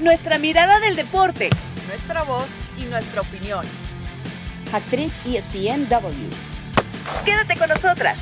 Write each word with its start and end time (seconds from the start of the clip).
nuestra 0.00 0.38
mirada 0.38 0.80
del 0.80 0.96
deporte, 0.96 1.50
nuestra 1.86 2.22
voz 2.22 2.48
y 2.78 2.84
nuestra 2.84 3.20
opinión. 3.20 3.66
Actriz 4.72 5.12
ESPNW. 5.26 6.30
Quédate 7.24 7.58
con 7.58 7.68
nosotras. 7.68 8.18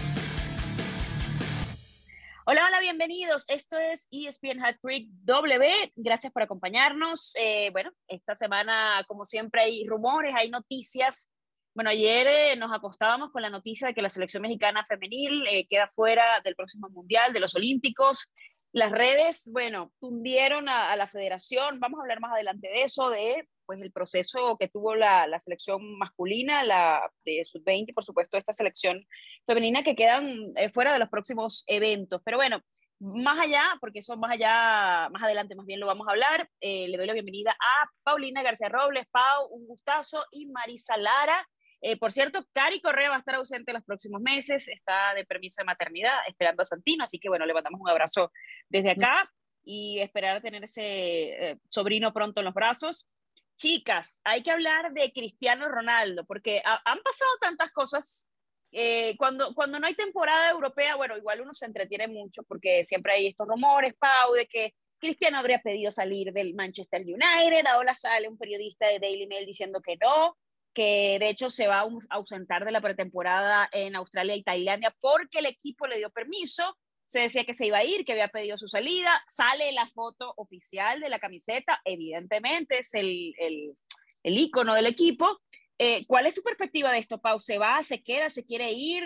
Hola, 2.46 2.64
hola, 2.66 2.80
bienvenidos. 2.80 3.48
Esto 3.48 3.78
es 3.78 4.08
ESPN 4.10 4.64
Hat 4.64 4.76
W. 4.82 5.92
Gracias 5.94 6.32
por 6.32 6.42
acompañarnos. 6.42 7.34
Eh, 7.38 7.70
bueno, 7.70 7.92
esta 8.08 8.34
semana, 8.34 9.04
como 9.06 9.24
siempre, 9.24 9.62
hay 9.62 9.86
rumores, 9.86 10.34
hay 10.34 10.50
noticias. 10.50 11.30
Bueno, 11.74 11.90
ayer 11.90 12.26
eh, 12.26 12.56
nos 12.56 12.72
acostábamos 12.72 13.30
con 13.30 13.42
la 13.42 13.50
noticia 13.50 13.86
de 13.86 13.94
que 13.94 14.02
la 14.02 14.08
selección 14.08 14.42
mexicana 14.42 14.82
femenil 14.82 15.46
eh, 15.46 15.64
queda 15.68 15.86
fuera 15.86 16.40
del 16.42 16.56
próximo 16.56 16.88
Mundial, 16.88 17.32
de 17.32 17.40
los 17.40 17.54
Olímpicos. 17.54 18.32
Las 18.72 18.92
redes, 18.92 19.48
bueno, 19.52 19.92
tundieron 19.98 20.68
a, 20.68 20.94
la 20.96 21.06
federación. 21.06 21.80
Vamos 21.80 21.98
a 21.98 22.02
hablar 22.02 22.20
más 22.20 22.32
adelante 22.32 22.68
de 22.68 22.82
eso, 22.82 23.08
de 23.08 23.48
pues 23.64 23.80
el 23.80 23.92
proceso 23.92 24.56
que 24.58 24.68
tuvo 24.68 24.94
la, 24.94 25.26
selección 25.40 25.98
masculina, 25.98 26.62
la 26.64 27.10
de 27.24 27.44
sub-20, 27.44 27.92
por 27.94 28.04
supuesto, 28.04 28.36
esta 28.36 28.52
selección 28.52 29.06
femenina 29.46 29.82
que 29.82 29.94
quedan 29.94 30.52
eh, 30.56 30.70
fuera 30.70 30.92
de 30.92 30.98
los 30.98 31.08
próximos 31.08 31.64
eventos. 31.66 32.20
Pero 32.24 32.38
bueno, 32.38 32.62
más 33.00 33.38
allá, 33.38 33.64
porque 33.80 34.00
eso 34.00 34.16
más 34.16 34.32
allá, 34.32 35.08
más 35.10 35.22
adelante 35.22 35.54
más 35.54 35.66
bien 35.66 35.80
lo 35.80 35.86
vamos 35.86 36.08
a 36.08 36.12
hablar, 36.12 36.48
eh, 36.60 36.88
le 36.88 36.96
doy 36.96 37.06
la 37.06 37.12
bienvenida 37.12 37.52
a 37.52 37.90
Paulina 38.02 38.42
García 38.42 38.68
Robles, 38.68 39.06
Pau, 39.10 39.48
un 39.50 39.66
gustazo, 39.66 40.24
y 40.30 40.46
Marisa 40.46 40.96
Lara, 40.96 41.46
eh, 41.80 41.96
por 41.96 42.10
cierto, 42.12 42.44
Cari 42.52 42.80
Correa 42.80 43.10
va 43.10 43.16
a 43.16 43.20
estar 43.20 43.36
ausente 43.36 43.72
los 43.72 43.84
próximos 43.84 44.20
meses, 44.20 44.66
está 44.68 45.14
de 45.14 45.24
permiso 45.24 45.62
de 45.62 45.66
maternidad 45.66 46.16
esperando 46.26 46.62
a 46.62 46.64
Santino, 46.64 47.04
así 47.04 47.18
que 47.18 47.28
bueno, 47.28 47.46
le 47.46 47.54
mandamos 47.54 47.80
un 47.80 47.88
abrazo 47.88 48.32
desde 48.68 48.90
acá 48.90 49.30
y 49.62 50.00
esperar 50.00 50.42
tener 50.42 50.64
ese 50.64 50.82
eh, 50.82 51.58
sobrino 51.68 52.12
pronto 52.12 52.40
en 52.40 52.46
los 52.46 52.54
brazos. 52.54 53.08
Chicas, 53.56 54.20
hay 54.24 54.42
que 54.42 54.50
hablar 54.50 54.92
de 54.92 55.12
Cristiano 55.12 55.68
Ronaldo, 55.68 56.24
porque 56.24 56.62
han 56.64 57.00
pasado 57.00 57.30
tantas 57.40 57.70
cosas. 57.72 58.30
Eh, 58.70 59.16
cuando, 59.16 59.54
cuando 59.54 59.80
no 59.80 59.86
hay 59.86 59.94
temporada 59.94 60.50
europea, 60.50 60.94
bueno, 60.96 61.16
igual 61.16 61.40
uno 61.40 61.54
se 61.54 61.66
entretiene 61.66 62.06
mucho 62.06 62.42
porque 62.44 62.84
siempre 62.84 63.14
hay 63.14 63.26
estos 63.28 63.48
rumores, 63.48 63.94
Pau, 63.98 64.34
de 64.34 64.46
que 64.46 64.74
Cristiano 64.98 65.38
habría 65.38 65.60
pedido 65.60 65.90
salir 65.90 66.32
del 66.32 66.54
Manchester 66.54 67.02
United, 67.02 67.66
ahora 67.66 67.94
sale 67.94 68.28
un 68.28 68.36
periodista 68.36 68.86
de 68.88 68.98
Daily 68.98 69.26
Mail 69.26 69.46
diciendo 69.46 69.80
que 69.80 69.96
no, 69.96 70.36
que 70.74 71.18
de 71.18 71.28
hecho 71.28 71.50
se 71.50 71.66
va 71.66 71.80
a 71.80 71.88
ausentar 72.10 72.64
de 72.64 72.72
la 72.72 72.80
pretemporada 72.80 73.68
en 73.72 73.96
Australia 73.96 74.36
y 74.36 74.42
Tailandia 74.42 74.94
porque 75.00 75.40
el 75.40 75.46
equipo 75.46 75.86
le 75.86 75.98
dio 75.98 76.10
permiso. 76.10 76.76
Se 77.04 77.20
decía 77.20 77.44
que 77.44 77.54
se 77.54 77.66
iba 77.66 77.78
a 77.78 77.84
ir, 77.84 78.04
que 78.04 78.12
había 78.12 78.28
pedido 78.28 78.56
su 78.56 78.68
salida. 78.68 79.10
Sale 79.28 79.72
la 79.72 79.88
foto 79.88 80.34
oficial 80.36 81.00
de 81.00 81.08
la 81.08 81.18
camiseta, 81.18 81.80
evidentemente 81.84 82.78
es 82.78 82.92
el, 82.94 83.34
el, 83.38 83.76
del 84.22 84.86
equipo. 84.86 85.40
Eh, 85.78 86.04
¿Cuál 86.06 86.26
es 86.26 86.34
tu 86.34 86.42
perspectiva 86.42 86.92
de 86.92 86.98
esto, 86.98 87.18
Pau? 87.18 87.38
¿Se 87.38 87.56
va, 87.56 87.82
se 87.82 88.02
queda, 88.02 88.28
se 88.30 88.44
quiere 88.44 88.72
ir? 88.72 89.04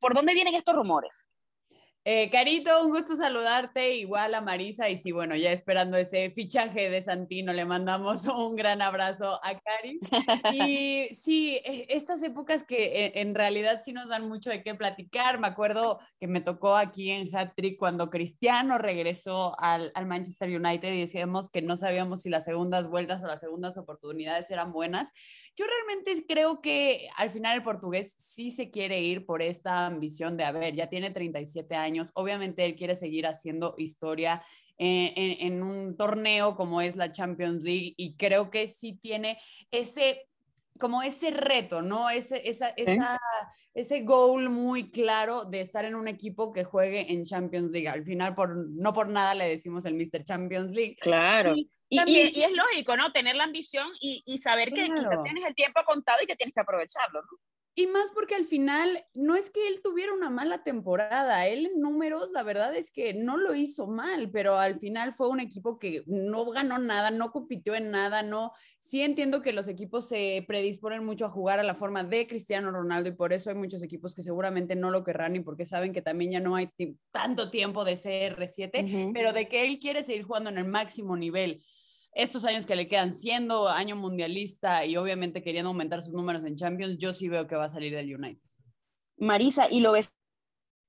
¿Por 0.00 0.14
dónde 0.14 0.34
vienen 0.34 0.54
estos 0.54 0.74
rumores? 0.74 1.28
Eh, 2.06 2.28
Carito, 2.30 2.84
un 2.84 2.90
gusto 2.90 3.16
saludarte, 3.16 3.94
igual 3.94 4.34
a 4.34 4.42
Marisa, 4.42 4.90
y 4.90 4.98
sí, 4.98 5.10
bueno, 5.10 5.36
ya 5.36 5.52
esperando 5.52 5.96
ese 5.96 6.30
fichaje 6.30 6.90
de 6.90 7.00
Santino, 7.00 7.54
le 7.54 7.64
mandamos 7.64 8.26
un 8.26 8.56
gran 8.56 8.82
abrazo 8.82 9.40
a 9.42 9.58
Cari. 9.58 10.00
Y 10.52 11.14
sí, 11.14 11.56
e, 11.64 11.86
estas 11.88 12.22
épocas 12.22 12.62
que 12.64 13.06
e, 13.06 13.20
en 13.22 13.34
realidad 13.34 13.80
sí 13.82 13.94
nos 13.94 14.10
dan 14.10 14.28
mucho 14.28 14.50
de 14.50 14.62
qué 14.62 14.74
platicar, 14.74 15.40
me 15.40 15.46
acuerdo 15.46 15.98
que 16.20 16.26
me 16.26 16.42
tocó 16.42 16.76
aquí 16.76 17.10
en 17.10 17.34
Hat 17.34 17.54
Trick 17.56 17.78
cuando 17.78 18.10
Cristiano 18.10 18.76
regresó 18.76 19.58
al, 19.58 19.90
al 19.94 20.04
Manchester 20.04 20.50
United 20.50 20.92
y 20.92 21.00
decíamos 21.00 21.48
que 21.48 21.62
no 21.62 21.74
sabíamos 21.74 22.20
si 22.20 22.28
las 22.28 22.44
segundas 22.44 22.86
vueltas 22.86 23.22
o 23.22 23.26
las 23.26 23.40
segundas 23.40 23.78
oportunidades 23.78 24.50
eran 24.50 24.72
buenas. 24.72 25.10
Yo 25.56 25.66
realmente 25.66 26.26
creo 26.26 26.60
que 26.60 27.08
al 27.16 27.30
final 27.30 27.56
el 27.56 27.62
portugués 27.62 28.14
sí 28.18 28.50
se 28.50 28.70
quiere 28.70 29.00
ir 29.00 29.24
por 29.24 29.42
esta 29.42 29.86
ambición 29.86 30.36
de, 30.36 30.44
a 30.44 30.52
ver, 30.52 30.74
ya 30.74 30.88
tiene 30.88 31.10
37 31.10 31.74
años 31.76 32.10
Obviamente 32.14 32.64
él 32.64 32.74
quiere 32.74 32.94
seguir 32.94 33.26
haciendo 33.26 33.74
historia 33.78 34.42
eh, 34.78 35.36
en, 35.40 35.62
un 35.62 35.96
torneo 35.96 36.56
como 36.56 36.80
es 36.80 36.96
la 36.96 37.12
Champions 37.12 37.62
League 37.62 37.94
y 37.96 38.16
creo 38.16 38.50
que 38.50 38.66
sí 38.66 38.98
tiene 39.00 39.38
ese 39.70 40.26
como 40.80 41.02
ese 41.02 41.30
reto, 41.30 41.82
¿no? 41.82 42.10
Ese, 42.10 42.48
esa, 42.48 42.70
esa, 42.70 43.20
ese 43.74 44.02
goal 44.02 44.50
muy 44.50 44.90
claro 44.90 45.44
de 45.44 45.60
estar 45.60 45.84
en 45.84 45.94
un 45.94 46.08
equipo 46.08 46.52
que 46.52 46.64
juegue 46.64 47.12
en 47.12 47.24
Champions 47.24 47.70
League. 47.70 47.88
Al 47.88 48.04
final, 48.04 48.34
por, 48.34 48.56
no 48.56 48.92
por 48.92 49.08
nada 49.08 49.34
le 49.34 49.48
decimos 49.48 49.84
el 49.86 49.94
Mr. 49.94 50.24
Champions 50.24 50.70
League. 50.70 50.96
Claro. 51.00 51.54
Y, 51.56 51.70
y, 52.06 52.42
es 52.42 52.52
lógico, 52.52 52.96
¿no? 52.96 53.12
Tener 53.12 53.36
la 53.36 53.44
ambición 53.44 53.88
y, 54.00 54.22
y 54.26 54.38
saber 54.38 54.72
que 54.72 54.84
quizás 54.84 55.22
tienes 55.22 55.44
el 55.44 55.54
tiempo 55.54 55.80
contado 55.84 56.18
y 56.22 56.26
que 56.26 56.36
tienes 56.36 56.54
que 56.54 56.60
aprovecharlo, 56.60 57.22
¿no? 57.22 57.38
Y 57.76 57.88
más 57.88 58.12
porque 58.14 58.36
al 58.36 58.44
final 58.44 59.04
no 59.14 59.34
es 59.34 59.50
que 59.50 59.66
él 59.66 59.80
tuviera 59.82 60.14
una 60.14 60.30
mala 60.30 60.62
temporada, 60.62 61.48
él 61.48 61.66
en 61.66 61.80
números 61.80 62.30
la 62.32 62.44
verdad 62.44 62.72
es 62.76 62.92
que 62.92 63.14
no 63.14 63.36
lo 63.36 63.52
hizo 63.56 63.88
mal, 63.88 64.30
pero 64.30 64.56
al 64.56 64.78
final 64.78 65.12
fue 65.12 65.28
un 65.28 65.40
equipo 65.40 65.80
que 65.80 66.04
no 66.06 66.48
ganó 66.52 66.78
nada, 66.78 67.10
no 67.10 67.32
compitió 67.32 67.74
en 67.74 67.90
nada, 67.90 68.22
no. 68.22 68.52
Sí 68.78 69.02
entiendo 69.02 69.42
que 69.42 69.52
los 69.52 69.66
equipos 69.66 70.06
se 70.06 70.44
predisponen 70.46 71.04
mucho 71.04 71.26
a 71.26 71.30
jugar 71.30 71.58
a 71.58 71.64
la 71.64 71.74
forma 71.74 72.04
de 72.04 72.28
Cristiano 72.28 72.70
Ronaldo 72.70 73.08
y 73.08 73.14
por 73.16 73.32
eso 73.32 73.50
hay 73.50 73.56
muchos 73.56 73.82
equipos 73.82 74.14
que 74.14 74.22
seguramente 74.22 74.76
no 74.76 74.92
lo 74.92 75.02
querrán 75.02 75.34
y 75.34 75.40
porque 75.40 75.64
saben 75.64 75.92
que 75.92 76.00
también 76.00 76.30
ya 76.30 76.40
no 76.40 76.54
hay 76.54 76.70
tanto 77.10 77.50
tiempo 77.50 77.84
de 77.84 77.94
CR7, 77.94 79.10
pero 79.12 79.32
de 79.32 79.48
que 79.48 79.66
él 79.66 79.80
quiere 79.80 80.04
seguir 80.04 80.22
jugando 80.22 80.48
en 80.48 80.58
el 80.58 80.66
máximo 80.66 81.16
nivel 81.16 81.64
estos 82.14 82.44
años 82.44 82.64
que 82.64 82.76
le 82.76 82.88
quedan 82.88 83.12
siendo 83.12 83.68
año 83.68 83.96
mundialista 83.96 84.86
y 84.86 84.96
obviamente 84.96 85.42
queriendo 85.42 85.68
aumentar 85.68 86.02
sus 86.02 86.14
números 86.14 86.44
en 86.44 86.56
Champions, 86.56 86.96
yo 86.98 87.12
sí 87.12 87.28
veo 87.28 87.46
que 87.46 87.56
va 87.56 87.64
a 87.64 87.68
salir 87.68 87.94
del 87.94 88.14
United. 88.14 88.40
Marisa, 89.16 89.68
y 89.70 89.80
lo 89.80 89.92
ves 89.92 90.14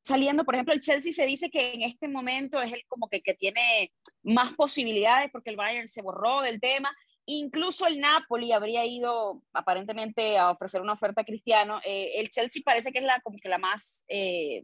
saliendo, 0.03 0.45
por 0.45 0.53
ejemplo, 0.53 0.73
el 0.73 0.81
Chelsea 0.81 1.11
se 1.11 1.25
dice 1.25 1.49
que 1.49 1.73
en 1.73 1.81
este 1.81 2.07
momento 2.07 2.61
es 2.61 2.71
el 2.71 2.83
como 2.87 3.09
que, 3.09 3.21
que 3.21 3.33
tiene 3.33 3.91
más 4.21 4.53
posibilidades 4.53 5.31
porque 5.31 5.49
el 5.49 5.55
Bayern 5.55 5.87
se 5.87 6.03
borró 6.03 6.41
del 6.41 6.61
tema. 6.61 6.95
Incluso 7.25 7.87
el 7.87 7.99
Napoli 7.99 8.51
habría 8.51 8.85
ido 8.85 9.41
aparentemente 9.51 10.37
a 10.37 10.51
ofrecer 10.51 10.81
una 10.81 10.93
oferta 10.93 11.21
a 11.21 11.25
Cristiano. 11.25 11.79
Eh, 11.83 12.11
el 12.17 12.29
Chelsea 12.29 12.61
parece 12.63 12.91
que 12.91 12.99
es 12.99 13.03
la, 13.03 13.19
como 13.21 13.39
que 13.39 13.49
la 13.49 13.57
más... 13.57 14.05
Eh, 14.07 14.63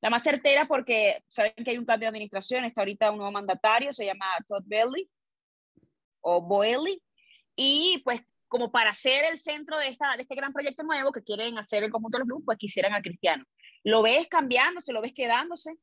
la 0.00 0.10
más 0.10 0.22
certera 0.22 0.68
porque 0.68 1.24
saben 1.26 1.52
que 1.64 1.72
hay 1.72 1.76
un 1.76 1.84
cambio 1.84 2.06
de 2.06 2.10
administración, 2.10 2.64
está 2.64 2.82
ahorita 2.82 3.10
un 3.10 3.16
nuevo 3.16 3.32
mandatario, 3.32 3.92
se 3.92 4.06
llama 4.06 4.26
Todd 4.46 4.62
Bailey, 4.64 5.10
o 6.20 6.42
Boeli, 6.42 7.02
y 7.56 8.00
pues 8.04 8.22
como 8.48 8.70
para 8.70 8.94
ser 8.94 9.24
el 9.24 9.38
centro 9.38 9.76
de, 9.78 9.88
esta, 9.88 10.16
de 10.16 10.22
este 10.22 10.34
gran 10.34 10.52
proyecto 10.52 10.82
nuevo 10.82 11.12
que 11.12 11.22
quieren 11.22 11.58
hacer 11.58 11.84
el 11.84 11.90
conjunto 11.90 12.16
de 12.16 12.20
los 12.20 12.28
grupos, 12.28 12.44
pues 12.46 12.58
quisieran 12.58 12.94
a 12.94 13.02
Cristiano. 13.02 13.44
¿Lo 13.84 14.02
ves 14.02 14.26
cambiándose? 14.26 14.92
¿Lo 14.92 15.02
ves 15.02 15.12
quedándose? 15.14 15.76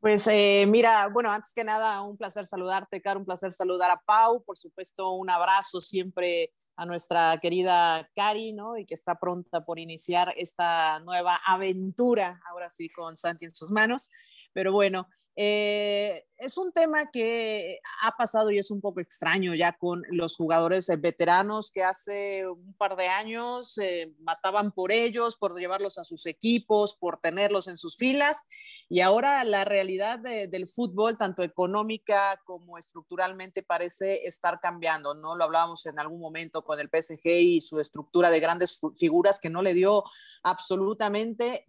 Pues 0.00 0.26
eh, 0.26 0.66
mira, 0.68 1.08
bueno, 1.08 1.30
antes 1.32 1.52
que 1.54 1.64
nada, 1.64 2.02
un 2.02 2.18
placer 2.18 2.46
saludarte, 2.46 3.00
Caro, 3.00 3.20
un 3.20 3.24
placer 3.24 3.52
saludar 3.52 3.90
a 3.90 4.02
Pau, 4.04 4.44
por 4.44 4.58
supuesto, 4.58 5.12
un 5.12 5.30
abrazo 5.30 5.80
siempre 5.80 6.52
a 6.76 6.84
nuestra 6.84 7.38
querida 7.40 8.10
Cari, 8.14 8.52
¿no? 8.52 8.76
Y 8.76 8.84
que 8.84 8.94
está 8.94 9.18
pronta 9.18 9.64
por 9.64 9.78
iniciar 9.78 10.34
esta 10.36 10.98
nueva 11.00 11.40
aventura, 11.46 12.40
ahora 12.50 12.68
sí, 12.68 12.90
con 12.90 13.16
Santi 13.16 13.46
en 13.46 13.54
sus 13.54 13.70
manos. 13.70 14.10
Pero 14.52 14.72
bueno, 14.72 15.08
eh, 15.36 16.26
es 16.38 16.58
un 16.58 16.72
tema 16.72 17.10
que 17.10 17.80
ha 18.02 18.16
pasado 18.16 18.50
y 18.50 18.58
es 18.58 18.70
un 18.70 18.80
poco 18.80 19.00
extraño 19.00 19.54
ya 19.54 19.72
con 19.72 20.02
los 20.10 20.36
jugadores 20.36 20.88
eh, 20.88 20.96
veteranos 20.96 21.70
que 21.70 21.84
hace 21.84 22.46
un 22.48 22.74
par 22.74 22.96
de 22.96 23.06
años 23.06 23.78
eh, 23.78 24.12
mataban 24.20 24.72
por 24.72 24.90
ellos, 24.90 25.36
por 25.36 25.58
llevarlos 25.58 25.98
a 25.98 26.04
sus 26.04 26.26
equipos, 26.26 26.96
por 26.96 27.18
tenerlos 27.18 27.68
en 27.68 27.78
sus 27.78 27.96
filas. 27.96 28.46
Y 28.88 29.00
ahora 29.00 29.44
la 29.44 29.64
realidad 29.64 30.18
del 30.18 30.66
fútbol, 30.66 31.16
tanto 31.16 31.42
económica 31.42 32.40
como 32.44 32.78
estructuralmente, 32.78 33.62
parece 33.62 34.26
estar 34.26 34.60
cambiando. 34.60 35.14
¿no? 35.14 35.36
Lo 35.36 35.44
hablábamos 35.44 35.86
en 35.86 35.98
algún 35.98 36.20
momento 36.20 36.64
con 36.64 36.80
el 36.80 36.88
PSG 36.88 37.26
y 37.26 37.60
su 37.60 37.80
estructura 37.80 38.30
de 38.30 38.40
grandes 38.40 38.80
figuras 38.96 39.38
que 39.40 39.50
no 39.50 39.62
le 39.62 39.74
dio 39.74 40.04
absolutamente 40.42 41.64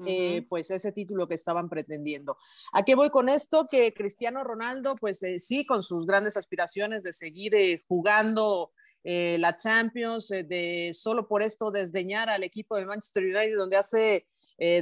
pues 0.50 0.72
ese 0.72 0.92
título 0.92 1.28
que 1.28 1.36
estaban 1.36 1.70
pretendiendo. 1.70 2.38
¿A 2.74 2.84
qué 2.84 2.96
voy 2.96 3.10
con 3.10 3.30
esto? 3.30 3.66
Que 3.70 3.94
Cristiano 3.94 4.44
Ronaldo 4.44 4.55
pues 5.00 5.22
eh, 5.24 5.40
sí, 5.40 5.66
con 5.66 5.84
sus 5.84 6.06
grandes 6.06 6.38
aspiraciones 6.38 7.04
de 7.04 7.14
seguir 7.14 7.56
eh, 7.56 7.84
jugando 7.88 8.72
eh, 9.04 9.38
la 9.40 9.56
Champions, 9.56 10.30
de 10.30 10.92
solo 10.94 11.28
por 11.28 11.44
esto 11.44 11.72
desdeñar 11.72 12.30
al 12.30 12.44
equipo 12.44 12.76
de 12.76 12.86
Manchester 12.86 13.24
United, 13.24 13.56
donde 13.56 13.78
hace, 13.78 14.28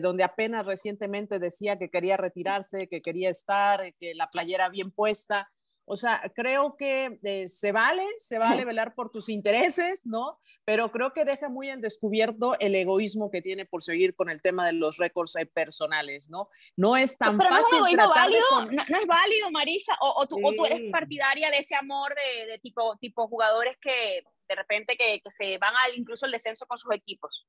donde 0.01 0.23
apenas 0.23 0.65
recientemente 0.65 1.39
decía 1.39 1.77
que 1.77 1.89
quería 1.89 2.15
retirarse, 2.15 2.87
que 2.87 3.01
quería 3.01 3.29
estar, 3.29 3.93
que 3.99 4.15
la 4.15 4.29
playera 4.29 4.69
bien 4.69 4.91
puesta. 4.91 5.51
O 5.85 5.97
sea, 5.97 6.31
creo 6.33 6.75
que 6.77 7.19
eh, 7.23 7.47
se 7.47 7.71
vale, 7.71 8.05
se 8.17 8.37
vale 8.37 8.63
velar 8.65 8.95
por 8.95 9.09
tus 9.09 9.29
intereses, 9.29 10.05
¿no? 10.05 10.39
Pero 10.65 10.91
creo 10.91 11.13
que 11.13 11.25
deja 11.25 11.49
muy 11.49 11.69
en 11.69 11.81
descubierto 11.81 12.57
el 12.59 12.75
egoísmo 12.75 13.29
que 13.29 13.41
tiene 13.41 13.65
por 13.65 13.83
seguir 13.83 14.15
con 14.15 14.29
el 14.29 14.41
tema 14.41 14.65
de 14.65 14.73
los 14.73 14.97
récords 14.97 15.35
eh, 15.35 15.45
personales, 15.45 16.29
¿no? 16.29 16.49
No 16.77 16.95
es 16.95 17.17
tan 17.17 17.37
pero 17.37 17.49
fácil. 17.49 17.79
No 17.79 17.87
es, 17.87 17.93
tratar 17.93 18.15
válido, 18.15 18.41
de... 18.69 18.75
no, 18.75 18.83
no, 18.87 18.97
es 18.97 19.07
válido, 19.07 19.51
Marisa, 19.51 19.93
o, 20.01 20.21
o, 20.21 20.27
tú, 20.27 20.37
sí. 20.37 20.41
o, 20.45 20.53
tú, 20.53 20.65
eres 20.65 20.81
partidaria 20.91 21.49
de 21.49 21.57
ese 21.57 21.75
amor 21.75 22.13
de, 22.15 22.45
de 22.47 22.59
tipo, 22.59 22.95
tipo 22.97 23.27
jugadores 23.27 23.77
que 23.81 24.23
de 24.47 24.55
repente 24.55 24.95
que, 24.97 25.21
que 25.21 25.31
se 25.31 25.57
van 25.57 25.73
al 25.75 25.97
incluso 25.97 26.25
el 26.25 26.31
descenso 26.31 26.65
con 26.65 26.77
sus 26.77 26.93
equipos. 26.93 27.47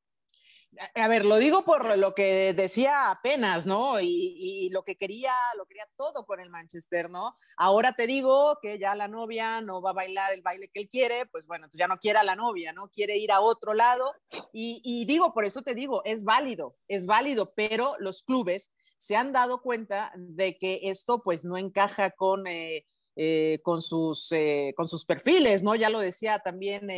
A 0.95 1.09
ver, 1.09 1.25
lo 1.25 1.37
digo 1.37 1.65
por 1.65 1.97
lo 1.99 2.15
que 2.15 2.55
decía 2.55 3.11
apenas, 3.11 3.67
¿no? 3.67 4.01
Y, 4.01 4.69
lo 4.71 4.83
que 4.85 4.97
quería, 4.97 5.33
lo 5.57 5.67
quería 5.67 5.87
todo 5.97 6.27
con 6.27 6.41
el 6.41 6.51
Manchester, 6.51 7.11
¿no? 7.11 7.37
Ahora 7.57 7.93
te 7.93 8.07
digo 8.07 8.59
que 8.61 8.79
ya 8.79 8.95
la 8.95 9.09
novia 9.09 9.61
no 9.61 9.81
va 9.83 9.91
a 9.91 9.95
bailar 9.95 10.33
el 10.33 10.43
baile 10.43 10.69
que 10.73 10.81
él 10.81 10.89
quiere, 10.89 11.27
pues 11.27 11.47
bueno, 11.47 11.69
ya 11.73 11.87
no 11.87 11.99
quiere 11.99 12.19
a 12.19 12.25
la 12.25 12.35
novia, 12.35 12.73
¿no? 12.73 12.89
Quiere 12.89 13.17
ir 13.17 13.31
a 13.31 13.41
otro 13.41 13.75
lado. 13.75 14.13
Y, 14.53 15.05
digo, 15.07 15.33
por 15.33 15.45
eso 15.45 15.63
te 15.63 15.75
digo, 15.75 16.03
es 16.05 16.25
válido, 16.25 16.77
es 16.89 17.07
válido, 17.07 17.53
pero 17.55 17.97
los 17.99 18.23
clubes 18.23 18.73
se 18.99 19.17
han 19.17 19.33
dado 19.33 19.61
cuenta 19.63 20.13
de 20.17 20.57
que 20.59 20.81
esto 20.85 21.23
pues 21.23 21.45
no 21.45 21.57
encaja 21.57 22.11
con... 22.11 22.47
Eh, 22.47 22.87
eh, 23.17 23.61
con, 23.63 23.81
sus, 23.81 24.33
eh, 24.33 24.75
con 24.77 24.89
sus 24.89 25.05
perfiles, 25.05 25.63
¿no? 25.63 25.77
Ya 25.77 25.89
lo 25.89 26.01
decía 26.01 26.41
también, 26.41 26.89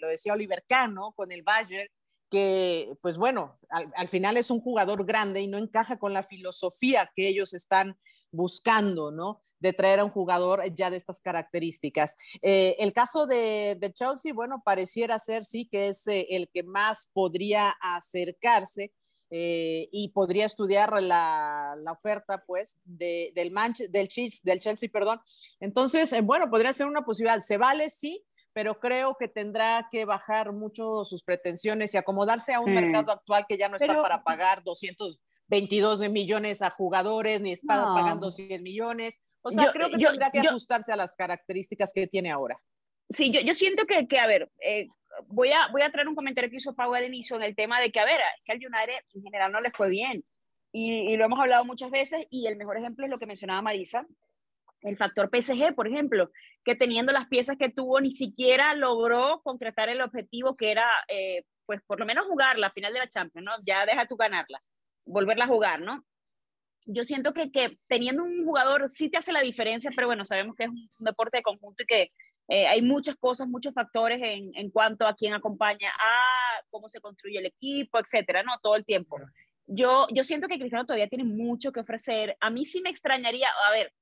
lo 0.00 0.08
decía 0.08 0.32
Oliver 0.32 0.64
Kahn, 0.66 0.92
¿no? 0.92 1.12
Con 1.12 1.30
el 1.30 1.44
Bayern, 1.44 1.88
que, 2.30 2.96
pues 3.02 3.18
bueno, 3.18 3.58
al, 3.68 3.92
al, 3.96 4.08
final 4.08 4.36
es 4.36 4.50
un 4.50 4.60
jugador 4.60 5.04
grande 5.04 5.40
y 5.40 5.46
no 5.46 5.58
encaja 5.58 5.98
con 5.98 6.12
la 6.12 6.22
filosofía 6.22 7.10
que 7.14 7.28
ellos 7.28 7.52
están 7.54 7.98
buscando, 8.32 9.10
¿no? 9.10 9.42
De 9.58 9.72
traer 9.72 10.00
a 10.00 10.04
un 10.04 10.10
jugador 10.10 10.62
ya 10.74 10.88
de 10.90 10.96
estas 10.96 11.20
características. 11.20 12.16
Eh, 12.40 12.76
el 12.78 12.92
caso 12.92 13.26
de, 13.26 13.76
de, 13.78 13.92
Chelsea, 13.92 14.32
bueno, 14.32 14.62
pareciera 14.64 15.18
ser, 15.18 15.44
sí, 15.44 15.66
que 15.66 15.88
es 15.88 16.06
eh, 16.06 16.26
el 16.30 16.48
que 16.48 16.62
más 16.62 17.10
podría 17.12 17.70
acercarse. 17.80 18.92
Eh, 19.32 19.88
y 19.92 20.08
podría 20.08 20.44
estudiar 20.44 21.00
la, 21.00 21.76
la 21.78 21.92
oferta, 21.92 22.42
pues, 22.44 22.76
de, 22.82 23.30
del, 23.36 23.52
Manche, 23.52 23.86
del, 23.86 24.08
Chelsea, 24.08 24.40
del 24.42 24.58
Chelsea, 24.58 24.88
perdón. 24.92 25.20
Entonces, 25.60 26.12
bueno, 26.24 26.50
podría 26.50 26.72
ser 26.72 26.88
una 26.88 27.04
posibilidad. 27.04 27.38
Se 27.38 27.56
vale, 27.56 27.90
sí, 27.90 28.24
pero 28.52 28.78
creo 28.78 29.16
que 29.18 29.28
tendrá 29.28 29.86
que 29.90 30.04
bajar 30.04 30.52
mucho 30.52 31.04
sus 31.04 31.22
pretensiones 31.22 31.94
y 31.94 31.96
acomodarse 31.96 32.52
a 32.54 32.60
un 32.60 32.66
sí. 32.66 32.70
mercado 32.70 33.12
actual 33.12 33.44
que 33.48 33.56
ya 33.56 33.68
no 33.68 33.76
está 33.76 33.88
pero, 33.88 34.02
para 34.02 34.22
pagar 34.22 34.62
222 34.64 36.10
millones 36.10 36.62
a 36.62 36.70
jugadores, 36.70 37.40
ni 37.40 37.52
está 37.52 37.76
no. 37.76 37.94
pagando 37.94 38.30
100 38.30 38.62
millones. 38.62 39.20
O 39.42 39.50
sea, 39.50 39.66
yo, 39.66 39.72
creo 39.72 39.90
que 39.90 39.98
yo, 39.98 40.10
tendrá 40.10 40.30
que 40.30 40.42
yo, 40.42 40.50
ajustarse 40.50 40.92
a 40.92 40.96
las 40.96 41.16
características 41.16 41.92
que 41.94 42.06
tiene 42.06 42.30
ahora. 42.30 42.60
Sí, 43.08 43.30
yo, 43.32 43.40
yo 43.40 43.54
siento 43.54 43.86
que, 43.86 44.06
que 44.06 44.18
a 44.18 44.26
ver, 44.26 44.50
eh, 44.60 44.88
voy, 45.26 45.52
a, 45.52 45.68
voy 45.72 45.82
a 45.82 45.90
traer 45.90 46.08
un 46.08 46.14
comentario 46.14 46.50
que 46.50 46.56
hizo 46.56 46.74
Pau 46.74 46.92
al 46.94 47.04
inicio 47.04 47.36
en 47.36 47.42
el 47.42 47.54
tema 47.54 47.80
de 47.80 47.90
que, 47.90 48.00
a 48.00 48.04
ver, 48.04 48.20
es 48.20 48.44
que 48.44 48.52
al 48.52 48.58
United 48.58 49.04
en 49.14 49.22
general 49.22 49.52
no 49.52 49.60
le 49.60 49.70
fue 49.70 49.88
bien. 49.88 50.24
Y, 50.72 51.12
y, 51.12 51.16
lo 51.16 51.24
hemos 51.24 51.40
hablado 51.40 51.64
muchas 51.64 51.90
veces 51.90 52.26
y 52.30 52.46
el 52.46 52.56
mejor 52.56 52.76
ejemplo 52.76 53.04
es 53.04 53.10
lo 53.10 53.18
que 53.18 53.26
mencionaba 53.26 53.60
Marisa, 53.60 54.06
el 54.82 54.96
factor 54.96 55.30
PSG, 55.30 55.74
por 55.74 55.86
ejemplo, 55.86 56.30
que 56.64 56.74
teniendo 56.74 57.12
las 57.12 57.26
piezas 57.26 57.56
que 57.58 57.70
tuvo 57.70 58.00
ni 58.00 58.14
siquiera 58.14 58.74
logró 58.74 59.40
concretar 59.42 59.88
el 59.88 60.00
objetivo 60.00 60.56
que 60.56 60.70
era, 60.70 60.88
eh, 61.08 61.44
pues 61.66 61.80
por 61.86 62.00
lo 62.00 62.06
menos 62.06 62.26
jugar 62.26 62.58
la 62.58 62.70
final 62.70 62.92
de 62.92 63.00
la 63.00 63.08
Champions, 63.08 63.44
¿no? 63.44 63.52
Ya 63.64 63.86
deja 63.86 64.06
tú 64.06 64.16
ganarla, 64.16 64.62
volverla 65.04 65.44
a 65.44 65.48
jugar, 65.48 65.80
¿no? 65.80 66.04
Yo 66.86 67.04
siento 67.04 67.34
que, 67.34 67.52
que 67.52 67.78
teniendo 67.88 68.24
un 68.24 68.44
jugador 68.44 68.88
sí 68.88 69.10
te 69.10 69.18
hace 69.18 69.32
la 69.32 69.42
diferencia, 69.42 69.90
pero 69.94 70.06
bueno, 70.06 70.24
sabemos 70.24 70.56
que 70.56 70.64
es 70.64 70.70
un 70.70 70.88
deporte 70.98 71.38
de 71.38 71.42
conjunto 71.42 71.82
y 71.82 71.86
que 71.86 72.10
eh, 72.48 72.66
hay 72.66 72.82
muchas 72.82 73.14
cosas, 73.16 73.46
muchos 73.46 73.72
factores 73.74 74.20
en, 74.22 74.50
en, 74.54 74.70
cuanto 74.70 75.06
a 75.06 75.14
quién 75.14 75.34
acompaña, 75.34 75.90
a 75.90 76.62
cómo 76.70 76.88
se 76.88 77.00
construye 77.00 77.38
el 77.38 77.46
equipo, 77.46 77.98
etcétera, 77.98 78.42
¿no? 78.42 78.52
Todo 78.60 78.74
el 78.74 78.84
tiempo. 78.84 79.18
Yo, 79.66 80.08
yo 80.12 80.24
siento 80.24 80.48
que 80.48 80.58
Cristiano 80.58 80.84
todavía 80.84 81.08
tiene 81.08 81.24
mucho 81.24 81.70
que 81.70 81.78
ofrecer. 81.78 82.36
A 82.40 82.50
mí 82.50 82.66
sí 82.66 82.80
me 82.80 82.90
extrañaría, 82.90 83.48
a 83.68 83.70
ver, 83.70 83.92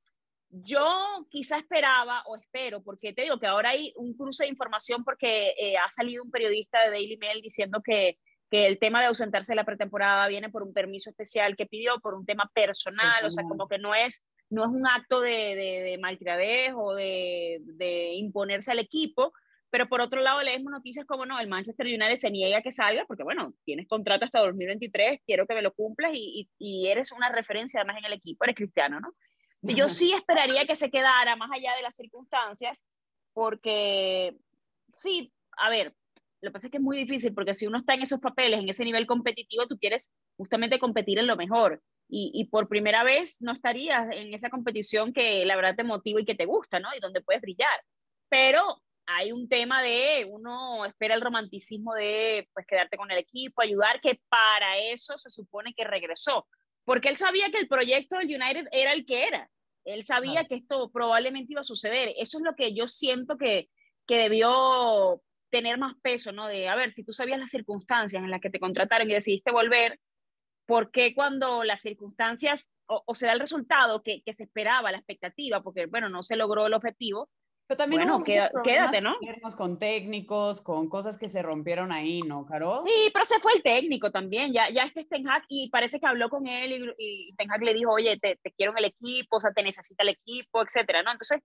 yo 0.50 1.27
quizá 1.31 1.59
esperaba 1.59 2.23
o 2.27 2.37
espero, 2.37 2.83
porque 2.83 3.12
te 3.12 3.23
digo 3.23 3.39
que 3.39 3.47
ahora 3.47 3.71
hay 3.71 3.93
un 3.97 4.15
cruce 4.15 4.45
de 4.45 4.50
información 4.50 5.05
porque 5.05 5.53
eh, 5.59 5.77
ha 5.77 5.91
salido 5.91 6.23
un 6.25 6.31
periodista 6.31 6.83
de 6.83 6.91
Daily 6.91 7.19
Mail 7.19 7.43
diciendo 7.43 7.83
que, 7.85 8.19
que 8.50 8.67
el 8.67 8.79
tema 8.79 9.00
de 9.00 9.06
ausentarse 9.06 9.53
de 9.53 9.56
la 9.56 9.65
pretemporada 9.65 10.27
viene 10.29 10.49
por 10.49 10.62
un 10.62 10.73
permiso 10.73 11.11
especial 11.11 11.55
que 11.56 11.67
pidió, 11.67 12.00
por 12.00 12.15
un 12.15 12.25
tema 12.25 12.50
personal, 12.55 13.25
o 13.25 13.31
sea, 13.31 13.45
como 13.45 13.69
que 13.69 13.79
no 13.79 13.95
es, 13.95 14.27
no 14.49 14.65
es 14.65 14.71
un 14.71 14.87
acto 14.87 15.21
de, 15.21 15.31
de, 15.31 15.83
de 15.83 15.99
malcriadez 15.99 16.73
o 16.75 16.95
de, 16.95 17.59
de, 17.65 18.15
imponerse 18.15 18.71
al 18.71 18.79
equipo, 18.79 19.35
pero 19.71 19.87
por 19.87 20.00
otro 20.00 20.23
lado 20.23 20.43
leemos 20.43 20.73
noticias 20.73 21.05
como, 21.05 21.27
no, 21.27 21.39
el 21.39 21.49
Manchester 21.49 21.87
United 21.87 22.17
se 22.17 22.31
niega 22.31 22.59
a 22.59 22.62
que 22.62 22.73
salga, 22.73 23.05
porque 23.06 23.23
bueno, 23.23 23.53
tienes 23.65 23.87
contrato 23.87 24.25
hasta 24.25 24.41
2023, 24.41 25.21
quiero 25.27 25.47
que 25.47 25.55
me 25.55 25.61
lo 25.61 25.75
cumplas 25.75 26.12
y, 26.15 26.49
y, 26.59 26.85
y 26.85 26.89
eres 26.89 27.12
una 27.12 27.29
referencia 27.29 27.81
además 27.81 27.99
en 27.99 28.06
el 28.06 28.15
equipo, 28.15 28.45
eres 28.45 28.56
cristiano, 28.56 28.99
¿no? 28.99 29.15
Yo 29.62 29.88
sí 29.88 30.12
esperaría 30.12 30.66
que 30.66 30.76
se 30.76 30.90
quedara 30.90 31.37
más 31.37 31.50
allá 31.52 31.75
de 31.75 31.82
las 31.82 31.96
circunstancias, 31.96 32.87
porque 33.32 34.37
sí, 34.99 35.32
a 35.56 35.69
ver, 35.69 35.94
lo 36.40 36.50
que 36.50 36.52
pasa 36.52 36.66
es 36.69 36.70
que 36.70 36.76
es 36.76 36.82
muy 36.82 36.96
difícil, 36.96 37.34
porque 37.34 37.55
si 37.55 37.66
uno 37.66 37.78
está 37.78 37.94
en 37.94 38.02
esos 38.02 38.20
papeles, 38.20 38.60
en 38.60 38.69
ese 38.69 38.84
nivel 38.84 39.06
competitivo, 39.06 39.66
tú 39.66 39.76
quieres 39.78 40.14
justamente 40.37 40.78
competir 40.78 41.19
en 41.19 41.26
lo 41.26 41.37
mejor. 41.37 41.82
Y, 42.08 42.31
y, 42.32 42.46
por 42.46 42.69
primera 42.69 43.05
vez 43.05 43.37
no 43.40 43.52
estarías 43.52 44.08
en 44.12 44.32
esa 44.32 44.49
competición 44.49 45.12
que 45.12 45.44
la 45.44 45.56
verdad 45.56 45.76
te 45.76 45.84
motiva 45.84 46.20
y 46.20 46.25
que 46.25 46.34
te 46.34 46.46
gusta, 46.46 46.81
¿no? 46.81 46.88
Y 46.96 47.00
donde 47.00 47.20
puedes 47.20 47.43
brillar. 47.43 47.82
Pero 48.31 48.81
hay 49.04 49.32
un 49.32 49.49
tema 49.49 49.82
de 49.82 50.26
uno 50.31 50.84
espera 50.84 51.14
el 51.14 51.20
romanticismo 51.20 51.94
de 51.94 52.49
pues 52.52 52.66
quedarte 52.66 52.96
con 52.96 53.11
el 53.11 53.19
equipo, 53.19 53.62
ayudar, 53.62 54.00
que 54.00 54.20
para 54.28 54.78
eso 54.78 55.16
se 55.19 55.31
supone 55.31 55.75
que 55.75 55.84
regresó 55.84 56.46
porque 56.88 57.11
él 57.11 57.19
sabía 57.19 57.50
que 57.50 57.58
el 57.58 57.69
proyecto 57.69 58.17
del 58.17 58.29
United 58.29 58.67
era 58.73 58.94
el 58.94 59.05
que 59.05 59.26
era. 59.26 59.50
Él 59.85 60.05
sabía 60.05 60.46
que 60.46 60.55
esto 60.55 60.90
probablemente 60.90 61.52
iba 61.52 61.61
a 61.61 61.64
suceder. 61.64 62.14
Eso 62.17 62.38
es 62.38 62.44
lo 62.44 62.55
que 62.55 62.75
yo 62.75 62.87
siento 62.87 63.37
que, 63.37 63.69
que 64.06 64.17
debió 64.17 65.20
tener 65.50 65.76
más 65.76 65.96
peso, 66.00 66.32
¿no? 66.32 66.46
De, 66.46 66.67
a 66.67 66.75
ver, 66.76 66.94
si 66.94 67.05
tú 67.05 67.12
sabías 67.12 67.38
las 67.38 67.50
circunstancias 67.50 68.23
en 68.23 68.31
las 68.31 68.40
que 68.40 68.49
te 68.49 68.58
contrataron 68.58 69.11
y 69.11 69.12
decidiste 69.12 69.52
volver, 69.52 70.00
¿por 70.64 70.90
qué 70.90 71.14
cuando 71.14 71.62
las 71.62 71.82
circunstancias 71.82 72.73
o, 72.87 73.02
o 73.05 73.14
se 73.14 73.26
da 73.26 73.32
el 73.35 73.40
resultado 73.40 74.02
que, 74.02 74.23
que, 74.23 74.32
se 74.32 74.44
esperaba, 74.44 74.90
la 74.90 74.96
expectativa, 74.96 75.62
porque, 75.62 75.85
bueno, 75.85 76.08
no 76.08 76.23
se 76.23 76.37
logró 76.37 76.69
el 76.69 76.73
objetivo, 76.73 77.29
pero 77.69 77.79
también 77.79 78.09
bueno, 78.09 78.25
queda, 78.25 78.50
quédate, 78.65 79.03
¿no? 79.03 79.15
Con 79.59 79.79
técnicos, 79.79 80.62
con 80.62 80.88
cosas 80.88 81.19
que 81.19 81.29
se 81.29 81.43
rompieron 81.43 81.93
ahí, 81.93 82.23
¿no, 82.23 82.47
Caro? 82.47 82.82
Sí, 82.87 83.11
pero 83.12 83.26
se 83.26 83.38
fue 83.41 83.53
el 83.53 83.62
técnico 83.62 84.11
también. 84.11 84.55
Ya, 84.55 84.70
ya 84.70 84.85
este 84.85 85.00
es 85.00 85.09
Ten 85.09 85.29
Hag 85.29 85.44
y 85.49 85.69
parece 85.69 86.00
que 86.00 86.06
habló 86.06 86.31
con 86.31 86.47
él 86.47 86.94
y, 86.97 87.29
y 87.29 87.35
Ten 87.35 87.53
Hag 87.53 87.62
le 87.62 87.75
dijo, 87.75 87.93
oye, 87.93 88.19
te, 88.19 88.38
te, 88.43 88.53
quiero 88.53 88.73
en 88.73 88.79
el 88.79 88.85
equipo, 88.87 89.37
o 89.37 89.41
sea, 89.41 89.53
te 89.53 89.62
necesita 89.62 90.03
el 90.03 90.09
equipo, 90.09 90.62
etcétera, 90.62 91.03
¿no? 91.03 91.12
Entonces, 91.12 91.43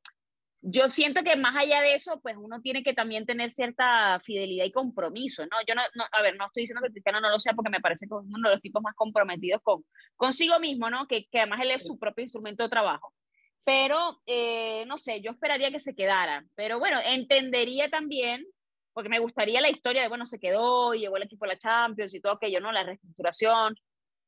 yo 0.61 0.89
siento 0.89 1.23
que 1.23 1.35
más 1.35 1.57
allá 1.57 1.81
de 1.81 1.93
eso, 1.93 2.21
pues 2.21 2.37
uno 2.39 2.61
tiene 2.61 2.83
que 2.83 2.93
también 2.93 3.25
tener 3.25 3.51
cierta 3.51 4.21
fidelidad 4.21 4.63
y 4.63 4.71
compromiso, 4.71 5.43
¿no? 5.43 5.57
Yo 5.67 5.75
no, 5.75 5.81
no 5.95 6.05
a 6.09 6.21
ver, 6.21 6.37
no 6.37 6.45
estoy 6.45 6.61
diciendo 6.61 6.81
que 6.81 6.91
Cristiano 6.93 7.19
no 7.19 7.29
lo 7.29 7.37
sea 7.37 7.51
porque 7.51 7.69
me 7.69 7.81
parece 7.81 8.07
que 8.07 8.15
es 8.15 8.33
uno 8.33 8.47
de 8.47 8.55
los 8.55 8.61
tipos 8.61 8.81
más 8.81 8.95
comprometidos 8.95 9.61
con 9.61 9.83
consigo 10.15 10.57
mismo, 10.61 10.89
¿no? 10.89 11.05
Que, 11.05 11.25
que 11.29 11.39
además 11.39 11.59
él 11.61 11.71
es 11.71 11.85
su 11.85 11.99
propio 11.99 12.23
instrumento 12.23 12.63
de 12.63 12.69
trabajo 12.69 13.13
pero 13.63 14.21
eh, 14.25 14.85
no 14.87 14.97
sé, 14.97 15.21
yo 15.21 15.31
esperaría 15.31 15.71
que 15.71 15.79
se 15.79 15.95
quedara, 15.95 16.45
pero 16.55 16.79
bueno, 16.79 16.99
entendería 17.05 17.89
también, 17.89 18.45
porque 18.93 19.09
me 19.09 19.19
gustaría 19.19 19.61
la 19.61 19.69
historia 19.69 20.01
de, 20.03 20.09
bueno, 20.09 20.25
se 20.25 20.39
quedó, 20.39 20.93
llegó 20.93 21.17
el 21.17 21.23
equipo 21.23 21.45
a 21.45 21.49
la 21.49 21.57
Champions 21.57 22.13
y 22.13 22.21
todo 22.21 22.33
aquello, 22.33 22.59
¿no? 22.59 22.71
La 22.71 22.83
reestructuración, 22.83 23.75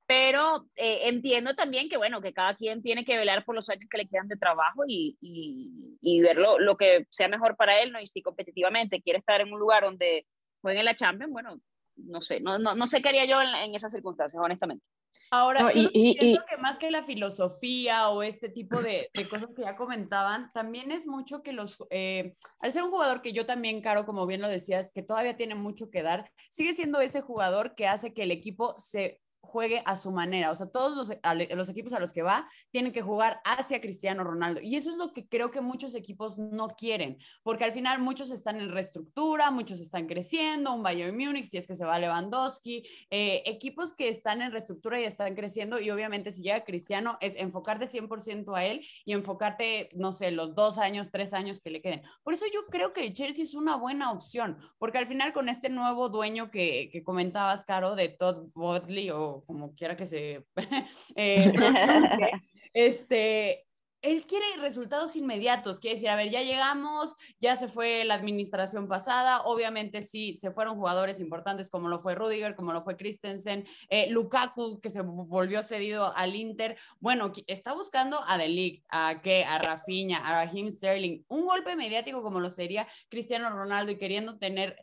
pero 0.08 0.68
eh, 0.76 1.10
entiendo 1.10 1.56
también 1.56 1.90
que, 1.90 1.98
bueno, 1.98 2.22
que 2.22 2.34
cada 2.34 2.56
quien 2.56 2.82
tiene 2.82 3.06
que 3.06 3.18
velar 3.18 3.44
por 3.44 3.56
los 3.56 3.70
años 3.70 3.90
que 3.90 3.98
le 3.98 4.08
quedan 4.08 4.28
de 4.28 4.38
trabajo 4.38 4.84
y, 4.88 5.18
y, 5.22 5.98
y 6.02 6.22
ver 6.22 6.38
lo, 6.38 6.60
lo, 6.60 6.78
que 6.78 7.06
sea 7.10 7.28
mejor 7.28 7.56
para 7.58 7.82
él, 7.82 7.92
¿no? 7.92 8.00
Y 8.00 8.08
si 8.08 8.22
competitivamente 8.22 9.02
quiere 9.02 9.20
estar 9.20 9.42
en 9.42 9.52
un 9.52 9.60
lugar 9.60 9.84
donde 9.84 10.26
juegue 10.62 10.80
en 10.80 10.86
la 10.86 10.96
Champions, 10.96 11.32
bueno, 11.34 11.60
no 11.98 12.22
sé, 12.22 12.40
no, 12.40 12.60
no, 12.60 12.76
no 12.76 12.86
sé 12.86 13.02
qué 13.02 13.10
haría 13.10 13.26
yo 13.26 13.42
en, 13.42 13.50
en 13.50 13.76
esas 13.76 13.92
circunstancias, 13.92 14.42
honestamente. 14.44 14.86
Ahora, 15.32 15.62
no, 15.62 15.72
y, 15.72 15.90
y, 15.94 16.18
y, 16.20 16.38
que 16.48 16.58
más 16.58 16.78
que 16.78 16.92
la 16.92 17.04
filosofía 17.04 18.10
o 18.10 18.24
este 18.24 18.50
tipo 18.50 18.82
de, 18.82 19.10
de, 19.14 19.28
cosas 19.28 19.54
que 19.54 19.64
ya 19.64 19.76
comentaban, 19.76 20.52
también 20.54 20.92
es 20.92 21.08
mucho 21.08 21.42
que 21.42 21.52
los, 21.52 21.78
eh, 21.90 22.36
al 22.60 22.72
ser 22.72 22.84
un 22.84 22.92
jugador 22.92 23.22
que 23.22 23.34
yo 23.34 23.46
también, 23.46 23.82
Caro, 23.82 24.06
como 24.06 24.28
bien 24.28 24.42
lo 24.42 24.48
decías, 24.48 24.92
que 24.94 25.04
todavía 25.04 25.36
tiene 25.36 25.56
mucho 25.56 25.90
que 25.90 26.04
dar, 26.04 26.32
sigue 26.52 26.74
siendo 26.74 27.02
ese 27.02 27.22
jugador 27.22 27.76
que 27.76 27.88
hace 27.88 28.14
que 28.14 28.24
el 28.24 28.32
equipo 28.32 28.76
se 28.78 29.20
juegue 29.46 29.82
a 29.86 29.98
su 29.98 30.12
manera. 30.12 30.52
O 30.52 30.56
sea, 30.56 30.68
todos 30.68 30.96
los, 30.96 31.18
los, 31.56 31.70
equipos 31.70 31.94
a 31.94 32.00
los 32.00 32.14
que 32.14 32.22
va 32.22 32.48
tienen 32.72 32.92
que 32.92 33.02
jugar 33.02 33.40
hacia 33.46 33.82
Cristiano 33.82 34.24
Ronaldo. 34.24 34.62
Y 34.62 34.76
eso 34.76 34.90
es 34.90 34.98
lo 34.98 35.14
que 35.14 35.28
creo 35.28 35.52
que 35.52 35.62
muchos 35.62 35.96
equipos 35.96 36.38
no 36.38 36.70
quieren, 36.70 37.18
porque 37.44 37.64
al 37.64 37.72
final 37.72 38.00
muchos 38.00 38.32
están 38.32 38.60
en 38.60 38.72
reestructura, 38.72 39.52
muchos 39.52 39.80
están 39.80 40.08
creciendo, 40.08 40.74
un 40.74 40.84
Bayern 40.84 41.16
Múnich, 41.18 41.46
si 41.46 41.58
es 41.58 41.68
que 41.68 41.74
se 41.74 41.86
va 41.86 42.00
Lewandowski, 42.00 42.84
eh, 43.10 43.44
equipos 43.46 43.94
que 43.94 44.10
están 44.10 44.42
en 44.42 44.52
reestructura 44.52 45.00
y 45.00 45.06
están 45.06 45.36
creciendo. 45.36 45.80
Y 45.80 45.90
obviamente 45.92 46.32
si 46.32 46.42
llega 46.42 46.64
Cristiano 46.64 47.18
es 47.22 47.36
enfocarte 47.36 47.86
100% 47.86 48.56
a 48.56 48.66
él 48.66 48.86
y 49.06 49.14
enfocarte, 49.14 49.90
no 49.96 50.12
sé, 50.12 50.32
los 50.32 50.56
dos 50.56 50.78
años, 50.78 51.10
tres 51.12 51.34
años 51.34 51.60
que 51.62 51.70
le 51.70 51.82
queden. 51.82 52.04
Por 52.24 52.34
eso 52.34 52.46
yo 52.54 52.66
creo 52.68 52.94
que 52.94 53.06
el 53.06 53.14
Chelsea 53.14 53.44
es 53.44 53.54
una 53.54 53.76
buena 53.76 54.12
opción, 54.12 54.58
porque 54.78 54.98
al 54.98 55.08
final 55.08 55.34
con 55.34 55.50
este 55.50 55.70
nuevo 55.70 56.10
dueño 56.10 56.52
que, 56.52 56.90
que 56.92 57.04
comentabas, 57.04 57.66
Caro, 57.66 57.96
de 57.96 58.10
Todd 58.10 58.48
Bodley 58.54 59.10
o 59.12 59.35
como 59.44 59.76
quiera 59.76 59.96
que 59.98 60.08
se... 60.08 60.46
Eh, 61.16 61.52
este, 62.74 63.66
él 64.06 64.24
quiere 64.28 64.46
resultados 64.60 65.16
inmediatos, 65.16 65.80
quiere 65.80 65.96
decir, 65.96 66.10
a 66.10 66.16
ver, 66.16 66.30
ya 66.30 66.44
llegamos, 66.44 67.16
ya 67.40 67.56
se 67.56 67.68
fue 67.68 68.06
la 68.06 68.14
administración 68.14 68.88
pasada, 68.88 69.42
obviamente 69.42 70.02
sí, 70.02 70.36
se 70.36 70.52
fueron 70.52 70.76
jugadores 70.76 71.20
importantes 71.20 71.72
como 71.72 71.90
lo 71.90 72.02
fue 72.02 72.14
Rudiger, 72.14 72.56
como 72.56 72.72
lo 72.72 72.84
fue 72.84 72.98
Christensen, 72.98 73.66
eh, 73.90 74.08
Lukaku, 74.12 74.80
que 74.80 74.92
se 74.92 75.02
volvió 75.02 75.64
cedido 75.64 76.16
al 76.16 76.36
Inter, 76.36 76.78
bueno, 77.00 77.32
está 77.48 77.74
buscando 77.74 78.20
a 78.28 78.38
Delic, 78.38 78.84
a 78.90 79.22
que 79.24 79.44
a 79.44 79.58
Rafinha, 79.58 80.20
a 80.20 80.46
Raheem 80.46 80.70
Sterling, 80.70 81.24
un 81.28 81.46
golpe 81.46 81.76
mediático 81.76 82.22
como 82.22 82.40
lo 82.40 82.52
sería 82.52 82.88
Cristiano 83.10 83.50
Ronaldo 83.50 83.92
y 83.92 83.98
queriendo 83.98 84.38
tener 84.38 84.78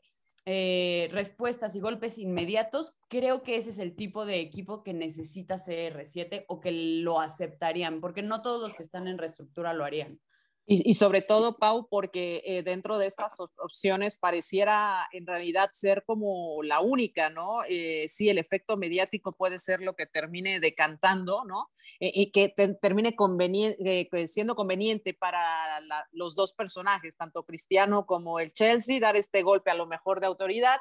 eh, 0.45 1.09
respuestas 1.13 1.77
y 1.77 1.81
golpes 1.81 2.19
inmediatos, 2.19 2.95
creo 3.09 3.43
que 3.43 3.57
ese 3.57 3.71
es 3.71 3.79
el 3.79 3.95
tipo 3.95 4.25
de 4.25 4.41
equipo 4.41 4.83
que 4.83 4.93
necesita 4.93 5.57
CR7 5.57 6.45
o 6.49 6.61
que 6.61 6.73
lo 6.73 7.21
aceptarían, 7.21 8.01
porque 8.01 8.23
no 8.23 8.43
todos 8.43 8.61
los 8.61 8.75
que 8.75 8.83
están 8.83 9.07
en 9.07 9.19
reestructura 9.19 9.73
lo 9.73 9.85
harían. 9.85 10.21
Y, 10.65 10.95
sobre 10.95 11.23
todo, 11.23 11.57
Pau, 11.59 11.89
porque 11.91 12.41
eh, 12.45 12.63
dentro 12.63 12.97
de 12.97 13.09
estas 13.09 13.41
opciones 13.41 14.17
pareciera 14.17 15.09
en 15.11 15.27
realidad 15.27 15.69
ser 15.73 16.05
como 16.07 16.63
la 16.63 16.79
única, 16.81 17.31
¿no? 17.31 17.65
Eh, 17.69 18.07
sí, 18.09 18.29
el 18.31 18.39
efecto 18.39 18.77
mediático 18.77 19.33
puede 19.33 19.59
ser 19.59 19.81
lo 19.81 19.97
que 19.97 20.07
termine 20.07 20.61
decantando, 20.61 21.45
¿no? 21.45 21.73
Eh, 21.99 22.13
y 22.15 22.31
que 22.31 22.49
termine 22.49 23.17
siendo 24.29 24.55
conveniente 24.55 25.15
para 25.15 25.81
los 26.13 26.37
dos 26.37 26.53
personajes, 26.53 27.17
tanto 27.17 27.45
Cristiano 27.45 28.07
como 28.07 28.39
el 28.39 28.53
Chelsea, 28.53 29.01
dar 29.01 29.17
este 29.17 29.43
golpe 29.43 29.73
a 29.73 29.75
lo 29.75 29.87
mejor 29.87 30.21
de 30.21 30.27
autoridad 30.27 30.79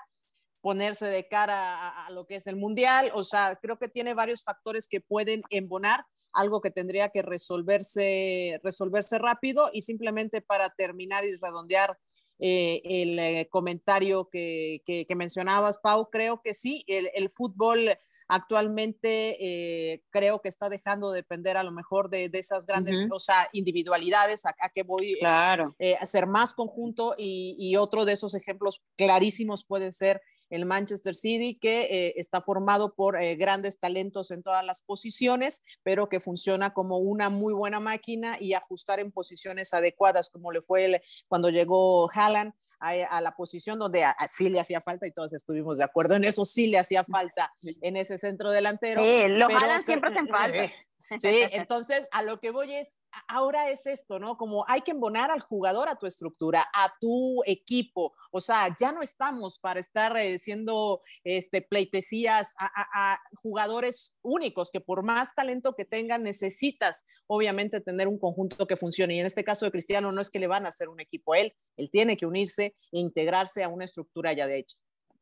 ponerse 0.62 1.08
de 1.08 1.28
cara 1.28 2.06
a, 2.06 2.12
lo 2.12 2.28
que 2.28 2.36
es 2.36 2.46
el 2.46 2.56
mundial, 2.56 3.12
o 3.16 3.24
sea, 3.24 3.58
creo 3.60 3.80
que 3.80 3.90
tiene 3.90 4.14
varios 4.14 4.44
factores 4.44 4.88
que 4.88 5.02
pueden 5.02 5.42
embonar 5.50 6.06
algo 6.34 6.62
que 6.62 6.72
tendría 6.72 7.10
que 7.10 7.22
resolverse, 7.22 8.60
resolverse 8.64 9.18
rápido 9.20 9.70
y 9.74 9.82
simplemente 9.82 10.42
para 10.42 10.70
terminar 10.70 11.26
y 11.26 11.36
redondear 11.36 11.98
eh, 12.44 12.82
el 12.84 13.20
eh, 13.20 13.48
comentario 13.52 14.28
que, 14.32 14.82
que, 14.86 15.16
mencionabas, 15.16 15.78
Pau, 15.78 16.10
creo 16.10 16.42
que 16.42 16.56
sí, 16.56 16.84
el, 16.88 17.12
el 17.14 17.30
fútbol 17.30 17.92
actualmente 18.28 19.38
eh, 19.40 20.04
creo 20.10 20.42
que 20.42 20.50
está 20.50 20.68
dejando 20.68 21.12
de 21.12 21.18
depender 21.18 21.56
a 21.56 21.64
lo 21.64 21.72
mejor 21.72 22.10
de, 22.10 22.30
de 22.30 22.40
esas 22.40 22.66
grandes 22.66 23.06
o 23.12 23.20
sea, 23.20 23.48
individualidades, 23.52 24.46
a, 24.48 24.54
que 24.74 24.82
voy 24.82 25.18
claro. 25.20 25.76
a 26.00 26.06
ser 26.08 26.26
más 26.26 26.56
conjunto 26.56 27.14
y, 27.16 27.56
y, 27.60 27.76
otro 27.76 28.06
de 28.06 28.14
esos 28.14 28.34
ejemplos 28.34 28.82
clarísimos 28.96 29.64
puede 29.64 29.92
ser 29.92 30.22
el 30.52 30.66
Manchester 30.66 31.16
City, 31.16 31.58
que 31.60 31.82
eh, 31.84 32.14
está 32.18 32.42
formado 32.42 32.94
por 32.94 33.20
eh, 33.20 33.36
grandes 33.36 33.80
talentos 33.80 34.30
en 34.30 34.44
todas 34.44 34.64
las 34.64 34.82
posiciones, 34.82 35.64
pero 35.82 36.10
que 36.10 36.20
funciona 36.20 36.74
como 36.74 37.00
una 37.00 37.30
muy 37.30 37.54
buena 37.54 37.80
máquina 37.80 38.38
y 38.40 38.54
ajustar 38.54 39.00
en 39.00 39.12
posiciones 39.12 39.74
adecuadas, 39.74 40.30
como 40.30 40.52
le 40.52 40.62
fue 40.62 41.02
cuando 41.28 41.50
llegó 41.50 42.10
Haaland 42.12 42.54
a, 42.80 43.22
la 43.22 43.36
posición 43.36 43.80
donde 43.80 44.04
sí 44.30 44.50
le 44.50 44.60
hacía 44.60 44.82
falta 44.82 45.08
y 45.08 45.12
todos 45.12 45.34
estuvimos 45.34 45.78
de 45.78 45.84
acuerdo 45.84 46.16
en 46.16 46.24
eso, 46.24 46.46
sí 46.46 46.68
le 46.68 46.80
hacía 46.80 47.04
falta 47.04 47.54
en 47.82 47.96
ese 47.96 48.18
centro 48.18 48.52
delantero. 48.52 49.02
Sí, 49.02 49.28
los 49.30 49.50
Haaland 49.50 49.86
siempre 49.86 50.10
hacen 50.10 50.28
falta. 50.28 50.64
Sí, 51.18 51.28
entonces 51.52 52.08
a 52.12 52.24
lo 52.24 52.40
que 52.40 52.52
voy 52.52 52.74
es, 52.74 52.98
ahora 53.28 53.70
es 53.70 53.86
esto, 53.86 54.20
¿no? 54.20 54.38
Como 54.38 54.66
hay 54.68 54.82
que 54.82 54.92
embonar 54.92 55.32
al 55.32 55.42
jugador 55.42 55.90
a 55.90 55.98
tu 55.98 56.06
estructura, 56.06 56.68
a 56.74 56.94
tu 57.00 57.44
equipo. 57.46 58.14
O 58.32 58.42
sea, 58.42 58.76
ya 58.80 58.92
no 58.92 59.02
estamos 59.02 59.60
para 59.60 59.80
estar 59.80 60.16
eh, 60.18 60.38
siendo 60.40 61.02
este, 61.24 61.62
pleitesías 61.62 62.54
a, 62.58 63.20
jugadores 63.42 64.14
únicos 64.22 64.72
que 64.72 64.82
por 64.82 65.04
más 65.04 65.34
talento 65.36 65.76
que 65.76 65.86
tengan, 65.86 66.24
necesitas 66.24 67.06
obviamente 67.28 67.82
tener 67.82 68.08
un 68.08 68.20
conjunto 68.20 68.68
que 68.68 68.78
funcione. 68.78 69.16
Y 69.16 69.20
en 69.20 69.26
este 69.26 69.44
caso 69.44 69.66
de 69.66 69.72
Cristiano 69.72 70.12
no 70.12 70.22
es 70.22 70.30
que 70.30 70.40
le 70.40 70.48
van 70.48 70.66
a 70.66 70.70
hacer 70.70 70.90
un 70.90 71.00
equipo 71.00 71.34
a 71.34 71.40
él, 71.40 71.54
él 71.78 71.90
tiene 71.92 72.18
que 72.18 72.26
unirse 72.26 72.76
e 72.92 73.00
integrarse 73.00 73.64
a 73.64 73.70
una 73.70 73.86
estructura 73.86 74.34
ya 74.34 74.48
de 74.48 74.60
hecho. 74.60 74.78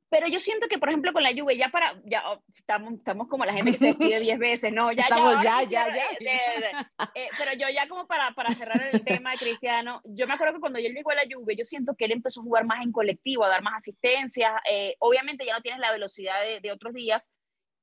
Pero 0.09 0.27
yo 0.27 0.39
siento 0.39 0.67
que, 0.67 0.79
por 0.79 0.89
ejemplo, 0.89 1.13
con 1.13 1.21
la 1.21 1.31
Juve, 1.37 1.55
ya 1.55 1.69
para, 1.69 2.01
ya 2.03 2.23
oh, 2.31 2.41
estamos, 2.49 2.93
estamos 2.93 3.27
como 3.27 3.45
la 3.45 3.53
gente 3.53 3.71
que 3.71 3.77
se 3.77 3.85
despide 3.93 4.19
10 4.19 4.39
veces, 4.39 4.73
¿no? 4.73 4.91
Ya, 4.91 5.03
estamos 5.03 5.41
ya, 5.43 5.61
ya, 5.63 5.87
ya. 5.93 6.91
Eh, 7.13 7.29
pero 7.37 7.53
yo 7.53 7.67
ya 7.73 7.87
como 7.87 8.07
para, 8.07 8.33
para 8.33 8.51
cerrar 8.51 8.89
el 8.91 9.03
tema 9.03 9.31
de 9.31 9.37
Cristiano, 9.37 10.01
yo 10.05 10.25
me 10.25 10.33
acuerdo 10.33 10.55
que 10.55 10.59
cuando 10.59 10.79
él 10.79 10.93
llegó 10.93 11.11
a 11.11 11.15
la 11.15 11.27
Juve, 11.31 11.55
yo 11.55 11.63
siento 11.63 11.95
que 11.95 12.05
él 12.05 12.11
empezó 12.11 12.41
a 12.41 12.43
jugar 12.43 12.65
más 12.65 12.83
en 12.83 12.91
colectivo, 12.91 13.45
a 13.45 13.49
dar 13.49 13.61
más 13.61 13.75
asistencias. 13.75 14.51
Eh, 14.69 14.95
obviamente 14.99 15.45
ya 15.45 15.53
no 15.53 15.61
tienes 15.61 15.79
la 15.79 15.91
velocidad 15.91 16.41
de, 16.41 16.59
de 16.59 16.71
otros 16.71 16.93
días, 16.93 17.31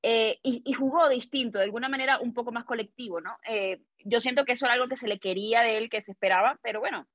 eh, 0.02 0.38
y, 0.42 0.62
y, 0.64 0.72
jugó 0.74 1.08
distinto, 1.08 1.58
de 1.58 1.64
alguna 1.64 1.88
manera 1.88 2.20
un 2.20 2.32
poco 2.32 2.52
más 2.52 2.64
colectivo, 2.64 3.20
¿no? 3.20 3.36
yo 4.04 4.20
siento 4.20 4.44
que 4.44 4.52
eso 4.52 4.66
era 4.66 4.74
algo 4.74 4.86
que 4.86 4.94
se 4.94 5.08
le 5.08 5.18
quería 5.18 5.62
de 5.62 5.78
él, 5.78 5.90
que 5.90 6.00
se 6.00 6.12
esperaba, 6.12 6.60
pero 6.62 6.78
bueno, 6.78 7.08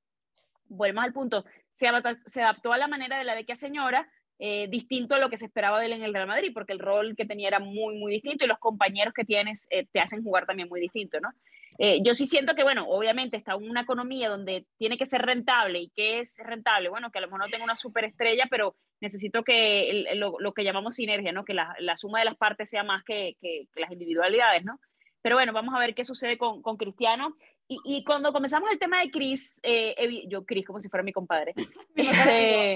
volvemos 0.66 1.04
al 1.04 1.14
punto, 1.14 1.46
se 1.70 1.88
adaptó, 1.88 2.18
se 2.26 2.42
adaptó 2.42 2.74
a 2.74 2.78
la 2.78 2.88
manera 2.88 3.18
de 3.18 3.24
la 3.24 3.36
de 3.36 3.46
que 3.46 3.56
señora, 3.56 4.10
eh, 4.44 4.68
distinto 4.70 5.14
a 5.14 5.20
lo 5.20 5.30
que 5.30 5.38
se 5.38 5.46
esperaba 5.46 5.80
de 5.80 5.86
él 5.86 5.94
en 5.94 6.02
el 6.02 6.16
Real 6.16 6.26
Madrid, 6.26 6.50
porque 6.52 6.74
el 6.74 6.80
rol 6.80 7.16
que 7.16 7.28
tenía 7.28 7.48
era 7.48 7.60
muy, 7.60 8.00
muy 8.00 8.12
distinto 8.12 8.44
y 8.44 8.48
los 8.48 8.58
compañeros 8.58 9.14
que 9.14 9.24
tienes 9.24 9.68
eh, 9.70 9.86
te 9.92 10.00
hacen 10.00 10.24
jugar 10.24 10.48
también 10.48 10.68
muy 10.68 10.82
distinto, 10.82 11.20
¿no? 11.20 11.30
Eh, 11.78 12.00
yo 12.04 12.16
sí 12.16 12.26
siento 12.26 12.56
que, 12.56 12.64
bueno, 12.64 12.88
obviamente 12.90 13.38
está 13.38 13.56
una 13.56 13.82
economía 13.82 14.30
donde 14.30 14.66
tiene 14.80 14.98
que 14.98 15.06
ser 15.06 15.22
rentable. 15.22 15.82
¿Y 15.82 15.92
qué 15.96 16.22
es 16.22 16.42
rentable? 16.44 16.90
Bueno, 16.90 17.12
que 17.12 17.20
a 17.20 17.22
lo 17.22 17.28
mejor 17.28 17.42
no 17.42 17.52
tengo 17.52 17.64
una 17.64 17.76
superestrella, 17.76 18.48
pero 18.50 18.76
necesito 19.00 19.44
que 19.44 20.08
lo, 20.16 20.54
que 20.54 20.64
llamamos 20.64 20.96
sinergia, 20.96 21.32
¿no? 21.32 21.46
Que 21.46 21.54
la, 21.54 21.96
suma 21.96 22.18
de 22.18 22.26
las 22.26 22.36
partes 22.36 22.68
sea 22.68 22.84
más 22.84 23.04
que, 23.04 23.36
que, 23.40 23.68
las 23.76 23.92
individualidades, 23.92 24.66
¿no? 24.66 24.80
Pero 25.22 25.36
bueno, 25.36 25.54
vamos 25.54 25.76
a 25.76 25.80
ver 25.80 25.94
qué 25.94 26.04
sucede 26.04 26.40
con, 26.40 26.64
con 26.64 26.78
Cristiano. 26.78 27.36
Y, 27.86 28.04
cuando 28.04 28.34
comenzamos 28.34 28.70
el 28.70 28.78
tema 28.78 29.00
de 29.00 29.10
Chris, 29.10 29.62
eh, 29.64 30.26
yo 30.28 30.46
Chris 30.46 30.66
como 30.66 30.82
si 30.82 30.90
fuera 30.90 31.04
mi 31.04 31.14
compadre. 31.14 31.54
Este, 31.96 32.76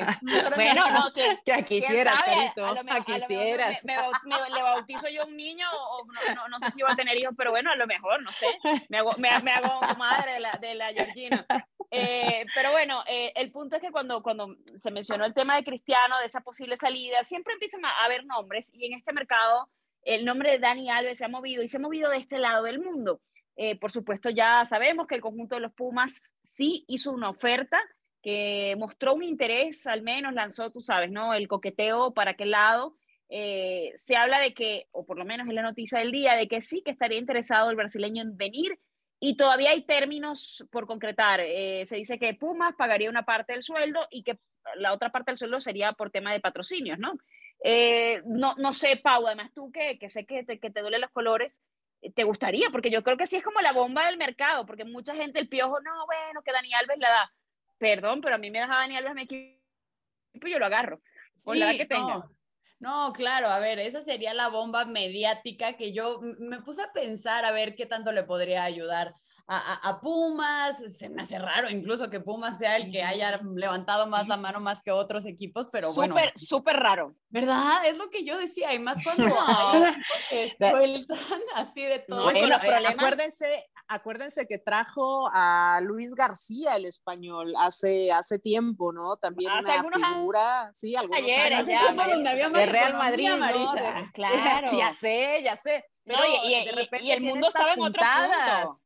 bueno, 0.55 0.89
no, 0.91 1.11
que, 1.11 1.39
que 1.45 1.65
quisieras, 1.65 2.21
Carito, 2.23 2.65
a 2.65 3.03
quisieras. 3.03 3.83
Me, 3.83 3.95
le 3.95 4.61
bautizo 4.61 5.09
yo 5.09 5.23
a 5.23 5.25
un 5.25 5.35
niño 5.35 5.67
o 5.71 6.05
no, 6.35 6.47
no, 6.47 6.59
sé 6.59 6.71
si 6.71 6.81
va 6.81 6.91
a 6.91 6.95
tener 6.95 7.17
hijos, 7.17 7.33
pero 7.37 7.51
bueno, 7.51 7.71
a 7.71 7.75
lo 7.75 7.87
mejor, 7.87 8.21
no 8.21 8.31
sé. 8.31 8.47
Me 8.89 8.99
hago, 8.99 9.11
me, 9.17 9.29
hago 9.29 9.81
madre 9.97 10.33
de 10.33 10.39
la, 10.39 10.51
de 10.61 10.75
la 10.75 10.93
Georgina. 10.93 11.45
Eh, 11.91 12.45
pero 12.53 12.71
bueno, 12.71 13.01
eh, 13.07 13.31
el 13.35 13.51
punto 13.51 13.75
es 13.75 13.81
que 13.81 13.91
cuando, 13.91 14.21
cuando 14.21 14.55
se 14.75 14.91
mencionó 14.91 15.25
el 15.25 15.33
tema 15.33 15.55
de 15.55 15.63
Cristiano, 15.63 16.19
de 16.19 16.25
esa 16.25 16.41
posible 16.41 16.77
salida, 16.77 17.23
siempre 17.23 17.53
empiezan 17.53 17.83
a 17.85 18.05
haber 18.05 18.25
nombres 18.25 18.69
y 18.73 18.85
en 18.85 18.93
este 18.93 19.13
mercado 19.13 19.69
el 20.03 20.23
nombre 20.23 20.51
de 20.51 20.59
Dani 20.59 20.89
Alves 20.89 21.17
se 21.17 21.25
ha 21.25 21.29
movido 21.29 21.63
y 21.63 21.67
se 21.67 21.77
ha 21.77 21.79
movido 21.79 22.09
de 22.09 22.17
este 22.17 22.37
lado 22.37 22.63
del 22.63 22.79
mundo. 22.79 23.21
Eh, 23.55 23.77
por 23.79 23.91
supuesto, 23.91 24.29
ya 24.29 24.65
sabemos 24.65 25.07
que 25.07 25.15
el 25.15 25.21
conjunto 25.21 25.55
de 25.55 25.61
los 25.61 25.73
Pumas 25.73 26.35
sí 26.43 26.83
hizo 26.87 27.11
una 27.11 27.29
oferta 27.29 27.79
que 28.21 28.75
mostró 28.77 29.13
un 29.13 29.23
interés, 29.23 29.87
al 29.87 30.01
menos 30.01 30.33
lanzó, 30.33 30.71
tú 30.71 30.81
sabes, 30.81 31.11
¿no? 31.11 31.33
El 31.33 31.47
coqueteo 31.47 32.13
para 32.13 32.31
aquel 32.31 32.51
lado. 32.51 32.95
Eh, 33.29 33.93
se 33.95 34.15
habla 34.15 34.39
de 34.39 34.53
que, 34.53 34.87
o 34.91 35.05
por 35.05 35.17
lo 35.17 35.25
menos 35.25 35.47
es 35.47 35.53
la 35.53 35.61
noticia 35.61 35.99
del 35.99 36.11
día, 36.11 36.33
de 36.33 36.47
que 36.47 36.61
sí 36.61 36.81
que 36.83 36.91
estaría 36.91 37.17
interesado 37.17 37.69
el 37.69 37.75
brasileño 37.75 38.21
en 38.23 38.35
venir 38.35 38.79
y 39.19 39.37
todavía 39.37 39.71
hay 39.71 39.85
términos 39.85 40.67
por 40.71 40.85
concretar. 40.85 41.39
Eh, 41.39 41.85
se 41.85 41.95
dice 41.95 42.19
que 42.19 42.33
Pumas 42.33 42.75
pagaría 42.77 43.09
una 43.09 43.23
parte 43.23 43.53
del 43.53 43.61
sueldo 43.61 44.05
y 44.11 44.23
que 44.23 44.39
la 44.75 44.91
otra 44.91 45.11
parte 45.11 45.31
del 45.31 45.37
sueldo 45.37 45.59
sería 45.59 45.93
por 45.93 46.11
tema 46.11 46.33
de 46.33 46.41
patrocinios, 46.41 46.99
¿no? 46.99 47.13
no, 48.25 48.53
no 48.57 48.73
sé, 48.73 48.97
Pau, 48.97 49.25
además 49.25 49.51
tú 49.53 49.71
que, 49.71 49.97
que 49.97 50.09
sé 50.09 50.25
que 50.25 50.43
te, 50.43 50.59
que 50.59 50.69
te 50.69 50.81
duelen 50.81 51.01
los 51.01 51.09
colores, 51.11 51.61
te 52.13 52.23
gustaría, 52.23 52.69
porque 52.69 52.91
yo 52.91 53.03
creo 53.03 53.17
que 53.17 53.27
sí 53.27 53.35
es 53.35 53.43
como 53.43 53.61
la 53.61 53.71
bomba 53.71 54.05
del 54.05 54.17
mercado, 54.17 54.65
porque 54.65 54.85
mucha 54.85 55.15
gente 55.15 55.39
el 55.39 55.49
piojo, 55.49 55.79
no, 55.81 56.05
bueno, 56.05 56.41
que 56.43 56.51
Dani 56.51 56.73
Alves 56.73 56.97
le 56.97 57.07
da. 57.07 57.31
Perdón, 57.77 58.21
pero 58.21 58.35
a 58.35 58.37
mí 58.37 58.51
me 58.51 58.59
deja 58.59 58.75
Dani 58.75 58.97
Alves 58.97 59.15
mi 59.15 59.21
equipo 59.23 60.47
y 60.47 60.51
yo 60.51 60.59
lo 60.59 60.65
agarro, 60.65 61.01
por 61.43 61.57
la 61.57 61.75
que 61.75 61.85
tenga. 61.85 62.29
No. 62.79 63.13
claro, 63.13 63.47
a 63.47 63.59
ver, 63.59 63.79
esa 63.79 64.01
sería 64.01 64.33
la 64.33 64.49
bomba 64.49 64.85
mediática 64.85 65.73
que 65.73 65.93
yo 65.93 66.19
me 66.39 66.61
puse 66.61 66.83
a 66.83 66.91
pensar 66.91 67.45
a 67.45 67.51
ver 67.51 67.75
qué 67.75 67.85
tanto 67.85 68.11
le 68.11 68.23
podría 68.23 68.63
ayudar 68.63 69.13
a, 69.47 69.99
Pumas, 70.01 70.77
se 70.97 71.07
me 71.09 71.21
hace 71.21 71.37
raro 71.37 71.69
incluso 71.69 72.09
que 72.09 72.19
Pumas 72.19 72.57
sea 72.57 72.77
el 72.77 72.91
que 72.91 73.03
haya 73.03 73.39
levantado 73.55 74.07
más 74.07 74.27
la 74.27 74.37
mano 74.37 74.59
más 74.59 74.81
que 74.81 74.91
otros 74.91 75.25
equipos, 75.27 75.67
pero 75.71 75.93
bueno. 75.93 76.15
Súper 76.35 76.77
raro. 76.77 77.15
¿Verdad? 77.29 77.85
Es 77.85 77.97
lo 77.97 78.09
que 78.09 78.23
yo 78.23 78.37
decía, 78.37 78.73
y 78.73 78.79
más 78.79 79.03
cuando 79.03 79.25
no. 79.27 79.35
sueltan 80.57 81.17
así 81.55 81.83
de 81.83 81.99
todo. 81.99 82.23
Bueno, 82.23 82.55
acuérdense, 82.87 83.65
acuérdense 83.87 84.47
que 84.47 84.57
trajo 84.57 85.29
a 85.31 85.79
Luis 85.83 86.15
García, 86.15 86.75
el 86.75 86.85
español, 86.85 87.53
hace, 87.59 88.11
hace 88.11 88.39
tiempo, 88.39 88.93
¿no? 88.93 89.17
También 89.17 89.51
una 89.51 90.07
figura, 90.07 90.71
sí, 90.73 90.95
algunos 90.95 91.21
ayer, 91.21 91.53
años 91.53 91.67
ya, 91.69 92.49
de 92.49 92.65
Real 92.65 92.93
Madrid, 92.93 93.29
¿no? 93.29 93.73
claro. 94.13 94.77
ya 94.77 94.93
sé, 94.93 95.41
ya 95.43 95.55
sé. 95.57 95.85
Pero 96.03 96.19
y, 96.43 96.65
de 96.65 96.71
repente 96.71 97.13
el 97.13 97.21
mundo 97.21 97.47
estaba 97.47 97.73
en 97.73 97.81
otro 97.81 98.01
punto. 98.01 98.85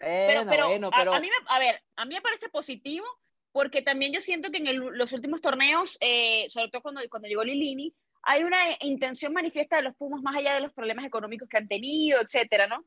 Pero, 0.00 0.48
pero, 0.48 0.66
bueno, 0.68 0.90
pero... 0.90 1.14
A, 1.14 1.20
mí 1.20 1.28
me, 1.28 1.46
a 1.46 1.58
ver, 1.58 1.82
a 1.96 2.04
mí 2.04 2.14
me 2.14 2.22
parece 2.22 2.48
positivo 2.48 3.06
porque 3.52 3.82
también 3.82 4.12
yo 4.12 4.20
siento 4.20 4.50
que 4.50 4.58
en 4.58 4.96
los 4.96 5.12
últimos 5.12 5.40
torneos, 5.40 5.98
eh, 6.00 6.46
sobre 6.48 6.70
todo 6.70 6.82
cuando, 6.82 7.00
cuando 7.10 7.28
llegó 7.28 7.44
Lilini, 7.44 7.94
hay 8.22 8.44
una 8.44 8.58
intención 8.80 9.32
manifiesta 9.32 9.76
de 9.76 9.82
los 9.82 9.96
Pumas 9.96 10.22
más 10.22 10.36
allá 10.36 10.54
de 10.54 10.60
los 10.60 10.72
problemas 10.72 11.04
económicos 11.04 11.48
que 11.48 11.56
han 11.56 11.68
tenido, 11.68 12.20
etcétera, 12.20 12.66
¿no? 12.66 12.84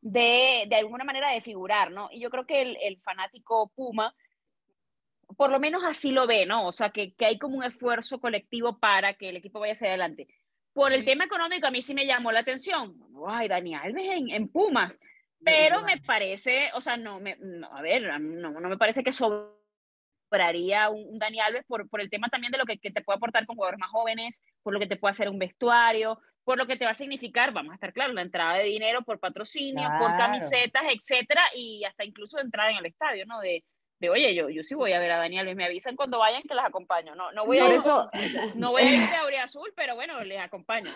De, 0.00 0.64
de 0.68 0.76
alguna 0.76 1.04
manera 1.04 1.30
de 1.30 1.40
figurar, 1.40 1.90
¿no? 1.90 2.08
Y 2.12 2.20
yo 2.20 2.30
creo 2.30 2.46
que 2.46 2.62
el, 2.62 2.78
el, 2.82 3.00
fanático 3.00 3.72
Puma, 3.74 4.14
por 5.36 5.50
lo 5.50 5.58
menos 5.58 5.82
así 5.84 6.12
lo 6.12 6.26
ve, 6.26 6.46
¿no? 6.46 6.68
O 6.68 6.72
sea, 6.72 6.90
que, 6.90 7.14
que 7.14 7.26
hay 7.26 7.38
como 7.38 7.56
un 7.56 7.64
esfuerzo 7.64 8.20
colectivo 8.20 8.78
para 8.78 9.14
que 9.14 9.30
el 9.30 9.36
equipo 9.36 9.60
vaya 9.60 9.72
hacia 9.72 9.88
adelante. 9.88 10.28
Por 10.72 10.92
el 10.92 11.04
tema 11.04 11.24
económico, 11.24 11.66
a 11.66 11.70
mí 11.70 11.82
sí 11.82 11.94
me 11.94 12.06
llamó 12.06 12.30
la 12.30 12.40
atención. 12.40 12.96
Ay, 13.26 13.48
Dani 13.48 13.74
Alves 13.74 14.08
en, 14.08 14.30
en 14.30 14.48
Pumas. 14.48 14.98
Pero 15.42 15.82
me 15.82 15.98
parece, 15.98 16.70
o 16.74 16.80
sea, 16.80 16.96
no, 16.96 17.20
me, 17.20 17.36
a 17.70 17.82
ver, 17.82 18.20
no, 18.20 18.50
no 18.50 18.68
me 18.68 18.76
parece 18.76 19.02
que 19.02 19.12
sobraría 19.12 20.90
un, 20.90 21.18
Dani 21.18 21.40
Alves 21.40 21.64
por, 21.66 21.88
por 21.88 22.00
el 22.00 22.10
tema 22.10 22.28
también 22.28 22.52
de 22.52 22.58
lo 22.58 22.64
que, 22.64 22.78
que, 22.78 22.90
te 22.90 23.02
puede 23.02 23.16
aportar 23.16 23.46
con 23.46 23.56
jugadores 23.56 23.80
más 23.80 23.90
jóvenes, 23.90 24.44
por 24.62 24.74
lo 24.74 24.80
que 24.80 24.86
te 24.86 24.96
puede 24.96 25.12
hacer 25.12 25.28
un 25.28 25.38
vestuario, 25.38 26.18
por 26.44 26.58
lo 26.58 26.66
que 26.66 26.76
te 26.76 26.84
va 26.84 26.90
a 26.92 26.94
significar, 26.94 27.52
vamos 27.52 27.72
a 27.72 27.74
estar 27.74 27.92
claros, 27.92 28.14
la 28.14 28.22
entrada 28.22 28.54
de 28.54 28.64
dinero 28.64 29.02
por 29.02 29.18
patrocinio, 29.18 29.88
por 29.98 30.10
camisetas, 30.16 30.82
etcétera, 30.92 31.42
y 31.54 31.84
hasta 31.84 32.04
incluso 32.04 32.38
entrada 32.38 32.70
en 32.70 32.78
el 32.78 32.86
estadio, 32.86 33.24
¿no? 33.26 33.40
De, 33.40 33.64
de 34.00 34.10
oye, 34.10 34.34
yo, 34.34 34.48
yo 34.48 34.62
sí 34.62 34.74
voy 34.74 34.92
a 34.92 34.98
ver 34.98 35.12
a 35.12 35.18
Daniel, 35.18 35.54
me 35.54 35.64
avisan 35.64 35.94
cuando 35.94 36.18
vayan 36.18 36.42
que 36.42 36.54
las 36.54 36.64
acompaño. 36.64 37.14
No, 37.14 37.32
no 37.32 37.44
voy 37.44 37.58
a, 37.58 37.66
ir, 37.66 37.72
eso... 37.72 38.10
no 38.54 38.70
voy 38.70 38.82
a 38.82 38.90
ir 38.90 39.10
de 39.10 39.16
Aurea 39.16 39.44
Azul, 39.44 39.72
pero 39.76 39.94
bueno, 39.94 40.22
les 40.24 40.40
acompaño. 40.40 40.90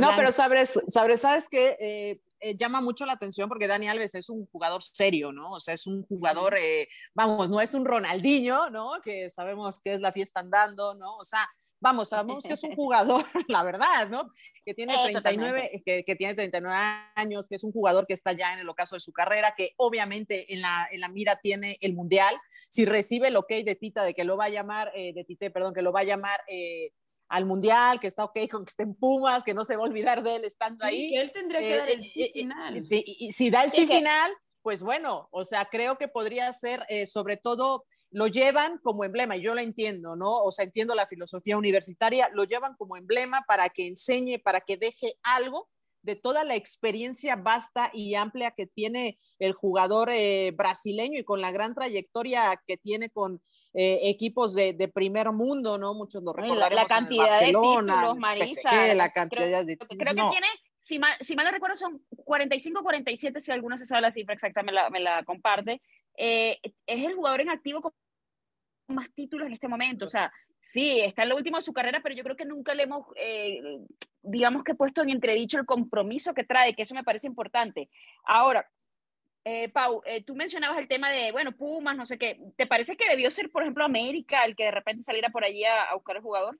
no, 0.00 0.10
pero 0.16 0.32
sabes, 0.32 0.80
sabes, 0.88 1.20
sabes 1.20 1.48
que 1.48 1.76
eh, 1.78 2.20
eh, 2.40 2.56
llama 2.56 2.80
mucho 2.80 3.06
la 3.06 3.12
atención 3.12 3.48
porque 3.48 3.66
Dani 3.66 3.88
Alves 3.88 4.14
es 4.14 4.30
un 4.30 4.46
jugador 4.46 4.82
serio, 4.82 5.32
¿no? 5.32 5.52
O 5.52 5.60
sea, 5.60 5.74
es 5.74 5.86
un 5.86 6.04
jugador, 6.06 6.54
eh, 6.56 6.88
vamos, 7.14 7.50
no 7.50 7.60
es 7.60 7.74
un 7.74 7.84
Ronaldinho, 7.84 8.70
¿no? 8.70 9.00
Que 9.02 9.28
sabemos 9.28 9.80
que 9.80 9.94
es 9.94 10.00
la 10.00 10.12
fiesta 10.12 10.40
andando, 10.40 10.94
¿no? 10.94 11.16
O 11.16 11.24
sea, 11.24 11.46
vamos, 11.80 12.10
sabemos 12.10 12.44
que 12.44 12.52
es 12.52 12.62
un 12.62 12.74
jugador, 12.76 13.22
la 13.48 13.62
verdad, 13.62 14.08
¿no? 14.08 14.30
Que 14.64 14.74
tiene 14.74 14.94
39, 15.02 15.82
que, 15.84 16.04
que, 16.04 16.16
tiene 16.16 16.34
39 16.34 16.76
años, 17.14 17.46
que 17.48 17.56
es 17.56 17.64
un 17.64 17.72
jugador 17.72 18.06
que 18.06 18.14
está 18.14 18.32
ya 18.32 18.52
en 18.54 18.60
el 18.60 18.68
ocaso 18.68 18.96
de 18.96 19.00
su 19.00 19.12
carrera, 19.12 19.54
que 19.56 19.74
obviamente 19.76 20.52
en 20.52 20.60
la, 20.62 20.88
en 20.90 21.00
la 21.00 21.08
mira 21.08 21.36
tiene 21.42 21.78
el 21.80 21.94
Mundial. 21.94 22.34
Si 22.68 22.84
recibe 22.84 23.28
el 23.28 23.36
ok 23.36 23.48
de 23.64 23.74
Tita 23.74 24.04
de 24.04 24.14
que 24.14 24.24
lo 24.24 24.36
va 24.36 24.44
a 24.44 24.50
llamar, 24.50 24.92
eh, 24.94 25.12
de 25.12 25.24
Tite, 25.24 25.50
perdón, 25.50 25.74
que 25.74 25.82
lo 25.82 25.92
va 25.92 26.00
a 26.00 26.04
llamar 26.04 26.40
eh, 26.46 26.92
al 27.30 27.46
Mundial, 27.46 28.00
que 28.00 28.08
está 28.08 28.24
ok 28.24 28.38
con 28.50 28.64
que 28.64 28.70
esté 28.70 28.82
en 28.82 28.94
Pumas, 28.94 29.44
que 29.44 29.54
no 29.54 29.64
se 29.64 29.76
va 29.76 29.84
a 29.84 29.86
olvidar 29.86 30.22
de 30.22 30.36
él 30.36 30.44
estando 30.44 30.84
ahí. 30.84 31.04
Sí, 31.04 31.10
que 31.10 31.20
él 31.20 31.32
tendría 31.32 31.60
que 31.60 31.74
eh, 31.74 31.78
dar 31.78 31.90
el 31.90 32.10
sí 32.10 32.30
final. 32.34 32.86
Y, 32.90 33.32
si 33.32 33.50
da 33.50 33.62
el 33.62 33.70
sí, 33.70 33.86
final, 33.86 34.32
pues 34.62 34.82
bueno, 34.82 35.28
o 35.30 35.44
sea, 35.44 35.64
creo 35.66 35.96
que 35.96 36.08
podría 36.08 36.52
ser, 36.52 36.84
eh, 36.88 37.06
sobre 37.06 37.36
todo, 37.36 37.84
lo 38.10 38.26
llevan 38.26 38.78
como 38.78 39.04
emblema, 39.04 39.36
y 39.36 39.42
yo 39.42 39.54
lo 39.54 39.60
entiendo, 39.60 40.16
¿no? 40.16 40.42
O 40.42 40.50
sea, 40.50 40.64
entiendo 40.64 40.96
la 40.96 41.06
filosofía 41.06 41.56
universitaria, 41.56 42.28
lo 42.32 42.42
llevan 42.42 42.74
como 42.76 42.96
emblema 42.96 43.44
para 43.46 43.68
que 43.68 43.86
enseñe, 43.86 44.40
para 44.42 44.60
que 44.60 44.76
deje 44.76 45.14
algo 45.22 45.68
de 46.02 46.16
toda 46.16 46.44
la 46.44 46.56
experiencia 46.56 47.36
vasta 47.36 47.90
y 47.92 48.14
amplia 48.14 48.52
que 48.52 48.66
tiene 48.66 49.18
el 49.38 49.52
jugador 49.52 50.10
eh, 50.12 50.52
brasileño 50.56 51.18
y 51.18 51.24
con 51.24 51.40
la 51.40 51.50
gran 51.50 51.74
trayectoria 51.74 52.60
que 52.66 52.76
tiene 52.76 53.10
con 53.10 53.42
eh, 53.74 54.00
equipos 54.04 54.54
de, 54.54 54.72
de, 54.72 54.88
primer 54.88 55.30
mundo, 55.30 55.78
¿no? 55.78 55.94
Muchos 55.94 56.22
lo 56.22 56.32
recordaremos 56.32 56.74
la, 56.74 56.86
cantidad 56.86 57.28
Barcelona, 57.28 57.94
de 57.94 58.00
títulos, 58.00 58.18
Marisa. 58.18 58.94
la 58.94 59.10
cantidad 59.12 59.42
creo, 59.42 59.64
de 59.64 59.76
títulos. 59.76 59.96
Creo 59.98 60.14
que 60.14 60.30
tiene 60.30 60.48
si 60.80 60.98
mal, 60.98 61.14
si 61.20 61.36
mal 61.36 61.44
no 61.44 61.52
recuerdo, 61.52 61.76
son 61.76 62.02
45 62.24 62.82
47, 62.82 63.40
si 63.40 63.52
alguno 63.52 63.76
se 63.76 63.84
sabe 63.84 64.00
la 64.00 64.10
cifra 64.10 64.34
exacta, 64.34 64.62
me 64.62 64.72
la, 64.72 64.90
me 64.90 64.98
la 64.98 65.22
comparte. 65.24 65.80
Eh, 66.16 66.58
es 66.86 67.04
el 67.04 67.14
jugador 67.14 67.42
en 67.42 67.50
activo 67.50 67.80
con 67.80 67.92
más 68.90 69.12
títulos 69.12 69.46
en 69.46 69.52
este 69.52 69.68
momento. 69.68 70.04
O 70.04 70.08
sea, 70.08 70.32
sí, 70.60 71.00
está 71.00 71.22
en 71.22 71.30
lo 71.30 71.36
último 71.36 71.56
de 71.56 71.62
su 71.62 71.72
carrera, 71.72 72.00
pero 72.02 72.14
yo 72.14 72.22
creo 72.22 72.36
que 72.36 72.44
nunca 72.44 72.74
le 72.74 72.84
hemos, 72.84 73.06
eh, 73.16 73.60
digamos 74.22 74.64
que 74.64 74.74
puesto 74.74 75.02
en 75.02 75.10
entredicho 75.10 75.58
el 75.58 75.66
compromiso 75.66 76.34
que 76.34 76.44
trae, 76.44 76.74
que 76.74 76.82
eso 76.82 76.94
me 76.94 77.04
parece 77.04 77.26
importante. 77.26 77.88
Ahora, 78.24 78.68
eh, 79.44 79.68
Pau, 79.70 80.02
eh, 80.04 80.22
tú 80.22 80.34
mencionabas 80.36 80.78
el 80.78 80.88
tema 80.88 81.10
de, 81.10 81.32
bueno, 81.32 81.52
Pumas, 81.52 81.96
no 81.96 82.04
sé 82.04 82.18
qué. 82.18 82.38
¿Te 82.56 82.66
parece 82.66 82.96
que 82.96 83.08
debió 83.08 83.30
ser, 83.30 83.50
por 83.50 83.62
ejemplo, 83.62 83.84
América 83.84 84.44
el 84.44 84.54
que 84.54 84.64
de 84.64 84.70
repente 84.70 85.02
saliera 85.02 85.30
por 85.30 85.44
allí 85.44 85.64
a, 85.64 85.84
a 85.84 85.94
buscar 85.94 86.16
al 86.16 86.22
jugador? 86.22 86.58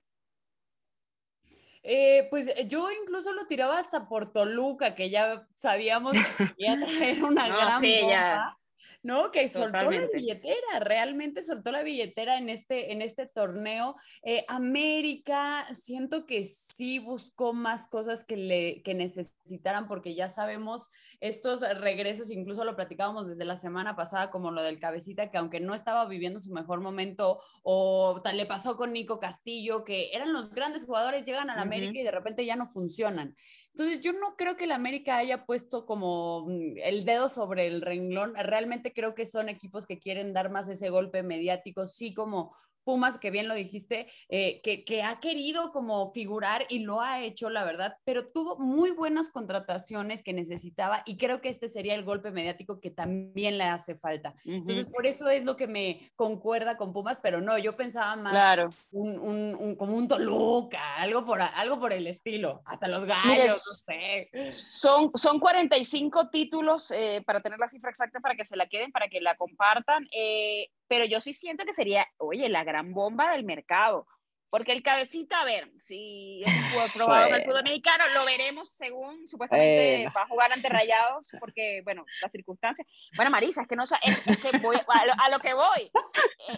Eh, 1.83 2.27
pues 2.29 2.47
eh, 2.47 2.67
yo 2.67 2.91
incluso 2.91 3.33
lo 3.33 3.47
tiraba 3.47 3.79
hasta 3.79 4.07
por 4.07 4.31
Toluca, 4.31 4.93
que 4.93 5.09
ya 5.09 5.47
sabíamos 5.55 6.13
que 6.37 6.53
iba 6.57 6.73
a 6.73 6.77
traer 6.85 7.23
una 7.23 7.47
gran 7.47 7.79
sí, 7.79 8.01
bomba. 8.01 8.57
¿No? 9.03 9.31
Que 9.31 9.47
soltó 9.47 9.89
la 9.89 10.07
billetera, 10.13 10.79
realmente 10.79 11.41
soltó 11.41 11.71
la 11.71 11.83
billetera 11.83 12.37
en 12.37 12.49
este, 12.49 12.91
en 12.91 13.01
este 13.01 13.25
torneo. 13.25 13.95
Eh, 14.23 14.45
América, 14.47 15.67
siento 15.73 16.25
que 16.25 16.43
sí 16.43 16.99
buscó 16.99 17.53
más 17.53 17.87
cosas 17.87 18.23
que, 18.23 18.37
le, 18.37 18.81
que 18.83 18.93
necesitaran, 18.93 19.87
porque 19.87 20.13
ya 20.13 20.29
sabemos 20.29 20.89
estos 21.19 21.61
regresos, 21.79 22.29
incluso 22.29 22.63
lo 22.63 22.75
platicábamos 22.75 23.27
desde 23.27 23.45
la 23.45 23.57
semana 23.57 23.95
pasada, 23.95 24.29
como 24.29 24.51
lo 24.51 24.61
del 24.61 24.79
cabecita, 24.79 25.31
que 25.31 25.37
aunque 25.37 25.59
no 25.59 25.73
estaba 25.73 26.05
viviendo 26.05 26.39
su 26.39 26.51
mejor 26.51 26.81
momento, 26.81 27.41
o 27.63 28.21
tal 28.23 28.37
le 28.37 28.45
pasó 28.45 28.77
con 28.77 28.93
Nico 28.93 29.19
Castillo, 29.19 29.83
que 29.83 30.11
eran 30.13 30.33
los 30.33 30.51
grandes 30.51 30.85
jugadores, 30.85 31.25
llegan 31.25 31.49
a 31.49 31.55
la 31.55 31.63
América 31.63 31.99
y 31.99 32.03
de 32.03 32.11
repente 32.11 32.45
ya 32.45 32.55
no 32.55 32.67
funcionan. 32.67 33.35
Entonces, 33.73 34.01
yo 34.01 34.13
no 34.13 34.35
creo 34.35 34.57
que 34.57 34.65
el 34.65 34.71
América 34.71 35.17
haya 35.17 35.45
puesto 35.45 35.85
como 35.85 36.45
mm, 36.47 36.77
el 36.83 37.05
dedo 37.05 37.29
sobre 37.29 37.67
el 37.67 37.81
renglón. 37.81 38.33
Realmente 38.35 38.93
creo 38.93 39.15
que 39.15 39.25
son 39.25 39.49
equipos 39.49 39.85
que 39.85 39.99
quieren 39.99 40.33
dar 40.33 40.51
más 40.51 40.67
ese 40.69 40.89
golpe 40.89 41.23
mediático, 41.23 41.87
sí 41.87 42.13
como 42.13 42.53
Pumas, 42.83 43.17
que 43.17 43.31
bien 43.31 43.47
lo 43.47 43.55
dijiste, 43.55 44.07
eh, 44.29 44.61
que, 44.61 44.83
que, 44.83 45.03
ha 45.03 45.19
querido 45.19 45.71
como 45.71 46.11
figurar 46.11 46.65
y 46.69 46.79
lo 46.79 47.01
ha 47.01 47.21
hecho, 47.21 47.49
la 47.49 47.63
verdad, 47.63 47.97
pero 48.03 48.27
tuvo 48.27 48.57
muy 48.57 48.91
buenas 48.91 49.29
contrataciones 49.29 50.23
que 50.23 50.33
necesitaba 50.33 51.03
y 51.05 51.17
creo 51.17 51.41
que 51.41 51.49
este 51.49 51.67
sería 51.67 51.95
el 51.95 52.03
golpe 52.03 52.31
mediático 52.31 52.79
que 52.79 52.91
también 52.91 53.57
le 53.57 53.65
hace 53.65 53.95
falta. 53.95 54.33
Entonces, 54.45 54.87
por 54.87 55.05
eso 55.05 55.29
es 55.29 55.43
lo 55.43 55.55
que 55.55 55.67
me 55.67 55.99
concuerda 56.15 56.77
con 56.77 56.93
Pumas, 56.93 57.19
pero 57.21 57.41
no, 57.41 57.57
yo 57.57 57.75
pensaba 57.75 58.15
más 58.15 58.33
claro. 58.33 58.69
un, 58.91 59.19
un, 59.19 59.75
como 59.75 59.95
un 59.95 60.07
Toluca, 60.07 60.95
algo 60.95 61.25
por, 61.25 61.41
algo 61.41 61.79
por 61.79 61.93
el 61.93 62.07
estilo, 62.07 62.61
hasta 62.65 62.87
los 62.87 63.05
gallos, 63.05 63.63
no 63.65 63.93
sé. 63.93 64.29
Son, 64.49 65.11
son 65.15 65.39
45 65.39 66.29
títulos 66.29 66.91
eh, 66.91 67.23
para 67.25 67.41
tener 67.41 67.59
la 67.59 67.67
cifra 67.67 67.89
exacta 67.89 68.19
para 68.19 68.35
que 68.35 68.45
se 68.45 68.55
la 68.55 68.67
queden, 68.67 68.91
para 68.91 69.07
que 69.07 69.21
la 69.21 69.35
compartan. 69.35 70.07
Eh, 70.11 70.69
pero 70.91 71.05
yo 71.05 71.21
sí 71.21 71.33
siento 71.33 71.63
que 71.63 71.71
sería, 71.71 72.05
oye, 72.17 72.49
la 72.49 72.65
gran 72.65 72.91
bomba 72.91 73.31
del 73.31 73.45
mercado. 73.45 74.07
Porque 74.51 74.73
el 74.73 74.83
cabecita, 74.83 75.39
a 75.39 75.45
ver, 75.45 75.71
si 75.79 76.43
es 76.45 76.51
probado 76.97 77.29
en 77.29 77.35
el 77.35 77.45
fútbol 77.45 77.63
mexicano, 77.63 78.03
lo 78.13 78.25
veremos 78.25 78.67
según 78.67 79.25
supuestamente 79.25 80.11
va 80.15 80.23
a 80.23 80.27
jugar 80.27 80.51
ante 80.51 80.67
Rayados, 80.67 81.31
porque, 81.39 81.79
bueno, 81.85 82.05
las 82.21 82.29
circunstancias. 82.33 82.85
Bueno, 83.15 83.31
Marisa, 83.31 83.61
es 83.61 83.67
que 83.69 83.77
no 83.77 83.83
es, 83.83 83.93
es 84.03 84.43
que 84.43 84.57
voy, 84.57 84.75
a, 84.75 85.29
lo, 85.29 85.39
que 85.39 85.53
voy. 85.53 85.89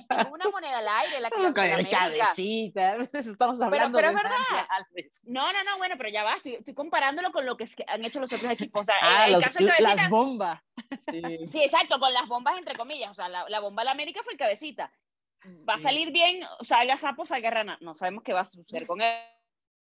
Es 0.09 0.25
una 0.31 0.49
moneda 0.49 0.79
al 0.79 0.87
aire 0.87 1.19
la 1.19 1.29
que 1.29 1.45
el 1.45 1.89
cabecita, 1.89 2.95
estamos 3.13 3.61
hablando 3.61 3.99
pero, 3.99 4.09
pero 4.09 4.09
es 4.09 4.15
verdad. 4.15 4.77
No, 5.25 5.53
no, 5.53 5.63
no, 5.63 5.77
bueno, 5.77 5.93
pero 5.95 6.09
ya 6.09 6.23
va, 6.23 6.37
estoy, 6.37 6.55
estoy, 6.55 6.73
comparándolo 6.73 7.31
con 7.31 7.45
lo 7.45 7.55
que 7.55 7.67
han 7.85 8.03
hecho 8.03 8.19
los 8.19 8.33
otros 8.33 8.51
equipos. 8.51 8.81
O 8.81 8.83
sea, 8.83 8.95
ah, 9.03 9.27
el, 9.27 9.33
los, 9.33 9.43
caso 9.43 9.59
cabecita, 9.59 9.95
las 9.95 10.09
bombas. 10.09 10.61
Sí. 11.11 11.21
sí. 11.45 11.61
exacto, 11.63 11.99
con 11.99 12.11
las 12.11 12.27
bombas 12.27 12.57
entre 12.57 12.75
comillas. 12.75 13.11
O 13.11 13.13
sea, 13.13 13.29
la, 13.29 13.47
la 13.49 13.59
bomba 13.59 13.83
de 13.83 13.85
la 13.85 13.91
América 13.91 14.21
fue 14.23 14.33
el 14.33 14.39
cabecita 14.39 14.91
va 15.67 15.75
a 15.75 15.79
salir 15.79 16.11
bien, 16.11 16.41
salga 16.61 16.97
sapo, 16.97 17.25
salga 17.25 17.49
rana. 17.49 17.77
No 17.81 17.93
sabemos 17.93 18.23
qué 18.23 18.33
va 18.33 18.41
a 18.41 18.45
suceder 18.45 18.87
con 18.87 19.01
él. 19.01 19.13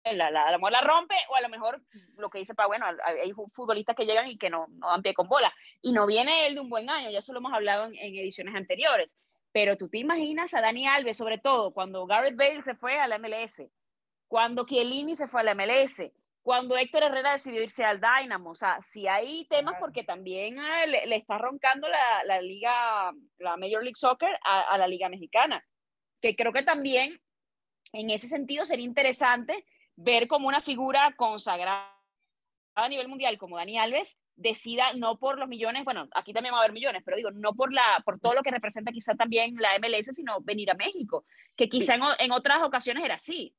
La, 0.04 0.32
la, 0.32 0.50
la, 0.50 0.58
la 0.58 0.82
rompe 0.82 1.14
o 1.30 1.36
a 1.36 1.42
lo 1.42 1.50
mejor 1.50 1.80
lo 2.18 2.32
que 2.32 2.40
dice 2.40 2.56
para 2.56 2.66
bueno, 2.66 2.88
hay 3.06 3.32
futbolistas 3.54 3.96
que 3.96 4.06
llegan 4.06 4.28
y 4.28 4.38
que 4.38 4.50
no, 4.50 4.66
no 4.70 4.88
dan 4.88 5.04
pie 5.04 5.14
con 5.14 5.28
bola. 5.28 5.54
Y 5.82 5.92
no 5.92 6.08
viene 6.08 6.48
él 6.48 6.56
de 6.56 6.62
un 6.62 6.70
buen 6.70 6.90
año, 6.90 7.12
ya 7.12 7.20
eso 7.20 7.34
lo 7.34 7.40
hemos 7.40 7.54
hablado 7.54 7.86
en, 7.86 7.96
en 7.96 8.16
ediciones 8.16 8.56
anteriores. 8.56 9.10
Pero 9.52 9.78
tú 9.78 9.90
te 9.90 10.00
imaginas 10.00 10.54
a 10.54 10.62
Dani 10.62 10.88
Alves, 10.88 11.18
sobre 11.18 11.38
todo 11.38 11.72
cuando 11.74 12.06
Gareth 12.08 12.36
Bale 12.36 12.64
se 12.64 12.74
fue 12.74 12.98
a 13.00 13.08
la 13.08 13.20
MLS, 13.20 13.64
cuando 14.28 14.66
Chiellini 14.66 15.16
se 15.16 15.28
fue 15.28 15.42
a 15.42 15.44
la 15.44 15.56
MLS, 15.56 16.12
cuando 16.42 16.76
Héctor 16.76 17.04
Herrera 17.04 17.34
decidió 17.34 17.62
irse 17.62 17.86
al 17.86 18.02
Dynamo. 18.02 18.52
O 18.52 18.56
sea, 18.56 18.82
si 18.82 19.08
hay 19.08 19.46
temas 19.46 19.76
porque 19.80 20.04
también 20.04 20.60
ah, 20.60 20.86
le, 20.86 21.16
está 21.16 21.38
roncando 21.38 21.88
la, 21.88 22.24
la, 22.26 22.42
liga, 22.42 23.12
la 23.38 23.58
Major 23.58 23.84
League 23.84 23.96
Soccer 23.96 24.40
a, 24.44 24.78
la 24.78 24.88
liga 24.88 25.10
mexicana, 25.10 25.64
que 26.22 26.36
creo 26.36 26.52
que 26.52 26.64
también 26.64 27.22
en 27.94 28.10
ese 28.10 28.28
sentido 28.28 28.66
sería 28.66 28.86
interesante 28.86 29.66
ver 29.96 30.28
como 30.28 30.48
una 30.48 30.62
figura 30.62 31.14
consagrada 31.16 31.96
a 32.76 32.90
nivel 32.90 33.08
mundial 33.08 33.38
como 33.38 33.58
Dani 33.58 33.78
Alves 33.78 34.18
decida 34.36 34.94
no 34.94 35.20
por 35.20 35.38
los 35.38 35.48
millones, 35.48 35.84
bueno, 35.84 36.08
aquí 36.16 36.34
también 36.34 36.54
va 36.54 36.60
a 36.60 36.62
haber 36.62 36.72
millones, 36.72 37.04
pero 37.06 37.18
digo, 37.18 37.30
no 37.32 37.54
por, 37.54 37.72
la, 37.72 38.02
por 38.06 38.20
todo 38.20 38.34
lo 38.34 38.42
que 38.42 38.50
representa 38.50 38.92
quizá 38.92 39.14
también 39.14 39.56
la 39.58 39.78
MLS, 39.78 40.16
sino 40.16 40.42
venir 40.42 40.72
a 40.72 40.76
México, 40.76 41.26
que 41.56 41.70
quizá 41.70 41.96
en, 41.96 42.02
en 42.18 42.32
otras 42.32 42.64
ocasiones 42.64 43.04
era 43.04 43.16
así. 43.16 43.54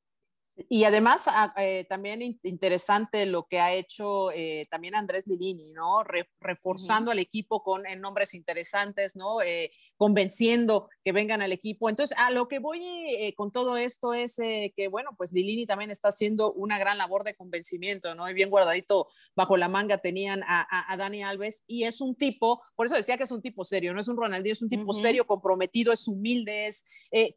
Y 0.69 0.83
además, 0.83 1.23
ah, 1.27 1.51
eh, 1.57 1.85
también 1.89 2.21
interesante 2.43 3.25
lo 3.25 3.47
que 3.47 3.59
ha 3.59 3.73
hecho 3.73 4.31
eh, 4.31 4.67
también 4.69 4.93
Andrés 4.93 5.25
Lilini, 5.25 5.71
¿no? 5.71 6.03
reforzando 6.39 7.09
al 7.09 7.17
equipo 7.17 7.63
con 7.63 7.81
nombres 7.99 8.35
interesantes, 8.35 9.15
¿no? 9.15 9.41
Eh, 9.41 9.71
convenciendo 10.03 10.89
que 11.01 11.13
vengan 11.13 11.41
al 11.41 11.53
equipo. 11.53 11.89
Entonces, 11.89 12.17
a 12.19 12.29
lo 12.29 12.49
que 12.49 12.59
voy 12.59 13.33
con 13.37 13.53
todo 13.53 13.77
esto 13.77 14.13
es 14.13 14.35
que, 14.35 14.89
bueno, 14.91 15.11
pues 15.17 15.31
Lilini 15.31 15.65
también 15.65 15.91
está 15.91 16.09
haciendo 16.09 16.51
una 16.51 16.77
gran 16.77 16.97
labor 16.97 17.23
de 17.23 17.35
convencimiento, 17.35 18.13
¿no? 18.13 18.29
Y 18.29 18.33
bien 18.33 18.49
guardadito 18.49 19.07
bajo 19.33 19.55
la 19.55 19.69
manga 19.69 19.99
tenían 19.99 20.43
a, 20.45 20.93
Dani 20.97 21.23
Alves 21.23 21.63
y 21.67 21.85
es 21.85 22.01
un 22.01 22.15
tipo, 22.15 22.61
por 22.75 22.85
eso 22.85 22.95
decía 22.95 23.15
que 23.15 23.23
es 23.23 23.31
un 23.31 23.41
tipo 23.41 23.63
serio, 23.63 23.93
no 23.93 24.01
es 24.01 24.09
un 24.09 24.17
Ronaldinho, 24.17 24.51
es 24.51 24.61
un 24.61 24.67
tipo 24.67 24.91
serio, 24.91 25.25
comprometido, 25.25 25.93
es 25.93 26.05
humilde, 26.05 26.67
es, 26.67 26.83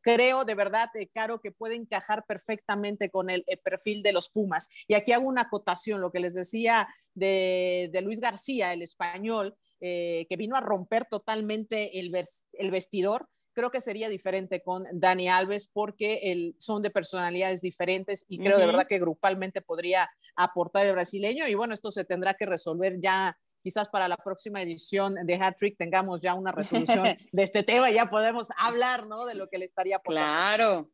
creo 0.02 0.44
de 0.44 0.54
verdad, 0.56 0.90
Caro, 1.14 1.40
que 1.40 1.52
puede 1.52 1.76
encajar 1.76 2.24
perfectamente 2.26 3.10
con 3.10 3.30
el, 3.30 3.44
perfil 3.62 4.02
de 4.02 4.12
los 4.12 4.28
Pumas. 4.28 4.68
Y 4.88 4.94
aquí 4.94 5.12
hago 5.12 5.28
una 5.28 5.42
acotación, 5.42 6.00
lo 6.00 6.10
que 6.10 6.18
les 6.18 6.34
decía 6.34 6.88
de, 7.14 8.00
Luis 8.02 8.18
García, 8.18 8.72
el 8.72 8.82
español, 8.82 9.54
eh, 9.80 10.26
que 10.28 10.36
vino 10.36 10.56
a 10.56 10.60
romper 10.60 11.04
totalmente 11.04 11.98
el, 11.98 12.12
el 12.52 12.70
vestidor 12.70 13.28
creo 13.56 13.70
que 13.70 13.80
sería 13.80 14.10
diferente 14.10 14.62
con 14.62 14.84
Dani 14.92 15.30
Alves 15.30 15.70
porque 15.72 16.30
el, 16.30 16.54
son 16.58 16.82
de 16.82 16.90
personalidades 16.90 17.62
diferentes 17.62 18.26
y 18.28 18.38
creo 18.38 18.58
de 18.58 18.66
verdad 18.66 18.86
que 18.86 18.98
grupalmente 18.98 19.62
podría 19.62 20.10
aportar 20.36 20.84
el 20.84 20.92
brasileño 20.92 21.48
y 21.48 21.54
bueno, 21.54 21.72
esto 21.72 21.90
se 21.90 22.04
tendrá 22.04 22.34
que 22.34 22.44
resolver 22.44 23.00
ya 23.00 23.36
quizás 23.62 23.88
para 23.88 24.08
la 24.08 24.18
próxima 24.18 24.60
edición 24.60 25.14
de 25.24 25.34
Hat 25.36 25.56
Trick 25.56 25.78
tengamos 25.78 26.20
ya 26.20 26.34
una 26.34 26.52
resolución 26.52 27.16
de 27.32 27.42
este 27.42 27.62
tema 27.62 27.90
y 27.90 27.94
ya 27.94 28.10
podemos 28.10 28.50
hablar, 28.58 29.06
¿no? 29.06 29.24
De 29.24 29.34
lo 29.34 29.48
que 29.48 29.56
le 29.56 29.64
estaría 29.64 29.96
aportando. 29.96 30.28
Claro, 30.28 30.90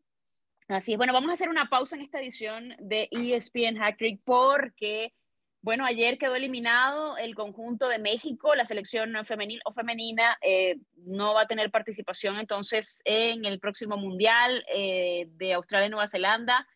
Así 0.68 0.92
es, 0.92 0.96
bueno, 0.96 1.12
vamos 1.12 1.28
a 1.30 1.32
hacer 1.34 1.48
una 1.48 1.68
pausa 1.68 1.96
en 1.96 2.02
esta 2.02 2.20
edición 2.20 2.74
de 2.78 3.08
ESPN 3.10 3.76
Hack 3.76 3.98
porque, 4.24 5.12
bueno, 5.62 5.84
ayer 5.84 6.18
quedó 6.18 6.34
eliminado 6.34 7.16
el 7.16 7.36
conjunto 7.36 7.88
de 7.88 8.00
México, 8.00 8.56
la 8.56 8.64
selección 8.64 9.14
femenil 9.24 9.60
o 9.64 9.72
femenina 9.72 10.36
eh, 10.42 10.78
no 10.96 11.34
va 11.34 11.42
a 11.42 11.46
tener 11.46 11.70
participación 11.70 12.38
entonces 12.38 13.00
en 13.04 13.44
el 13.44 13.60
próximo 13.60 13.96
Mundial 13.96 14.64
eh, 14.74 15.28
de 15.36 15.52
Australia 15.54 15.86
y 15.86 15.90
Nueva 15.90 16.08
Zelanda. 16.08 16.66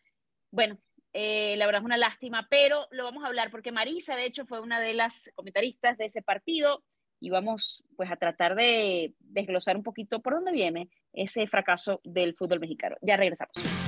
Bueno, 0.51 0.77
eh, 1.11 1.55
la 1.57 1.65
verdad 1.65 1.81
es 1.81 1.85
una 1.85 1.97
lástima, 1.97 2.47
pero 2.49 2.87
lo 2.91 3.03
vamos 3.03 3.25
a 3.25 3.27
hablar 3.27 3.51
porque 3.51 3.73
Marisa, 3.73 4.15
de 4.15 4.25
hecho, 4.25 4.45
fue 4.45 4.61
una 4.61 4.79
de 4.79 4.93
las 4.93 5.31
comentaristas 5.35 5.97
de 5.97 6.05
ese 6.05 6.21
partido 6.21 6.81
y 7.19 7.29
vamos 7.29 7.83
pues 7.97 8.09
a 8.09 8.15
tratar 8.15 8.55
de 8.55 9.15
desglosar 9.19 9.75
un 9.75 9.83
poquito 9.83 10.21
por 10.21 10.35
dónde 10.35 10.53
viene 10.53 10.89
ese 11.11 11.45
fracaso 11.45 11.99
del 12.05 12.35
fútbol 12.35 12.61
mexicano. 12.61 12.95
Ya 13.01 13.17
regresamos. 13.17 13.86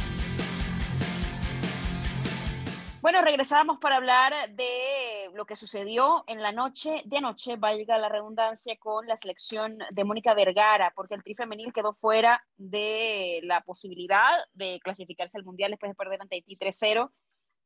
Bueno, 3.01 3.21
regresamos 3.21 3.77
para 3.79 3.95
hablar 3.95 4.53
de 4.55 5.31
lo 5.33 5.45
que 5.45 5.55
sucedió 5.55 6.25
en 6.27 6.41
la 6.41 6.51
noche 6.51 7.01
de 7.05 7.17
anoche, 7.17 7.55
valga 7.55 7.97
la 7.97 8.09
redundancia, 8.09 8.75
con 8.77 9.07
la 9.07 9.15
selección 9.15 9.77
de 9.89 10.03
Mónica 10.03 10.33
Vergara, 10.33 10.91
porque 10.93 11.15
el 11.15 11.23
tri 11.23 11.33
femenil 11.33 11.71
quedó 11.71 11.93
fuera 11.93 12.45
de 12.57 13.39
la 13.43 13.61
posibilidad 13.61 14.29
de 14.51 14.81
clasificarse 14.83 15.37
al 15.37 15.45
Mundial 15.45 15.71
después 15.71 15.89
de 15.89 15.95
perder 15.95 16.21
ante 16.21 16.35
Haití 16.35 16.57
3-0. 16.57 17.09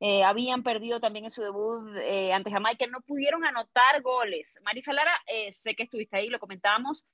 Eh, 0.02 0.24
habían 0.24 0.62
perdido 0.62 1.00
también 1.00 1.26
en 1.26 1.32
su 1.32 1.42
debut 1.42 1.96
eh, 1.96 2.32
ante 2.32 2.52
Jamaica, 2.52 2.86
no 2.86 3.02
pudieron 3.02 3.44
anotar 3.44 4.04
goles. 4.04 4.60
Marisa 4.64 4.94
Lara, 4.94 5.14
eh, 5.26 5.52
sé 5.52 5.74
que 5.76 5.84
estuviste 5.84 6.16
ahí, 6.16 6.30
lo 6.30 6.38
comentábamos, 6.38 7.08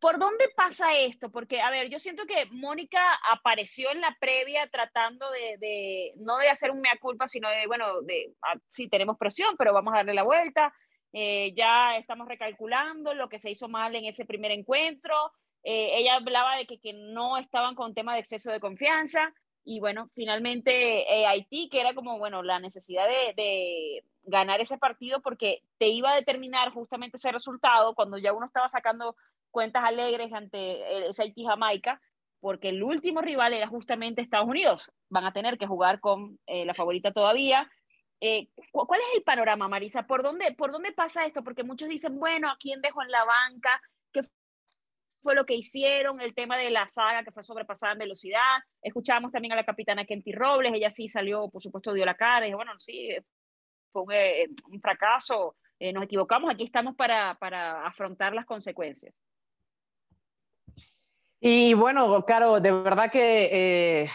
¿Por 0.00 0.18
dónde 0.18 0.48
pasa 0.54 0.96
esto? 0.96 1.30
Porque, 1.30 1.60
a 1.60 1.70
ver, 1.70 1.88
yo 1.88 1.98
siento 1.98 2.24
que 2.26 2.46
Mónica 2.52 3.00
apareció 3.30 3.90
en 3.90 4.00
la 4.00 4.16
previa 4.20 4.68
tratando 4.70 5.26
de, 5.30 6.12
no 6.16 6.38
de 6.38 6.48
hacer 6.48 6.70
un 6.70 6.80
mea 6.80 6.96
culpa, 7.00 7.28
sino 7.28 7.48
de, 7.48 7.66
bueno, 7.66 8.02
de, 8.02 8.34
ah, 8.42 8.58
sí, 8.66 8.88
tenemos 8.88 9.16
presión, 9.18 9.56
pero 9.56 9.72
vamos 9.72 9.94
a 9.94 9.98
darle 9.98 10.14
la 10.14 10.24
vuelta. 10.24 10.72
Eh, 11.12 11.54
ya 11.56 11.96
estamos 11.96 12.28
recalculando 12.28 13.14
lo 13.14 13.28
que 13.28 13.38
se 13.38 13.50
hizo 13.50 13.68
mal 13.68 13.94
en 13.94 14.04
ese 14.04 14.24
primer 14.24 14.50
encuentro. 14.50 15.14
Eh, 15.64 15.98
ella 15.98 16.16
hablaba 16.16 16.56
de 16.56 16.66
que, 16.66 16.78
que, 16.78 16.92
no 16.92 17.38
estaban 17.38 17.74
con 17.74 17.94
tema 17.94 18.14
de 18.14 18.20
exceso 18.20 18.50
de 18.50 18.60
confianza. 18.60 19.32
Y 19.64 19.80
bueno, 19.80 20.10
finalmente 20.14 21.02
eh, 21.12 21.26
Haití, 21.26 21.68
que 21.68 21.80
era 21.80 21.94
como, 21.94 22.18
bueno, 22.18 22.42
la 22.42 22.60
necesidad 22.60 23.06
de, 23.08 23.34
de 23.34 24.04
ganar 24.26 24.60
ese 24.60 24.76
partido 24.76 25.20
porque 25.22 25.62
te 25.78 25.88
iba 25.88 26.12
a 26.12 26.16
determinar 26.16 26.72
justamente 26.72 27.16
ese 27.16 27.32
resultado 27.32 27.94
cuando 27.94 28.18
ya 28.18 28.32
uno 28.32 28.46
estaba 28.46 28.68
sacando 28.68 29.16
cuentas 29.50 29.84
alegres 29.84 30.32
ante 30.32 31.08
ese 31.08 31.22
Haití 31.22 31.44
Jamaica, 31.44 32.00
porque 32.40 32.68
el 32.68 32.82
último 32.82 33.20
rival 33.22 33.54
era 33.54 33.66
justamente 33.66 34.22
Estados 34.22 34.48
Unidos. 34.48 34.92
Van 35.08 35.24
a 35.24 35.32
tener 35.32 35.58
que 35.58 35.66
jugar 35.66 36.00
con 36.00 36.38
eh, 36.46 36.64
la 36.64 36.74
favorita 36.74 37.12
todavía. 37.12 37.68
Eh, 38.20 38.48
¿Cuál 38.70 39.00
es 39.00 39.16
el 39.16 39.22
panorama, 39.22 39.68
Marisa? 39.68 40.06
¿Por 40.06 40.22
dónde, 40.22 40.52
¿Por 40.52 40.72
dónde 40.72 40.92
pasa 40.92 41.26
esto? 41.26 41.42
Porque 41.42 41.64
muchos 41.64 41.88
dicen, 41.88 42.18
bueno, 42.18 42.48
¿a 42.48 42.56
quién 42.56 42.80
dejo 42.80 43.02
en 43.02 43.10
la 43.10 43.24
banca? 43.24 43.80
¿Qué 44.12 44.20
fue 45.22 45.34
lo 45.34 45.44
que 45.44 45.54
hicieron? 45.54 46.20
El 46.20 46.34
tema 46.34 46.56
de 46.56 46.70
la 46.70 46.86
saga 46.86 47.24
que 47.24 47.32
fue 47.32 47.42
sobrepasada 47.42 47.92
en 47.92 47.98
velocidad. 47.98 48.58
Escuchábamos 48.80 49.32
también 49.32 49.52
a 49.52 49.56
la 49.56 49.64
capitana 49.64 50.04
Kenty 50.04 50.32
Robles, 50.32 50.72
ella 50.74 50.90
sí 50.90 51.08
salió, 51.08 51.48
por 51.48 51.60
supuesto, 51.60 51.92
dio 51.92 52.06
la 52.06 52.14
cara 52.14 52.46
y 52.46 52.54
bueno, 52.54 52.72
sí, 52.78 53.16
fue 53.90 54.02
un, 54.02 54.12
eh, 54.12 54.46
un 54.70 54.80
fracaso, 54.80 55.56
nos 55.92 56.04
equivocamos, 56.04 56.50
aquí 56.50 56.64
estamos 56.64 56.94
para, 56.94 57.34
para 57.34 57.86
afrontar 57.86 58.34
las 58.34 58.46
consecuencias. 58.46 59.12
Y 61.48 61.74
bueno, 61.74 62.24
Caro, 62.26 62.58
de 62.58 62.72
verdad 62.72 63.08
que 63.08 64.02
eh, 64.02 64.10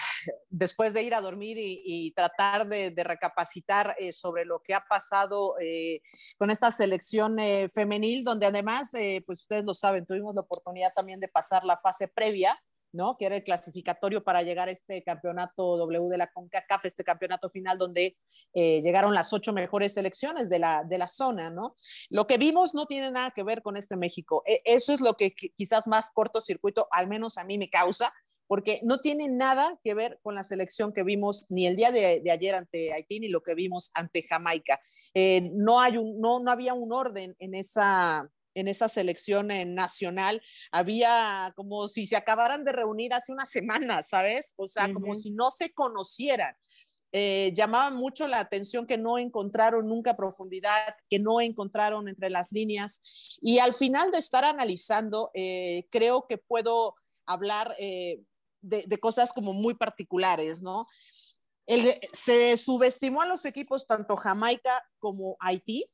después 0.50 0.94
de 0.94 1.04
ir 1.04 1.16
a 1.16 1.22
dormir 1.22 1.56
y, 1.58 2.12
tratar 2.12 2.68
de, 2.68 2.94
recapacitar 3.06 3.96
eh, 3.98 4.12
sobre 4.12 4.44
lo 4.44 4.62
que 4.62 4.74
ha 4.74 4.84
pasado 4.84 5.56
eh, 5.62 6.02
con 6.38 6.52
esta 6.52 6.72
selección 6.72 7.38
femenil, 7.74 8.26
donde 8.26 8.48
además, 8.48 8.92
pues 9.26 9.44
ustedes 9.44 9.64
lo 9.64 9.74
saben, 9.74 10.06
tuvimos 10.06 10.36
la 10.36 10.42
oportunidad 10.42 10.92
también 10.94 11.22
de 11.22 11.30
pasar 11.30 11.64
la 11.64 11.78
fase 11.78 12.10
previa 12.10 12.62
¿no? 12.94 13.18
Que 13.18 13.26
era 13.26 13.36
el 13.36 13.44
clasificatorio 13.44 14.24
para 14.24 14.44
llegar 14.44 14.68
a 14.68 14.72
este 14.72 15.04
campeonato 15.04 15.78
W 15.78 16.10
de 16.10 16.18
la 16.18 16.32
CONCACAF, 16.32 16.86
este 16.86 17.04
campeonato 17.04 17.50
final 17.50 17.78
donde 17.78 18.18
eh, 18.54 18.82
llegaron 18.82 19.14
las 19.14 19.34
ocho 19.34 19.54
mejores 19.54 19.94
selecciones 19.94 20.50
de 20.50 20.60
la, 20.60 20.84
de 20.84 20.98
la 20.98 21.08
zona, 21.08 21.50
¿no? 21.50 21.76
Lo 22.10 22.28
que 22.28 22.38
vimos 22.38 22.74
no 22.74 22.86
tiene 22.86 23.12
nada 23.12 23.32
que 23.32 23.44
ver 23.44 23.62
con 23.62 23.78
este 23.78 23.96
México. 23.96 24.44
E, 24.46 24.62
eso 24.66 24.94
es 24.94 25.02
lo 25.02 25.14
que 25.14 25.32
quizás 25.32 25.88
más 25.88 26.12
cortocircuito, 26.12 26.88
al 26.92 27.08
menos 27.08 27.38
a 27.38 27.44
mí 27.44 27.58
me 27.58 27.70
causa, 27.70 28.14
porque 28.52 28.82
no 28.84 29.00
tiene 29.00 29.30
nada 29.30 29.80
que 29.82 29.94
ver 29.94 30.20
con 30.22 30.36
la 30.36 30.44
selección 30.44 30.92
que 30.92 31.04
vimos 31.04 31.46
ni 31.50 31.68
el 31.68 31.78
día 31.78 31.90
de, 31.90 32.22
ayer 32.30 32.54
ante 32.54 32.92
Haití 32.92 33.22
ni 33.22 33.30
lo 33.30 33.42
que 33.44 33.56
vimos 33.56 33.92
ante 33.94 34.24
Jamaica. 34.24 34.78
Eh, 35.14 35.52
no, 35.54 35.80
hay 35.80 35.96
un, 35.96 36.20
no, 36.20 36.42
no 36.42 36.52
había 36.52 36.74
un 36.74 36.92
orden 36.92 37.34
en 37.40 37.56
esa, 37.56 38.30
en 38.54 38.68
esa 38.68 38.90
selección 38.90 39.52
eh, 39.52 39.66
nacional, 39.66 40.42
había 40.72 41.54
como 41.56 41.88
si 41.88 42.06
se 42.06 42.16
acabaran 42.16 42.64
de 42.64 42.72
reunir 42.72 43.14
hace 43.14 43.32
una 43.32 43.46
semana, 43.46 44.04
¿sabes? 44.04 44.54
O 44.58 44.68
sea, 44.68 44.92
como 44.92 45.16
si 45.16 45.32
no 45.32 45.52
se 45.52 45.72
conocieran. 45.74 46.56
Eh, 47.14 47.52
llamaba 47.54 47.92
mucho 47.92 48.26
la 48.26 48.40
atención 48.40 48.88
que 48.88 48.98
no 48.98 49.18
encontraron 49.18 49.88
nunca 49.88 50.16
profundidad, 50.16 50.96
que 51.10 51.20
no 51.20 51.42
encontraron 51.42 52.08
entre 52.08 52.30
las 52.30 52.52
líneas. 52.54 53.38
Y 53.42 53.60
al 53.60 53.74
final 53.74 54.12
de 54.12 54.18
estar 54.18 54.46
analizando, 54.46 55.30
eh, 55.34 55.88
creo 55.90 56.26
que 56.28 56.38
puedo 56.38 56.94
hablar 57.26 57.76
de, 57.78 58.24
de, 58.62 58.98
cosas 58.98 59.34
como 59.34 59.54
muy 59.54 59.74
particulares, 59.74 60.62
¿no? 60.62 60.88
El, 61.66 61.94
se 62.14 62.58
subestimó 62.58 63.22
a 63.22 63.26
los 63.26 63.46
equipos 63.46 63.86
tanto 63.88 64.16
Jamaica 64.16 64.84
como 65.00 65.38
Haití 65.40 65.90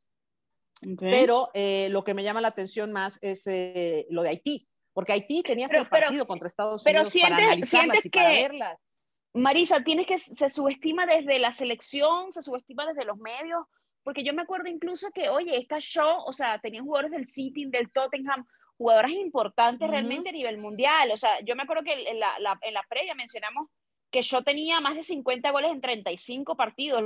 pero 1.00 1.50
eh, 1.54 1.88
lo 1.92 2.04
que 2.04 2.14
me 2.14 2.24
llama 2.24 2.42
la 2.42 2.50
atención 2.50 2.92
más 2.92 3.20
es 3.22 3.48
eh, 3.48 4.06
lo 4.10 4.24
de 4.24 4.30
Haití, 4.30 4.68
porque 4.94 5.14
Haití 5.14 5.44
tenía 5.44 5.68
su 5.70 5.86
partido 5.88 6.28
contra 6.28 6.48
Estados 6.48 6.86
Unidos 6.86 7.14
para 7.22 7.38
analizarlas 7.38 8.06
y 8.06 8.10
para 8.10 8.30
verlas. 8.30 9.02
Marisa, 9.34 9.84
tienes 9.84 10.08
que 10.08 10.18
se 10.18 10.50
subestima 10.50 11.06
desde 11.06 11.38
la 11.38 11.52
selección, 11.52 12.32
se 12.32 12.42
subestima 12.42 12.88
desde 12.88 13.06
los 13.06 13.18
medios, 13.18 13.66
porque 14.04 14.24
yo 14.24 14.34
me 14.34 14.42
acuerdo 14.42 14.68
incluso 14.68 15.12
que, 15.12 15.30
oye, 15.30 15.58
esta 15.58 15.80
show, 15.80 16.24
o 16.26 16.34
sea, 16.34 16.60
tenían 16.60 16.86
jugadores 16.86 17.12
del 17.12 17.28
City, 17.28 17.66
del 17.66 17.92
Tottenham, 17.92 18.46
jugadoras 18.78 19.12
importantes 19.12 19.90
realmente 19.90 20.30
a 20.30 20.32
nivel 20.32 20.58
mundial. 20.60 21.12
O 21.12 21.18
sea, 21.18 21.40
yo 21.42 21.56
me 21.56 21.64
acuerdo 21.64 21.84
que 21.84 21.94
en 21.94 22.20
la, 22.20 22.32
en 22.62 22.74
la 22.74 22.84
previa 22.90 23.16
mencionamos 23.16 23.68
que 24.12 24.22
yo 24.22 24.44
tenía 24.44 24.80
más 24.80 24.96
de 24.96 25.04
50 25.04 25.52
goles 25.52 25.72
en 25.72 25.82
35 25.82 26.56
partidos 26.56 27.04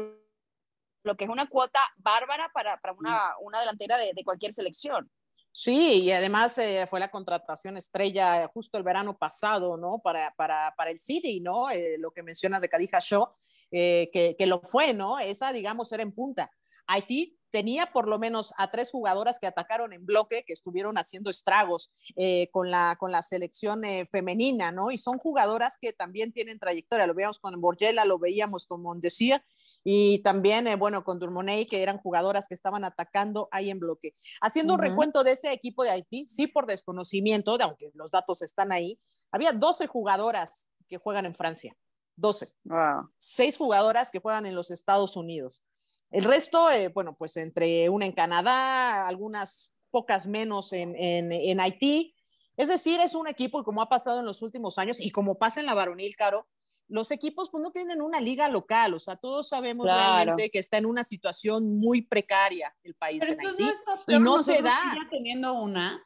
lo 1.04 1.16
que 1.16 1.26
es 1.26 1.30
una 1.30 1.48
cuota 1.48 1.80
bárbara 1.98 2.50
para, 2.54 2.78
para 2.80 2.94
una, 2.94 3.34
una 3.42 3.60
delantera 3.60 3.98
de, 3.98 4.12
de 4.14 4.24
cualquier 4.24 4.54
selección. 4.54 5.10
Sí, 5.54 6.04
y 6.04 6.12
además 6.12 6.58
eh, 6.60 6.88
fue 6.88 7.02
la 7.02 7.10
contratación 7.10 7.76
estrella 7.76 8.50
justo 8.54 8.78
el 8.78 8.84
verano 8.84 9.18
pasado, 9.18 9.76
¿no? 9.76 10.00
Para, 10.00 10.34
para, 10.38 10.74
para 10.78 10.92
el 10.92 11.00
City, 11.00 11.42
¿no? 11.42 11.70
Eh, 11.70 11.98
lo 11.98 12.12
que 12.12 12.24
mencionas 12.24 12.62
de 12.62 12.70
Kadija 12.70 13.00
Shaw, 13.02 13.28
eh, 13.72 14.10
que, 14.14 14.36
que, 14.38 14.46
lo 14.46 14.62
fue, 14.62 14.94
¿no? 14.94 15.20
Esa, 15.20 15.52
digamos, 15.52 15.92
era 15.92 16.04
en 16.04 16.14
punta. 16.14 16.50
Haití 16.88 17.38
tenía 17.52 17.88
por 17.88 18.08
lo 18.08 18.18
menos 18.18 18.54
a 18.58 18.72
tres 18.72 18.90
jugadoras 18.90 19.40
que 19.40 19.46
atacaron 19.46 19.94
en 19.94 20.06
bloque, 20.06 20.44
que 20.46 20.54
estuvieron 20.54 20.98
haciendo 20.98 21.30
estragos 21.30 21.92
eh, 22.16 22.50
con, 22.52 22.72
la, 22.72 22.96
con 23.00 23.12
la 23.12 23.22
selección 23.22 23.84
eh, 23.84 24.08
femenina, 24.08 24.72
¿no? 24.72 24.90
Y 24.90 24.98
son 24.98 25.18
jugadoras 25.20 25.78
que 25.80 25.94
también 25.94 26.32
tienen 26.32 26.58
trayectoria. 26.58 27.06
Lo 27.06 27.14
veíamos 27.14 27.40
con 27.40 27.60
Borgela, 27.62 28.06
lo 28.06 28.18
veíamos 28.18 28.66
con 28.66 28.82
Mondesía 28.82 29.44
y 29.84 30.20
también, 30.20 30.68
eh, 30.68 30.76
bueno, 30.76 31.04
con 31.04 31.20
Durmoney, 31.20 31.66
que 31.66 31.82
eran 31.82 31.98
jugadoras 31.98 32.48
que 32.48 32.54
estaban 32.54 32.84
atacando 32.84 33.48
ahí 33.52 33.70
en 33.70 33.80
bloque. 33.80 34.16
Haciendo 34.42 34.74
uh 34.74 34.78
-huh. 34.78 34.80
un 34.80 34.86
recuento 34.86 35.24
de 35.24 35.32
ese 35.32 35.52
equipo 35.52 35.84
de 35.84 35.90
Haití, 35.90 36.28
sí 36.28 36.48
por 36.48 36.68
desconocimiento, 36.68 37.58
aunque 37.60 37.92
los 37.94 38.12
datos 38.12 38.42
están 38.42 38.72
ahí, 38.72 39.00
había 39.32 39.54
12 39.54 39.88
jugadoras 39.88 40.70
que 40.88 40.98
juegan 40.98 41.26
en 41.26 41.36
Francia. 41.36 41.76
12. 42.18 42.54
Wow. 42.66 43.10
Seis 43.18 43.58
jugadoras 43.58 44.12
que 44.12 44.20
juegan 44.20 44.46
en 44.46 44.56
los 44.56 44.70
Estados 44.70 45.16
Unidos. 45.16 45.64
El 46.12 46.26
resto, 46.26 46.70
eh, 46.72 46.90
bueno, 46.90 47.16
pues 47.18 47.38
entre 47.38 47.90
una 47.90 48.06
en 48.06 48.12
Canadá, 48.12 49.08
algunas 49.08 49.74
pocas 49.90 50.28
menos 50.28 50.74
en, 50.74 50.96
en, 50.96 51.32
en, 51.32 51.60
Haití. 51.60 52.16
Es 52.58 52.68
decir, 52.68 53.00
es 53.00 53.16
un 53.16 53.28
equipo, 53.28 53.64
como 53.64 53.82
ha 53.82 53.90
pasado 53.90 54.20
en 54.20 54.26
los 54.26 54.42
últimos 54.42 54.78
años 54.78 55.00
y 55.00 55.12
como 55.12 55.40
pasa 55.40 55.62
en 55.62 55.66
la 55.66 55.74
varonil, 55.74 56.16
Caro, 56.16 56.48
los 56.92 57.12
equipos 57.12 57.50
pues 57.50 57.64
no 57.64 57.72
tienen 57.72 58.02
una 58.02 58.20
liga 58.20 58.50
local, 58.50 58.94
o 58.94 59.00
sea, 59.00 59.16
todos 59.16 59.50
sabemos 59.50 59.86
claro. 59.86 60.16
realmente 60.16 60.50
que 60.52 60.60
está 60.60 60.78
en 60.78 60.86
una 60.86 61.04
situación 61.04 61.78
muy 61.78 62.02
precaria 62.02 62.76
el 62.84 62.96
país 62.96 63.24
Pero 63.26 63.34
en 63.34 63.48
Haití 63.48 63.64
no 64.08 64.16
y 64.16 64.20
no 64.20 64.38
se 64.38 64.62
da. 64.62 64.96
teniendo 65.10 65.54
una, 65.54 66.06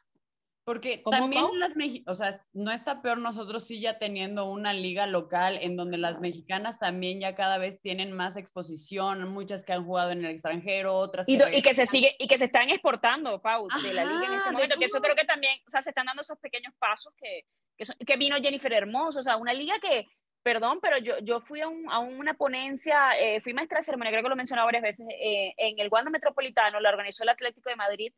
porque 0.66 1.00
también 1.08 1.44
Pau? 1.44 1.54
las 1.54 1.72
o 2.06 2.14
sea, 2.14 2.44
no 2.52 2.72
está 2.72 3.00
peor 3.00 3.18
nosotros 3.18 3.64
sí 3.64 3.80
ya 3.80 3.98
teniendo 3.98 4.50
una 4.50 4.72
liga 4.72 5.06
local 5.06 5.58
en 5.60 5.76
donde 5.76 5.96
las 5.96 6.20
mexicanas 6.20 6.80
también 6.80 7.20
ya 7.20 7.36
cada 7.36 7.58
vez 7.58 7.80
tienen 7.80 8.10
más 8.10 8.36
exposición, 8.36 9.28
muchas 9.28 9.64
que 9.64 9.72
han 9.72 9.84
jugado 9.84 10.10
en 10.10 10.24
el 10.24 10.30
extranjero, 10.32 10.94
otras 10.94 11.28
y, 11.28 11.38
que, 11.38 11.58
y 11.58 11.62
que 11.62 11.72
se 11.72 11.86
sigue 11.86 12.16
y 12.18 12.26
que 12.26 12.36
se 12.36 12.46
están 12.46 12.68
exportando, 12.70 13.40
Pau, 13.40 13.68
Ajá, 13.70 13.86
de 13.86 13.94
la 13.94 14.04
liga 14.04 14.26
en 14.26 14.34
este 14.34 14.50
momento, 14.50 14.76
que 14.76 14.86
eso 14.86 15.00
creo 15.00 15.14
que 15.14 15.24
también, 15.24 15.56
o 15.66 15.70
sea, 15.70 15.82
se 15.82 15.90
están 15.90 16.06
dando 16.06 16.22
esos 16.22 16.38
pequeños 16.38 16.74
pasos 16.80 17.12
que, 17.16 17.42
que, 17.76 17.86
son, 17.86 17.96
que 18.04 18.16
vino 18.16 18.36
Jennifer 18.36 18.72
Hermoso, 18.72 19.20
o 19.20 19.22
sea, 19.22 19.36
una 19.36 19.52
liga 19.52 19.78
que 19.80 20.08
perdón, 20.46 20.78
pero 20.80 20.98
yo, 20.98 21.18
yo 21.24 21.40
fui 21.40 21.60
a, 21.60 21.66
un, 21.66 21.90
a 21.90 21.98
una 21.98 22.34
ponencia, 22.34 23.18
eh, 23.18 23.40
fui 23.40 23.52
maestra 23.52 23.78
de 23.78 23.82
ceremonia, 23.82 24.12
creo 24.12 24.22
que 24.22 24.28
lo 24.28 24.34
he 24.34 24.36
mencionado 24.36 24.68
varias 24.68 24.84
veces, 24.84 25.04
eh, 25.20 25.52
en 25.56 25.80
el 25.80 25.88
Wanda 25.90 26.08
Metropolitano, 26.08 26.78
la 26.78 26.90
organizó 26.90 27.24
el 27.24 27.30
Atlético 27.30 27.68
de 27.68 27.74
Madrid, 27.74 28.12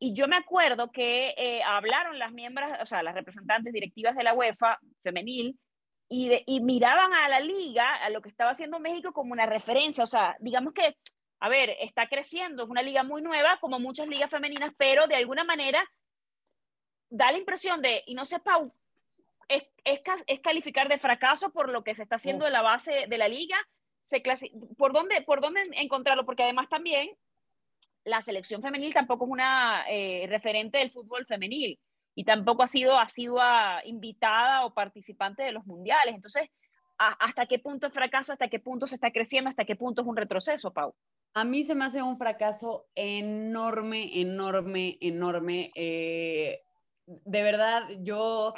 y 0.00 0.12
yo 0.12 0.26
me 0.26 0.34
acuerdo 0.34 0.90
que 0.90 1.34
eh, 1.36 1.62
hablaron 1.62 2.18
las 2.18 2.32
miembros, 2.32 2.68
o 2.80 2.84
sea, 2.84 3.04
las 3.04 3.14
representantes 3.14 3.72
directivas 3.72 4.16
de 4.16 4.24
la 4.24 4.34
UEFA 4.34 4.80
femenil, 5.04 5.56
y, 6.08 6.42
y, 6.46 6.60
miraban 6.62 7.14
a 7.14 7.28
la 7.28 7.38
liga, 7.38 7.94
a 7.94 8.10
lo 8.10 8.22
que 8.22 8.28
estaba 8.28 8.50
haciendo 8.50 8.80
México 8.80 9.12
como 9.12 9.32
una 9.32 9.46
referencia. 9.46 10.02
O 10.02 10.08
sea, 10.08 10.36
digamos 10.40 10.74
que, 10.74 10.96
a 11.38 11.48
ver, 11.48 11.70
está 11.80 12.08
creciendo, 12.08 12.64
es 12.64 12.70
una 12.70 12.82
liga 12.82 13.04
muy 13.04 13.22
nueva, 13.22 13.58
como 13.60 13.78
muchas 13.78 14.08
ligas 14.08 14.28
femeninas, 14.28 14.72
pero 14.76 15.06
de 15.06 15.14
alguna 15.14 15.44
manera 15.44 15.88
da 17.08 17.30
la 17.30 17.38
impresión 17.38 17.80
de, 17.80 18.02
y 18.04 18.14
no 18.14 18.24
Pau, 18.42 18.74
es, 19.48 19.64
es, 19.84 20.00
es 20.26 20.40
calificar 20.40 20.88
de 20.88 20.98
fracaso 20.98 21.50
por 21.50 21.70
lo 21.70 21.84
que 21.84 21.94
se 21.94 22.02
está 22.02 22.16
haciendo 22.16 22.44
de 22.44 22.50
la 22.50 22.62
base 22.62 23.06
de 23.08 23.18
la 23.18 23.28
liga. 23.28 23.56
Se 24.02 24.22
¿Por, 24.76 24.92
dónde, 24.92 25.22
¿Por 25.22 25.40
dónde 25.40 25.62
encontrarlo? 25.72 26.24
Porque 26.24 26.42
además 26.42 26.68
también 26.68 27.10
la 28.04 28.20
selección 28.22 28.62
femenil 28.62 28.92
tampoco 28.92 29.26
es 29.26 29.30
una 29.30 29.84
eh, 29.88 30.26
referente 30.28 30.78
del 30.78 30.90
fútbol 30.90 31.24
femenil 31.26 31.78
y 32.14 32.24
tampoco 32.24 32.62
ha 32.62 32.66
sido 32.66 32.98
asidua 32.98 33.80
invitada 33.84 34.64
o 34.64 34.74
participante 34.74 35.42
de 35.42 35.52
los 35.52 35.64
mundiales. 35.66 36.14
Entonces, 36.14 36.50
¿a, 36.98 37.12
¿hasta 37.24 37.46
qué 37.46 37.58
punto 37.58 37.86
es 37.86 37.92
fracaso? 37.92 38.32
¿Hasta 38.32 38.48
qué 38.48 38.58
punto 38.58 38.86
se 38.86 38.96
está 38.96 39.12
creciendo? 39.12 39.50
¿Hasta 39.50 39.64
qué 39.64 39.76
punto 39.76 40.02
es 40.02 40.08
un 40.08 40.16
retroceso, 40.16 40.72
Pau? 40.72 40.94
A 41.34 41.44
mí 41.44 41.62
se 41.62 41.74
me 41.74 41.84
hace 41.84 42.02
un 42.02 42.18
fracaso 42.18 42.86
enorme, 42.94 44.20
enorme, 44.20 44.98
enorme. 45.00 45.70
Eh, 45.74 46.60
de 47.06 47.42
verdad, 47.42 47.88
yo 48.00 48.52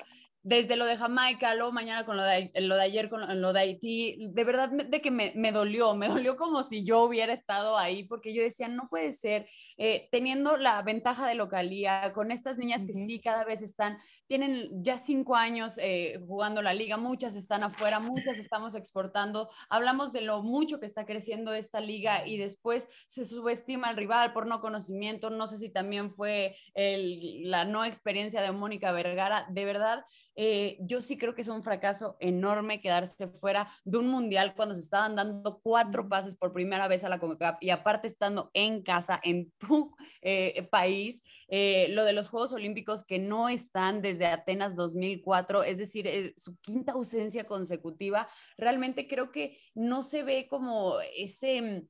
desde 0.44 0.76
lo 0.76 0.85
de 0.85 0.98
Jamaica, 0.98 1.54
luego 1.54 1.72
mañana 1.72 2.04
con 2.04 2.18
lo 2.18 2.22
de, 2.22 2.52
lo 2.57 2.76
de 2.76 2.83
ayer, 2.83 3.09
con 3.09 3.40
lo 3.40 3.52
de 3.54 3.61
Haití, 3.61 4.28
de 4.28 4.44
verdad 4.44 4.68
de 4.68 5.00
que 5.00 5.11
me, 5.11 5.33
me, 5.35 5.52
dolió, 5.52 5.94
me 5.94 6.07
dolió 6.07 6.37
como 6.37 6.62
si 6.62 6.85
yo 6.85 7.02
hubiera 7.02 7.33
estado 7.33 7.78
ahí, 7.78 8.04
porque 8.04 8.35
yo 8.35 8.42
decía, 8.42 8.68
no 8.68 8.88
puede 8.90 9.12
ser, 9.12 9.48
eh, 9.78 10.07
teniendo 10.12 10.59
la 10.59 10.83
ventaja 10.83 11.26
de 11.26 11.35
localía, 11.35 12.12
con 12.12 12.30
estas 12.30 12.59
niñas 12.59 12.83
uh 12.83 12.85
-huh. 12.85 12.87
que 12.88 12.92
sí 12.92 13.20
cada 13.20 13.44
vez 13.44 13.62
están, 13.62 13.96
tienen 14.26 14.68
ya 14.83 14.98
cinco 14.98 15.35
años 15.35 15.78
eh, 15.78 16.20
jugando 16.26 16.61
la 16.61 16.74
liga, 16.74 16.98
muchas 16.98 17.37
están 17.37 17.62
afuera, 17.62 17.98
muchas 17.98 18.37
estamos 18.37 18.74
exportando, 18.74 19.48
hablamos 19.70 20.12
de 20.12 20.20
lo 20.20 20.42
mucho 20.42 20.78
que 20.78 20.87
está 20.87 21.07
creciendo 21.07 21.54
esta 21.54 21.80
liga 21.80 22.26
y 22.26 22.37
después 22.37 22.87
se 23.07 23.24
subestima 23.24 23.88
al 23.88 23.96
rival 23.96 24.35
por 24.35 24.46
no 24.46 24.61
conocimiento, 24.61 25.30
no 25.30 25.46
sé 25.46 25.57
si 25.57 25.70
también 25.70 26.11
fue 26.11 26.54
el, 26.74 27.50
la 27.50 27.64
no 27.64 27.87
experiencia 27.87 28.42
de 28.42 28.52
Mónica 28.52 28.92
Vergara, 28.92 29.46
de 29.48 29.64
verdad, 29.64 30.04
eh, 30.37 30.77
yo 30.81 31.01
sí 31.01 31.16
creo 31.16 31.35
que 31.35 31.42
es 31.42 31.49
un 31.49 31.62
fracaso 31.62 32.16
enorme 32.20 32.81
quedarse 32.81 33.29
fuera 33.29 33.70
de 33.85 33.99
un 33.99 34.09
mundial 34.09 34.55
cuando 34.55 34.75
se 34.75 34.81
estaban 34.81 35.14
dando 35.14 35.61
cuatro 35.62 36.09
pases 36.09 36.35
por 36.35 36.53
primera 36.53 36.88
vez 36.88 37.05
a 37.05 37.09
la 37.09 37.18
CONCACAF 37.18 37.59
y 37.61 37.70
aparte 37.70 38.07
estando 38.07 38.51
en 38.55 38.83
casa, 38.83 39.20
en 39.23 39.53
tu 39.59 39.94
eh, 40.23 40.66
país, 40.70 41.23
eh, 41.49 41.88
lo 41.90 42.05
de 42.05 42.12
los 42.12 42.29
Juegos 42.29 42.53
Olímpicos 42.53 43.05
que 43.05 43.18
no 43.18 43.49
están 43.49 44.03
desde 44.03 44.27
Atenas 44.27 44.77
2004, 44.77 45.62
es 45.62 45.79
decir, 45.79 46.07
es 46.07 46.33
su 46.37 46.57
quinta 46.61 46.92
ausencia 46.92 47.44
consecutiva, 47.44 48.29
realmente 48.57 49.07
creo 49.07 49.31
que 49.31 49.59
no 49.75 50.03
se 50.03 50.23
ve 50.23 50.49
como 50.49 50.97
ese 51.16 51.87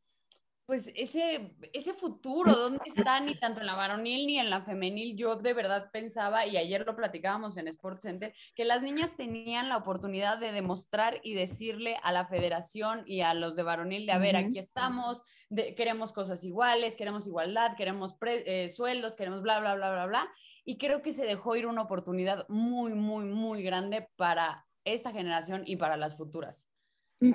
pues 0.67 0.91
ese, 0.97 1.55
ese 1.73 1.93
futuro, 1.93 2.55
¿dónde 2.55 2.85
está? 2.87 3.21
Ni 3.21 3.35
tanto 3.35 3.61
en 3.61 3.67
la 3.67 3.75
varonil 3.75 4.27
ni 4.27 4.39
en 4.39 4.49
la 4.49 4.63
femenil. 4.63 5.17
Yo 5.17 5.37
de 5.37 5.53
verdad 5.53 5.91
pensaba, 5.93 6.47
y 6.47 6.57
ayer 6.57 6.87
lo 6.87 6.97
platicábamos 6.97 7.57
en 7.59 7.69
Sports 7.69 8.03
Center, 8.03 8.35
que 8.55 8.65
las 8.65 8.83
niñas 8.83 9.15
tenían 9.17 9.69
la 9.69 9.77
oportunidad 9.77 10.39
de 10.39 10.53
demostrar 10.53 11.21
y 11.23 11.35
decirle 11.35 11.99
a 12.03 12.13
la 12.13 12.27
federación 12.27 13.05
y 13.07 13.21
a 13.21 13.35
los 13.35 13.57
de 13.57 13.63
varonil 13.63 14.07
de, 14.07 14.13
a 14.13 14.19
ver, 14.19 14.37
aquí 14.37 14.59
estamos, 14.59 15.23
de, 15.51 15.75
queremos 15.75 16.13
cosas 16.13 16.43
iguales, 16.45 16.97
queremos 16.97 17.27
igualdad, 17.27 17.77
queremos 17.77 18.15
pre, 18.15 18.65
eh, 18.65 18.69
sueldos, 18.71 19.17
queremos 19.17 19.43
bla, 19.43 19.61
bla, 19.61 19.75
bla, 19.75 19.93
bla, 19.93 20.07
bla. 20.07 20.33
Y 20.65 20.79
creo 20.79 21.03
que 21.03 21.13
se 21.13 21.27
dejó 21.27 21.57
ir 21.57 21.67
una 21.67 21.83
oportunidad 21.83 22.47
muy, 22.49 22.95
muy, 22.95 23.27
muy 23.27 23.63
grande 23.63 24.09
para 24.17 24.67
esta 24.85 25.13
generación 25.13 25.63
y 25.67 25.77
para 25.77 25.99
las 25.99 26.17
futuras. 26.17 26.71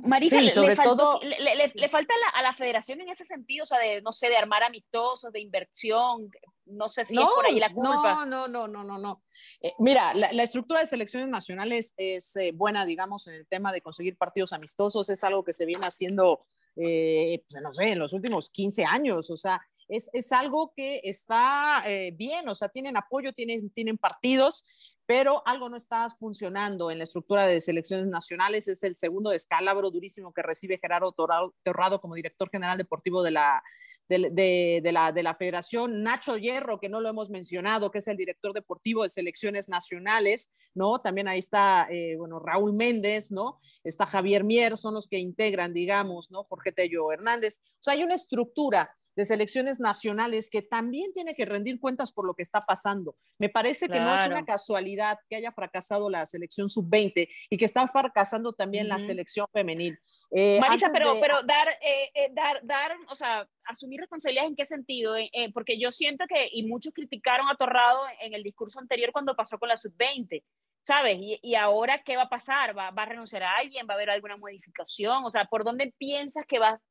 Marisa, 0.04 0.40
sí, 0.40 0.50
sobre 0.50 0.70
le, 0.70 0.76
faltó, 0.76 0.98
todo... 0.98 1.20
le, 1.22 1.40
le, 1.40 1.72
le, 1.74 1.90
falta 1.90 2.14
a 2.14 2.18
la, 2.18 2.40
a 2.40 2.42
la, 2.44 2.54
federación 2.54 3.02
en 3.02 3.10
ese 3.10 3.26
sentido, 3.26 3.64
o 3.64 3.66
sea, 3.66 3.80
de, 3.80 4.02
no 4.02 4.12
sé, 4.12 4.30
de 4.30 4.38
armar 4.38 4.64
amistosos, 4.64 5.32
de 5.32 5.40
inversión, 5.40 6.30
no 6.66 6.88
sé 6.88 7.06
si 7.06 7.16
no, 7.16 7.24
es 7.24 7.28
por 7.36 7.46
ahí 7.46 7.60
la 7.60 7.74
culpa. 7.74 8.26
No, 8.26 8.26
no, 8.26 8.48
no, 8.48 8.68
no, 8.68 8.84
no, 8.84 8.98
no. 8.98 9.24
Eh, 9.62 9.74
mira, 9.80 10.14
la, 10.14 10.32
la, 10.32 10.44
estructura 10.44 10.80
de 10.80 10.86
selecciones 10.86 11.30
nacionales 11.30 11.94
es 11.98 12.36
eh, 12.36 12.52
buena, 12.54 12.86
digamos, 12.86 13.28
en 13.28 13.36
el 13.36 13.48
tema 13.48 13.72
de 13.72 13.82
conseguir 13.82 14.18
partidos 14.18 14.54
amistosos, 14.54 15.10
es 15.10 15.24
algo 15.24 15.44
que 15.44 15.54
se 15.54 15.66
viene 15.66 15.86
haciendo, 15.86 16.46
eh, 16.76 17.44
pues, 17.50 17.62
no 17.62 17.72
sé, 17.72 17.92
en 17.92 18.00
los 18.00 18.14
últimos 18.14 18.50
15 18.50 18.86
años, 18.86 19.30
o 19.32 19.38
sea, 19.38 19.62
es, 19.88 20.10
es 20.14 20.32
algo 20.32 20.72
que 20.76 21.02
está 21.04 21.84
bien, 22.14 22.48
o 22.48 22.54
sea, 22.54 22.70
tienen 22.70 22.96
apoyo, 22.96 23.34
tienen, 23.34 23.72
tienen 23.72 23.98
partidos, 23.98 24.64
pero 25.10 25.42
algo 25.48 25.70
no 25.70 25.76
está 25.76 26.08
funcionando 26.12 26.92
en 26.92 27.00
la 27.00 27.04
estructura 27.04 27.48
de 27.48 27.60
selecciones 27.62 28.06
nacionales. 28.06 28.68
Es 28.68 28.84
el 28.84 28.96
segundo 28.96 29.32
descalabro 29.32 29.90
durísimo 29.90 30.32
que 30.32 30.44
recibe 30.44 30.78
Gerardo 30.80 31.14
Torrado, 31.14 32.00
como 32.00 32.14
director 32.14 32.48
general 32.52 32.78
deportivo 32.78 33.24
de, 33.24 33.32
la, 33.32 33.64
de 34.08 34.92
la 34.94 35.34
federación. 35.34 36.04
Nacho 36.04 36.38
Hierro, 36.38 36.80
que 36.80 36.90
no 36.90 37.02
lo 37.02 37.10
hemos 37.10 37.32
mencionado, 37.32 37.90
que 37.90 37.98
es 37.98 38.08
el 38.08 38.18
director 38.18 38.54
deportivo 38.54 39.02
de 39.02 39.10
selecciones 39.10 39.68
nacionales, 39.68 40.52
¿no? 40.76 41.00
También 41.00 41.28
ahí 41.28 41.40
está, 41.40 41.88
eh, 41.90 42.16
bueno, 42.16 42.38
Raúl 42.38 42.74
Méndez, 42.74 43.32
¿no? 43.32 43.60
Está 43.84 44.06
Javier 44.06 44.44
Mier, 44.44 44.78
son 44.78 44.94
los 44.94 45.08
que 45.08 45.18
integran, 45.18 45.74
digamos, 45.74 46.30
¿no? 46.30 46.44
Jorge 46.44 46.72
Tello 46.72 47.12
Hernández. 47.12 47.62
O 47.64 47.82
sea, 47.82 47.96
hay 47.96 48.04
una 48.04 48.14
estructura 48.14 48.96
de 49.20 49.26
selecciones 49.26 49.82
nacionales 49.82 50.50
que 50.50 50.62
también 50.62 51.12
tiene 51.12 51.36
que 51.36 51.44
rendir 51.44 51.78
cuentas 51.78 52.14
por 52.14 52.26
lo 52.26 52.34
que 52.34 52.42
está 52.42 52.62
pasando. 52.62 53.18
Me 53.38 53.50
parece 53.50 53.90
que 53.90 54.00
no 54.00 54.16
es 54.16 54.26
una 54.26 54.46
casualidad 54.46 55.20
que 55.30 55.36
haya 55.36 55.52
fracasado 55.52 56.10
la 56.10 56.26
selección 56.26 56.70
sub-20 56.70 57.28
y 57.50 57.58
que 57.58 57.66
está 57.66 57.86
fracasando 57.90 58.54
también 58.54 58.86
uh 58.86 58.92
-huh. 58.92 58.94
la 58.94 59.00
selección 59.00 59.46
femenil. 59.52 60.00
Eh, 60.32 60.58
Marisa, 60.62 60.88
pero, 60.94 61.16
de... 61.16 61.20
pero 61.20 61.44
dar, 61.44 61.68
eh, 61.68 62.10
eh, 62.14 62.30
dar, 62.32 62.62
dar, 62.64 62.96
o 63.10 63.16
sea, 63.16 63.46
asumir 63.66 64.00
responsabilidades 64.00 64.52
en 64.52 64.56
qué 64.56 64.64
sentido? 64.64 65.16
Porque 65.54 65.78
yo 65.78 65.92
siento 65.92 66.24
que, 66.26 66.50
y 66.54 66.66
muchos 66.66 66.94
criticaron 66.94 67.50
a 67.50 67.58
Torrado 67.58 68.00
en 68.22 68.34
el 68.34 68.42
discurso 68.42 68.80
anterior 68.80 69.12
cuando 69.12 69.36
pasó 69.36 69.60
con 69.60 69.68
la 69.68 69.76
sub-20. 69.76 70.42
¿sabes? 70.82 71.18
Y, 71.20 71.40
y, 71.44 71.56
ahora, 71.56 72.02
¿qué 72.04 72.16
va 72.16 72.24
a 72.24 72.30
pasar? 72.30 72.76
¿Va, 72.76 72.90
¿Va, 72.92 73.04
a 73.04 73.06
renunciar 73.06 73.44
a 73.44 73.58
alguien? 73.58 73.86
¿Va 73.88 73.94
a 73.94 73.98
haber 73.98 74.10
alguna 74.10 74.38
modificación? 74.38 75.26
O 75.26 75.30
sea, 75.30 75.46
¿por 75.46 75.64
dónde 75.64 75.94
piensas 75.98 76.46
que 76.48 76.58
va 76.58 76.82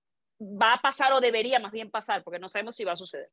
va 0.41 0.75
a 0.75 0.83
pasar 0.83 1.13
o 1.13 1.21
debería 1.21 1.59
más 1.59 1.73
bien 1.73 1.91
pasar, 1.91 2.23
porque 2.23 2.39
no 2.39 2.49
sabemos 2.49 2.77
si 2.77 2.85
va 2.85 2.93
a 2.93 2.97
suceder. 2.97 3.31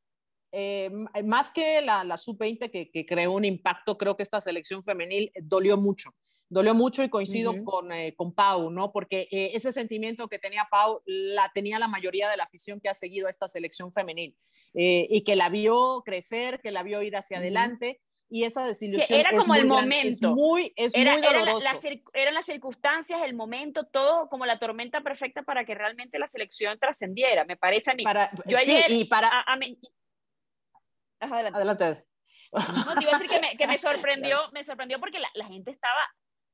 Eh, 0.52 0.90
más 1.24 1.50
que 1.50 1.82
la, 1.82 2.04
la 2.04 2.16
sub-20 2.16 2.70
que, 2.70 2.90
que, 2.90 3.06
creó 3.06 3.32
un 3.32 3.44
impacto, 3.44 3.98
creo 3.98 4.16
que 4.16 4.22
esta 4.22 4.40
selección 4.40 4.82
femenil 4.82 5.30
dolió 5.42 5.76
mucho. 5.76 6.14
Dolió 6.48 6.74
mucho 6.74 7.02
y 7.02 7.08
coincido 7.08 7.50
uh 7.50 7.54
-huh. 7.54 7.64
con, 7.64 7.92
eh, 7.92 8.14
con 8.14 8.32
Pau, 8.32 8.70
¿no? 8.70 8.92
Porque 8.92 9.28
eh, 9.32 9.50
ese 9.54 9.72
sentimiento 9.72 10.28
que 10.28 10.38
tenía 10.38 10.68
Pau 10.70 11.02
la 11.04 11.50
tenía 11.52 11.80
la 11.80 11.88
mayoría 11.88 12.30
de 12.30 12.36
la 12.36 12.44
afición 12.44 12.80
que 12.80 12.88
ha 12.88 12.94
seguido 12.94 13.26
a 13.26 13.30
esta 13.30 13.48
selección 13.48 13.90
femenil 13.92 14.36
eh, 14.74 15.08
y 15.10 15.22
que 15.22 15.34
la 15.34 15.48
vio 15.48 16.02
crecer, 16.04 16.60
que 16.60 16.70
la 16.70 16.84
vio 16.84 17.02
ir 17.02 17.16
hacia 17.16 17.38
uh 17.38 17.40
-huh. 17.40 17.42
adelante 17.42 18.00
y 18.28 18.44
esa 18.44 18.64
desilusión 18.64 19.06
que 19.06 19.20
era 19.20 19.30
como 19.30 19.54
es 19.54 19.60
el 19.60 19.66
muy 19.66 19.76
momento. 19.76 20.28
es 20.28 20.34
muy, 20.34 20.72
es 20.76 20.94
era, 20.94 21.12
muy 21.12 21.22
doloroso. 21.22 21.58
Era 21.58 21.72
la, 21.72 21.90
la, 21.90 22.00
eran 22.14 22.34
las 22.34 22.46
circunstancias, 22.46 23.20
el 23.24 23.34
momento, 23.34 23.84
todo 23.86 24.28
como 24.28 24.46
la 24.46 24.58
tormenta 24.58 25.00
perfecta 25.00 25.42
para 25.42 25.64
que 25.64 25.74
realmente 25.74 26.18
la 26.18 26.26
selección 26.26 26.78
trascendiera, 26.78 27.44
me 27.44 27.56
parece 27.56 27.92
a 27.92 27.94
mí. 27.94 28.02
Para, 28.02 28.30
Yo 28.46 28.58
sí, 28.58 28.70
ayer, 28.72 28.90
y 28.90 29.04
para... 29.04 29.28
A, 29.28 29.52
a 29.52 29.56
mí, 29.56 29.78
adelante. 31.20 31.56
adelante. 31.56 32.06
No, 32.52 32.94
te 32.94 33.02
iba 33.02 33.12
a 33.12 33.18
decir 33.18 33.28
que 33.28 33.40
me, 33.40 33.56
que 33.56 33.66
me 33.66 33.78
sorprendió, 33.78 34.50
me 34.52 34.64
sorprendió 34.64 34.98
porque 34.98 35.18
la, 35.18 35.28
la, 35.34 35.46
gente 35.46 35.70
estaba 35.70 36.00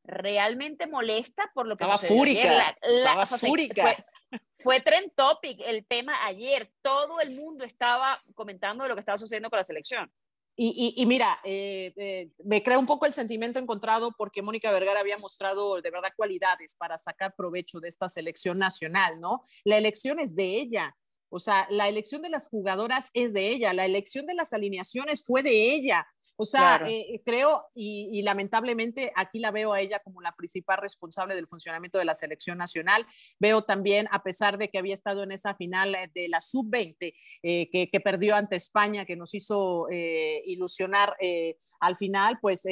realmente 0.05 0.87
molesta 0.87 1.51
por 1.55 1.67
lo 1.67 1.77
que 1.77 1.85
estaba 1.85 1.99
sucedió 1.99 2.19
fúrica. 2.19 2.55
La, 2.55 2.77
estaba 2.83 3.23
o 3.23 3.27
sea, 3.27 3.39
fúrica. 3.39 3.83
Fue, 3.83 4.41
fue 4.63 4.81
trend 4.81 5.13
topic 5.15 5.61
el 5.65 5.87
tema 5.87 6.25
ayer. 6.27 6.71
Todo 6.83 7.21
el 7.21 7.35
mundo 7.35 7.65
estaba 7.65 8.23
comentando 8.35 8.85
de 8.85 8.89
lo 8.89 8.95
que 8.95 9.01
estaba 9.01 9.19
sucediendo 9.19 9.51
con 9.51 9.59
la 9.59 9.65
selección. 9.65 10.11
Y, 10.55 11.05
mira, 11.07 11.41
eh, 11.45 11.93
eh, 11.97 12.31
me 12.45 12.62
crea 12.62 12.79
un 12.79 12.87
poco 12.87 13.07
el 13.07 13.15
sentimiento 13.15 13.59
encontrado 13.59 14.12
porque 14.17 14.43
Mónica 14.43 14.71
Vergara 14.71 15.01
había 15.01 15.17
mostrado 15.17 15.81
de 15.81 15.91
verdad 15.91 16.12
cualidades 16.15 16.75
para 16.75 16.99
sacar 16.99 17.35
provecho 17.35 17.81
de 17.81 17.88
esta 17.88 18.09
selección 18.09 18.59
nacional, 18.59 19.19
¿no? 19.19 19.43
La 19.65 19.79
elección 19.79 20.21
es 20.21 20.37
de 20.37 20.61
ella. 20.61 20.95
O 21.31 21.38
sea, 21.38 21.67
la 21.71 21.88
elección 21.88 22.21
de 22.21 22.29
las 22.29 22.49
jugadoras 22.49 23.11
es 23.15 23.33
de 23.33 23.49
ella, 23.49 23.73
la 23.73 23.87
elección 23.87 24.27
de 24.27 24.35
las 24.35 24.53
alineaciones 24.53 25.25
fue 25.25 25.43
de 25.43 25.73
ella. 25.73 26.07
O 26.42 26.44
sea, 26.44 26.78
claro. 26.78 26.87
eh, 26.88 27.22
creo 27.24 27.66
y, 27.74 28.09
y, 28.12 28.22
lamentablemente 28.22 29.12
aquí 29.14 29.38
la 29.38 29.50
veo 29.50 29.72
a 29.72 29.81
ella 29.81 30.00
como 30.00 30.20
la 30.20 30.35
principal 30.35 30.78
responsable 30.78 31.35
del 31.35 31.46
funcionamiento 31.46 31.98
de 31.98 32.05
la 32.05 32.14
selección 32.14 32.59
nacional. 32.59 33.07
Veo 33.38 33.62
también, 33.62 34.09
a 34.11 34.22
pesar 34.22 34.59
de 34.59 34.68
que 34.68 34.78
había 34.78 34.94
estado 34.94 35.22
en 35.22 35.33
esa 35.33 35.55
final 35.55 35.96
de 36.14 36.28
la 36.28 36.40
sub-20 36.40 37.14
eh, 37.42 37.70
que, 37.70 37.88
que, 37.90 38.00
perdió 38.00 38.35
ante 38.37 38.57
España, 38.57 39.05
que 39.05 39.16
nos 39.16 39.35
hizo 39.35 39.88
eh, 39.90 40.42
ilusionar 40.46 41.16
eh, 41.20 41.59
al 41.81 41.96
final, 41.96 42.38
pues 42.40 42.66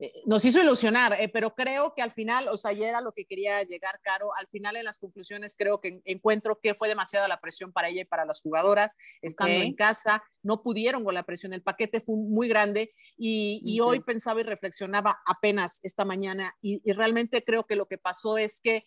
eh, 0.00 0.12
nos 0.26 0.44
hizo 0.44 0.60
ilusionar, 0.60 1.20
eh, 1.20 1.28
pero 1.28 1.54
creo 1.56 1.92
que 1.94 2.02
al 2.02 2.12
final, 2.12 2.48
o 2.48 2.56
sea, 2.56 2.72
ya 2.72 2.88
era 2.88 3.00
lo 3.00 3.12
que 3.12 3.24
quería 3.24 3.62
llegar, 3.64 4.00
Caro, 4.00 4.30
al 4.36 4.46
final 4.46 4.76
en 4.76 4.84
las 4.84 4.98
conclusiones 4.98 5.56
creo 5.58 5.80
que 5.80 6.00
encuentro 6.04 6.60
que 6.62 6.74
fue 6.74 6.86
demasiada 6.86 7.26
la 7.26 7.40
presión 7.40 7.72
para 7.72 7.88
ella 7.88 8.02
y 8.02 8.04
para 8.04 8.24
las 8.24 8.40
jugadoras, 8.40 8.96
estando 9.22 9.56
okay. 9.56 9.66
en 9.66 9.74
casa, 9.74 10.22
no 10.42 10.62
pudieron 10.62 11.02
con 11.02 11.14
la 11.14 11.24
presión, 11.24 11.52
el 11.52 11.62
paquete 11.62 12.00
fue 12.00 12.14
muy 12.16 12.46
grande 12.46 12.94
y, 13.16 13.60
y 13.64 13.80
okay. 13.80 13.98
hoy 13.98 14.04
pensaba 14.04 14.40
y 14.40 14.44
reflexionaba 14.44 15.20
apenas 15.26 15.80
esta 15.82 16.04
mañana 16.04 16.56
y, 16.62 16.80
y 16.88 16.92
realmente 16.92 17.42
creo 17.42 17.64
que 17.64 17.74
lo 17.74 17.88
que 17.88 17.98
pasó 17.98 18.38
es 18.38 18.60
que 18.60 18.86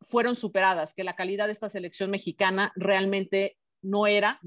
fueron 0.00 0.34
superadas, 0.34 0.94
que 0.94 1.04
la 1.04 1.14
calidad 1.14 1.46
de 1.46 1.52
esta 1.52 1.68
selección 1.68 2.10
mexicana 2.10 2.72
realmente 2.74 3.56
no 3.82 4.06
era 4.06 4.40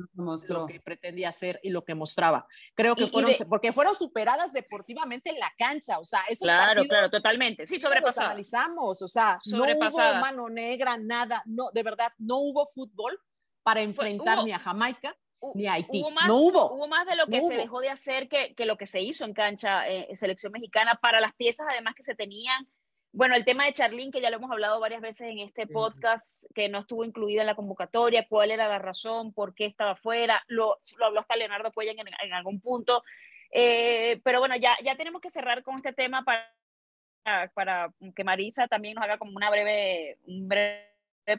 lo 0.47 0.65
que 0.67 0.79
pretendía 0.79 1.29
hacer 1.29 1.59
y 1.63 1.69
lo 1.69 1.83
que 1.83 1.95
mostraba. 1.95 2.47
Creo 2.75 2.95
que 2.95 3.05
y, 3.05 3.07
fueron, 3.07 3.31
y 3.31 3.35
de, 3.35 3.45
porque 3.45 3.73
fueron 3.73 3.95
superadas 3.95 4.53
deportivamente 4.53 5.29
en 5.29 5.39
la 5.39 5.51
cancha, 5.57 5.99
o 5.99 6.05
sea, 6.05 6.21
eso 6.29 6.45
Claro, 6.45 6.83
claro, 6.85 7.09
totalmente. 7.09 7.65
Sí, 7.65 7.79
sobrepasadas. 7.79 8.29
analizamos, 8.29 9.01
o 9.01 9.07
sea, 9.07 9.37
no 9.51 9.63
hubo 9.63 10.13
mano 10.19 10.49
negra, 10.49 10.97
nada, 10.97 11.41
no, 11.45 11.71
de 11.71 11.83
verdad, 11.83 12.11
no 12.17 12.37
hubo 12.37 12.67
fútbol 12.67 13.19
para 13.63 13.81
enfrentar 13.81 14.37
hubo, 14.37 14.45
ni 14.45 14.51
a 14.51 14.59
Jamaica 14.59 15.15
ni 15.55 15.67
a 15.67 15.73
Haití. 15.73 16.01
Hubo 16.01 16.11
más, 16.11 16.27
no 16.27 16.37
hubo. 16.37 16.73
Hubo 16.73 16.87
más 16.87 17.05
de 17.05 17.15
lo 17.15 17.25
que 17.27 17.41
no 17.41 17.47
se 17.47 17.53
hubo. 17.53 17.61
dejó 17.61 17.81
de 17.81 17.89
hacer 17.89 18.29
que, 18.29 18.53
que, 18.55 18.65
lo 18.65 18.77
que 18.77 18.87
se 18.87 19.01
hizo 19.01 19.25
en 19.25 19.33
cancha 19.33 19.87
eh, 19.87 20.15
selección 20.15 20.51
mexicana 20.51 20.99
para 21.01 21.19
las 21.19 21.33
piezas 21.35 21.67
además 21.69 21.95
que 21.95 22.03
se 22.03 22.15
tenían 22.15 22.67
bueno, 23.13 23.35
el 23.35 23.45
tema 23.45 23.65
de 23.65 23.73
Charlín, 23.73 24.11
que 24.11 24.21
ya 24.21 24.31
lo 24.31 24.37
hemos 24.37 24.51
hablado 24.51 24.79
varias 24.79 25.01
veces 25.01 25.29
en 25.29 25.37
este 25.39 25.67
podcast, 25.67 26.45
que 26.55 26.67
no 26.67 26.79
estuvo 26.79 27.05
incluida 27.05 27.41
en 27.41 27.47
la 27.47 27.55
convocatoria, 27.55 28.27
cuál 28.27 28.49
era 28.49 28.67
la 28.67 28.79
razón, 28.79 29.33
por 29.33 29.53
qué 29.53 29.65
estaba 29.65 29.95
fuera, 29.95 30.43
lo, 30.47 30.79
lo 30.97 31.05
habló 31.05 31.19
hasta 31.19 31.35
Leonardo 31.35 31.71
Cuella 31.71 31.91
en, 31.91 31.99
en 31.99 32.33
algún 32.33 32.59
punto. 32.59 33.03
Eh, 33.51 34.19
pero 34.23 34.39
bueno, 34.39 34.55
ya, 34.57 34.75
ya 34.83 34.95
tenemos 34.95 35.21
que 35.21 35.29
cerrar 35.29 35.61
con 35.61 35.75
este 35.75 35.93
tema 35.93 36.25
para, 36.25 37.49
para 37.53 37.93
que 38.15 38.23
Marisa 38.23 38.67
también 38.67 38.95
nos 38.95 39.03
haga 39.03 39.19
como 39.19 39.33
una 39.35 39.51
breve, 39.51 40.17
un 40.25 40.47
breve 40.47 40.89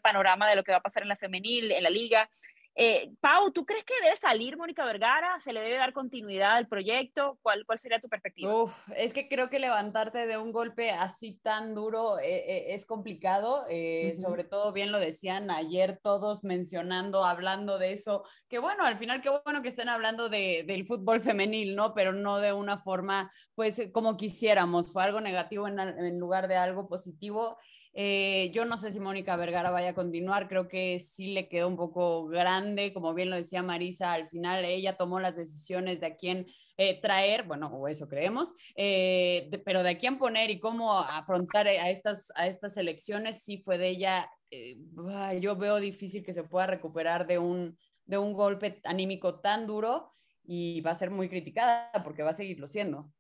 panorama 0.01 0.49
de 0.49 0.55
lo 0.55 0.63
que 0.63 0.71
va 0.71 0.79
a 0.79 0.83
pasar 0.83 1.03
en 1.03 1.09
la 1.09 1.17
femenil, 1.17 1.73
en 1.73 1.83
la 1.83 1.91
liga. 1.91 2.31
Eh, 2.77 3.13
Pau, 3.21 3.53
¿tú 3.53 3.65
crees 3.65 3.85
que 3.85 3.95
debe 4.03 4.17
salir 4.17 4.57
Mónica 4.57 4.85
Vergara? 4.85 5.39
¿Se 5.41 5.53
le 5.53 5.61
debe 5.61 5.77
dar 5.77 5.93
continuidad 5.93 6.57
al 6.57 6.67
proyecto? 6.67 7.39
¿Cuál, 7.41 7.65
cuál 7.67 7.79
sería 7.79 8.01
tu 8.01 8.09
perspectiva? 8.09 8.53
Uf, 8.53 8.77
es 8.97 9.13
que 9.13 9.29
creo 9.29 9.49
que 9.49 9.61
levantarte 9.61 10.27
de 10.27 10.39
un 10.39 10.51
golpe 10.51 10.91
así 10.91 11.39
tan 11.41 11.75
duro 11.75 12.19
eh, 12.19 12.45
eh, 12.47 12.75
es 12.75 12.85
complicado, 12.85 13.63
uh 13.63 13.71
-huh. 13.71 14.15
sobre 14.17 14.43
todo 14.43 14.73
bien 14.73 14.91
lo 14.91 14.99
decían 14.99 15.53
ayer 15.53 16.01
todos 16.03 16.43
mencionando, 16.43 17.25
hablando 17.25 17.79
de 17.79 17.93
eso, 17.93 18.25
que 18.49 18.59
bueno, 18.59 18.85
al 18.85 18.97
final 18.97 19.23
qué 19.23 19.31
bueno 19.45 19.63
que 19.63 19.69
estén 19.69 19.89
hablando 19.89 20.29
de, 20.29 20.65
del 20.67 20.85
fútbol 20.85 21.21
femenil, 21.21 21.77
¿no? 21.77 21.95
Pero 21.95 22.13
no 22.13 22.39
de 22.39 22.53
una 22.53 22.79
forma, 22.79 23.31
pues, 23.55 23.81
como 23.93 24.17
quisiéramos, 24.17 24.93
fue 24.93 25.05
algo 25.05 25.21
negativo 25.21 25.69
en, 25.69 25.79
en 25.79 26.19
lugar 26.19 26.49
de 26.49 26.57
algo 26.57 26.89
positivo. 26.89 27.57
Eh, 27.95 28.51
yo 28.53 28.65
no 28.65 28.77
sé 28.77 28.91
si 28.91 28.99
Mónica 28.99 29.37
Vergara 29.37 29.71
vaya 29.71 29.91
a 29.91 29.95
continuar, 29.95 30.49
creo 30.49 30.67
que 30.67 30.99
sí 30.99 31.33
le 31.33 31.49
quedó 31.49 31.69
un 31.69 31.77
poco 31.77 32.27
grande, 32.27 32.93
como 32.93 33.15
bien 33.15 33.31
lo 33.31 33.37
decía 33.37 33.63
Marisa, 33.63 34.13
al 34.13 34.29
final 34.29 34.65
ella 34.65 34.97
tomó 34.97 35.21
las 35.21 35.37
decisiones 35.37 36.01
de 36.01 36.07
a 36.07 36.17
quién 36.17 36.47
eh, 36.77 37.01
traer, 37.01 37.45
bueno, 37.45 37.69
o 37.69 37.87
eso 37.87 38.09
creemos, 38.09 38.53
eh, 38.75 39.47
de, 39.49 39.61
pero 39.61 39.85
de 39.85 39.91
a 39.91 39.99
quién 39.99 40.19
poner 40.19 40.51
y 40.51 40.59
cómo 40.59 40.93
afrontar 40.99 41.69
a 41.69 41.89
estas, 41.89 42.33
a 42.35 42.49
estas 42.49 42.77
elecciones, 42.77 43.45
sí 43.45 43.59
fue 43.59 43.79
de 43.79 43.91
ella, 43.91 44.29
eh, 44.51 44.77
yo 45.41 45.55
veo 45.55 45.77
difícil 45.77 46.25
que 46.25 46.33
se 46.33 46.43
pueda 46.43 46.67
recuperar 46.67 47.29
de 47.29 47.39
un, 47.39 47.79
de 48.07 48.19
un 48.19 48.33
golpe 48.33 48.81
anímico 48.85 49.41
tan 49.41 49.69
duro 49.69 50.13
y 50.43 50.81
va 50.81 50.91
a 50.91 50.97
ser 50.97 51.13
muy 51.13 51.29
criticada 51.29 51.93
porque 52.03 52.25
va 52.25 52.31
a 52.31 52.35
seguirlo 52.35 52.67
siendo. 52.67 53.13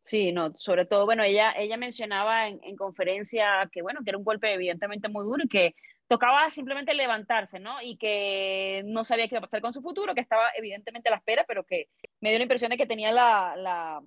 Sí, 0.00 0.32
no, 0.32 0.52
sobre 0.56 0.86
todo, 0.86 1.04
bueno, 1.04 1.22
ella, 1.22 1.52
ella 1.56 1.76
mencionaba 1.76 2.48
en, 2.48 2.60
en, 2.62 2.76
conferencia 2.76 3.68
que, 3.70 3.82
bueno, 3.82 4.00
que 4.02 4.10
era 4.10 4.18
un 4.18 4.24
golpe 4.24 4.52
evidentemente 4.54 5.08
muy 5.08 5.24
duro 5.24 5.44
y 5.44 5.48
que 5.48 5.74
tocaba 6.08 6.50
simplemente 6.50 6.94
levantarse, 6.94 7.60
¿no? 7.60 7.80
Y 7.82 7.98
que 7.98 8.82
no 8.86 9.04
sabía 9.04 9.28
qué 9.28 9.34
iba 9.34 9.40
a 9.40 9.42
pasar 9.42 9.60
con 9.60 9.74
su 9.74 9.82
futuro, 9.82 10.14
que 10.14 10.22
estaba 10.22 10.48
evidentemente 10.56 11.08
a 11.08 11.12
la 11.12 11.18
espera, 11.18 11.44
pero 11.46 11.64
que 11.64 11.88
me 12.20 12.30
dio 12.30 12.38
la 12.38 12.44
impresión 12.44 12.70
de 12.70 12.78
que 12.78 12.86
tenía 12.86 13.12
la, 13.12 13.54
la, 13.56 14.00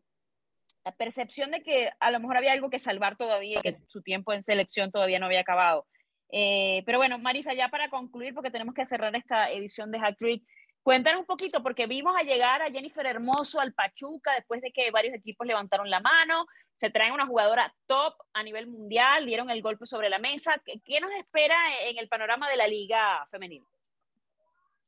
percepción 0.97 1.51
de 1.51 1.61
que 1.61 1.91
a 1.99 2.09
lo 2.09 2.19
mejor 2.19 2.37
había 2.37 2.53
algo 2.53 2.71
que 2.71 2.79
salvar 2.79 3.15
todavía 3.15 3.59
y 3.59 3.61
que 3.61 3.75
su 3.87 4.01
tiempo 4.01 4.33
en 4.33 4.41
selección 4.41 4.91
todavía 4.91 5.19
no 5.19 5.27
había 5.27 5.41
acabado. 5.41 5.85
Eh, 6.31 6.81
pero 6.87 6.97
bueno, 6.97 7.19
Marisa, 7.19 7.53
ya 7.53 7.69
para 7.69 7.89
concluir, 7.89 8.33
porque 8.33 8.49
tenemos 8.49 8.73
que 8.73 8.85
cerrar 8.85 9.15
esta 9.15 9.51
edición 9.51 9.91
de 9.91 9.99
Hack 9.99 10.17
Trick, 10.17 10.43
Cuéntanos 10.83 11.21
un 11.21 11.25
poquito, 11.27 11.61
porque 11.61 11.85
vimos 11.85 12.15
a 12.17 12.23
llegar 12.23 12.61
a 12.61 12.71
Jennifer 12.71 13.05
Hermoso 13.05 13.59
al 13.59 13.73
Pachuca 13.73 14.33
después 14.33 14.61
de 14.61 14.71
que 14.71 14.89
varios 14.89 15.13
equipos 15.13 15.45
levantaron 15.45 15.89
la 15.89 15.99
mano, 15.99 16.47
se 16.75 16.89
traen 16.89 17.13
una 17.13 17.27
jugadora 17.27 17.71
top 17.85 18.15
a 18.33 18.41
nivel 18.41 18.65
mundial, 18.65 19.25
dieron 19.25 19.51
el 19.51 19.61
golpe 19.61 19.85
sobre 19.85 20.09
la 20.09 20.17
mesa. 20.17 20.59
¿Qué, 20.65 20.99
nos 20.99 21.11
espera 21.11 21.55
en 21.87 21.99
el 21.99 22.07
panorama 22.07 22.49
de 22.49 22.57
la 22.57 22.67
liga 22.67 23.27
femenina? 23.29 23.65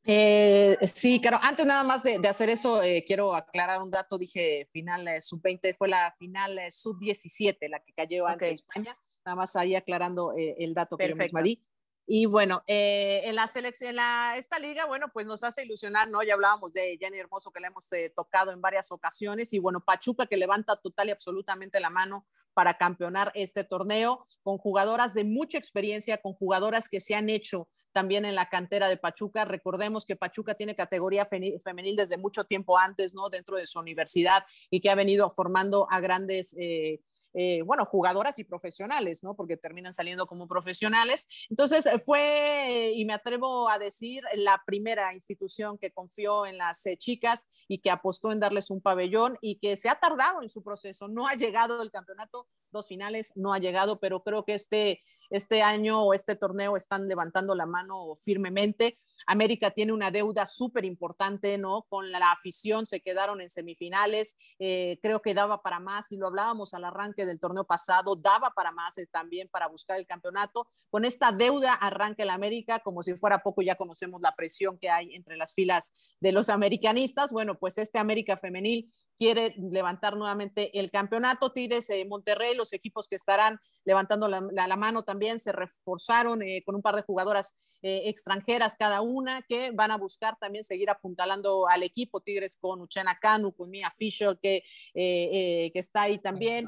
Eh, 0.06 0.76
sí, 0.88 1.22
claro. 1.22 1.40
Antes 1.42 1.66
nada 1.66 1.84
más 1.84 2.02
de, 2.02 2.18
de 2.18 2.28
hacer 2.28 2.50
eso, 2.50 2.82
eh, 2.82 3.04
quiero 3.06 3.36
aclarar 3.36 3.80
un 3.80 3.92
dato. 3.92 4.18
Dije 4.18 4.68
final 4.72 5.08
eh, 5.08 5.22
sub-20, 5.22 5.76
fue 5.76 5.88
la 5.88 6.14
final 6.18 6.58
eh, 6.58 6.72
sub-17, 6.72 7.70
la 7.70 7.80
que 7.80 7.94
cayó 7.94 8.24
okay. 8.24 8.34
ante 8.34 8.50
España. 8.50 8.98
Nada 9.26 9.36
más 9.36 9.56
ahí 9.56 9.76
aclarando 9.76 10.34
eh, 10.36 10.56
el 10.60 10.74
dato 10.74 10.98
Perfecto. 10.98 11.18
que 11.18 11.20
yo 11.20 11.24
misma 11.24 11.42
di. 11.42 11.62
Y 12.06 12.26
bueno, 12.26 12.64
eh, 12.68 13.22
en 13.24 13.36
la 13.36 13.48
selección, 13.48 13.92
en 13.92 13.96
la, 13.96 14.36
esta 14.38 14.60
liga, 14.60 14.86
bueno, 14.86 15.08
pues 15.14 15.26
nos 15.26 15.44
hace 15.44 15.64
ilusionar, 15.64 16.10
¿no? 16.10 16.22
Ya 16.22 16.34
hablábamos 16.34 16.74
de 16.74 16.98
Jenny 17.00 17.18
Hermoso 17.18 17.52
que 17.52 17.62
le 17.62 17.68
hemos 17.68 17.90
eh, 17.94 18.12
tocado 18.14 18.52
en 18.52 18.60
varias 18.60 18.92
ocasiones 18.92 19.54
y 19.54 19.60
bueno, 19.60 19.80
Pachuca 19.80 20.26
que 20.26 20.36
levanta 20.36 20.76
total 20.76 21.08
y 21.08 21.12
absolutamente 21.12 21.80
la 21.80 21.90
mano 21.90 22.26
para 22.54 22.78
campeonar 22.78 23.32
este 23.36 23.64
torneo 23.64 24.26
con 24.42 24.58
jugadoras 24.58 25.14
de 25.14 25.24
mucha 25.24 25.58
experiencia, 25.58 26.18
con 26.18 26.34
jugadoras 26.34 26.90
que 26.90 27.00
se 27.00 27.16
han 27.16 27.30
hecho 27.30 27.70
también 27.94 28.26
en 28.26 28.36
la 28.36 28.50
cantera 28.50 28.90
de 28.90 28.98
Pachuca. 28.98 29.46
Recordemos 29.46 30.06
que 30.06 30.18
Pachuca 30.18 30.56
tiene 30.56 30.76
categoría 30.76 31.26
femenil 31.26 31.96
desde 31.96 32.18
mucho 32.18 32.44
tiempo 32.44 32.78
antes, 32.78 33.14
¿no? 33.14 33.30
Dentro 33.30 33.56
de 33.56 33.66
su 33.66 33.80
universidad 33.80 34.44
y 34.70 34.82
que 34.82 34.90
ha 34.90 34.96
venido 34.96 35.32
formando 35.32 35.88
a 35.90 36.02
grandes... 36.02 36.54
Eh, 36.60 37.00
eh, 37.34 37.62
bueno, 37.64 37.86
jugadoras 37.86 38.40
y 38.40 38.44
profesionales, 38.44 39.24
¿no? 39.24 39.36
Porque 39.36 39.58
terminan 39.58 39.94
saliendo 39.94 40.28
como 40.28 40.48
profesionales. 40.48 41.28
Entonces, 41.50 41.88
fue, 42.06 42.92
y 42.96 43.06
me 43.06 43.14
atrevo 43.14 43.70
a 43.70 43.80
decir, 43.80 44.24
la 44.36 44.62
primera 44.66 45.14
institución 45.14 45.78
que 45.78 45.92
confió 45.92 46.46
en 46.46 46.58
las 46.58 46.86
eh, 46.86 46.98
chicas 46.98 47.50
y 47.68 47.80
que 47.80 47.92
apostó 47.92 48.32
en 48.32 48.40
darles 48.40 48.70
un 48.70 48.82
pabellón 48.82 49.38
y 49.42 49.58
que 49.58 49.76
se 49.76 49.90
ha 49.90 49.96
tardado 49.96 50.42
en 50.42 50.50
su 50.50 50.64
proceso. 50.64 51.08
No 51.08 51.28
ha 51.28 51.36
llegado 51.36 51.82
el 51.82 51.92
campeonato, 51.92 52.48
dos 52.74 52.88
finales, 52.88 53.32
no 53.38 53.54
ha 53.54 53.60
llegado, 53.60 54.00
pero 54.02 54.22
creo 54.24 54.44
que 54.44 54.56
este, 54.56 55.02
este 55.30 55.62
año 55.64 56.04
o 56.04 56.14
este 56.14 56.36
torneo 56.36 56.76
están 56.76 57.08
levantando 57.08 57.56
la 57.56 57.66
mano 57.66 58.16
firmemente. 58.22 59.00
América 59.26 59.72
tiene 59.72 59.94
una 59.94 60.12
deuda 60.12 60.46
súper 60.46 60.84
importante, 60.84 61.58
¿no? 61.58 61.84
Con 61.88 62.12
la 62.12 62.32
afición 62.32 62.86
se 62.86 63.00
quedaron 63.00 63.40
en 63.40 63.50
semifinales, 63.50 64.36
eh, 64.60 65.00
creo 65.02 65.22
que 65.22 65.34
daba 65.34 65.62
para 65.62 65.80
más 65.80 66.12
y 66.12 66.18
lo 66.18 66.28
hablábamos 66.28 66.74
al 66.74 66.84
arranque 66.84 67.26
del 67.26 67.40
torneo 67.40 67.64
pasado, 67.64 68.18
daba 68.18 68.52
para 68.52 68.72
más 68.72 68.98
eh, 68.98 69.08
también 69.10 69.48
para 69.48 69.68
buscar 69.68 69.98
el 69.98 70.06
campeonato. 70.06 70.68
Con 70.90 71.06
esta 71.06 71.32
deuda 71.32 71.74
arranca 71.74 72.24
el 72.24 72.30
América, 72.30 72.80
como 72.80 73.04
si 73.04 73.14
fuera 73.16 73.40
poco, 73.40 73.62
ya 73.62 73.76
conocemos 73.76 74.22
la 74.22 74.36
presión 74.36 74.78
que 74.78 74.90
hay 74.90 75.14
entre 75.14 75.38
las 75.38 75.54
filas 75.54 75.94
de 76.20 76.32
los 76.32 76.50
americanistas. 76.50 77.32
Bueno, 77.32 77.58
pues 77.58 77.78
este 77.78 78.00
América 78.00 78.38
femenil 78.38 78.92
quiere 79.24 79.56
levantar 79.58 80.18
nuevamente 80.18 80.78
el 80.78 80.92
campeonato. 80.92 81.54
Tigres 81.54 81.90
eh, 81.90 82.04
Monterrey, 82.06 82.58
los 82.58 82.74
equipos 82.74 83.08
que 83.08 83.16
estarán 83.16 83.58
levantando 83.86 84.28
la, 84.28 84.76
mano 84.76 85.04
también 85.04 85.40
se 85.40 85.54
reforzaron 85.54 86.42
eh, 86.42 86.62
con 86.66 86.76
un 86.76 86.82
par 86.82 86.98
de 86.98 87.04
jugadoras 87.04 87.56
eh, 87.82 88.02
extranjeras 88.08 88.76
cada 88.78 89.00
una 89.00 89.42
que 89.44 89.72
van 89.72 89.92
a 89.92 89.98
buscar 89.98 90.36
también 90.38 90.66
seguir 90.66 90.90
apuntalando 90.90 91.70
al 91.70 91.84
equipo. 91.84 92.20
Tigres 92.20 92.58
con 92.60 92.82
Uchena 92.82 93.18
Canu, 93.18 93.54
con 93.54 93.70
Mia 93.70 93.94
Fisher, 93.98 94.38
que, 94.42 94.66
que 94.94 95.72
está 95.74 96.02
ahí 96.02 96.18
también, 96.18 96.68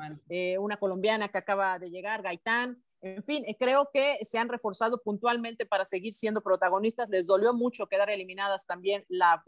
una 0.57 0.77
colombiana 0.77 1.27
que 1.27 1.37
acaba 1.37 1.77
de 1.77 1.89
llegar, 1.89 2.21
Gaitán. 2.21 2.81
En 3.05 3.21
fin, 3.21 3.43
eh, 3.45 3.55
creo 3.55 3.91
que 3.93 4.17
se 4.23 4.39
han 4.39 4.49
reforzado 4.49 4.99
puntualmente 4.99 5.67
para 5.67 5.85
seguir 5.85 6.15
siendo 6.15 6.41
protagonistas. 6.41 7.07
Les 7.07 7.27
dolió 7.27 7.53
mucho 7.53 7.85
quedar 7.85 8.09
eliminadas 8.09 8.65
también 8.65 9.05
la, 9.09 9.43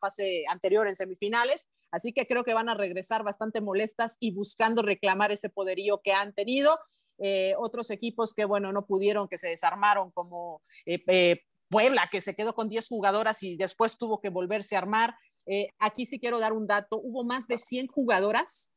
fase 0.00 0.44
anterior 0.48 0.86
en 0.86 0.94
semifinales, 0.94 1.68
así 1.90 2.12
que 2.12 2.24
creo 2.24 2.44
que 2.44 2.54
van 2.54 2.68
a 2.68 2.74
regresar 2.74 3.24
bastante 3.24 3.60
molestas 3.60 4.16
y 4.20 4.30
buscando 4.30 4.80
reclamar 4.80 5.32
ese 5.32 5.50
poderío 5.50 6.02
que 6.04 6.12
han 6.12 6.34
tenido. 6.34 6.78
Eh, 7.18 7.54
otros 7.58 7.90
equipos 7.90 8.32
que, 8.32 8.44
bueno, 8.44 8.70
no 8.70 8.86
pudieron, 8.86 9.26
que 9.26 9.38
se 9.38 9.48
desarmaron 9.48 10.12
como 10.12 10.62
eh, 10.86 11.40
Puebla, 11.68 12.08
que 12.12 12.20
se 12.20 12.36
quedó 12.36 12.54
con 12.54 12.68
10 12.68 12.86
jugadoras 12.86 13.42
y 13.42 13.56
después 13.56 13.98
tuvo 13.98 14.20
que 14.20 14.28
volverse 14.28 14.76
a 14.76 14.78
armar. 14.78 15.16
aquí 15.80 16.06
sí 16.06 16.20
quiero 16.20 16.38
dar 16.38 16.52
un 16.52 16.68
dato, 16.68 17.00
hubo 17.02 17.24
más 17.24 17.48
de 17.48 17.58
100 17.58 17.88
jugadoras 17.88 18.70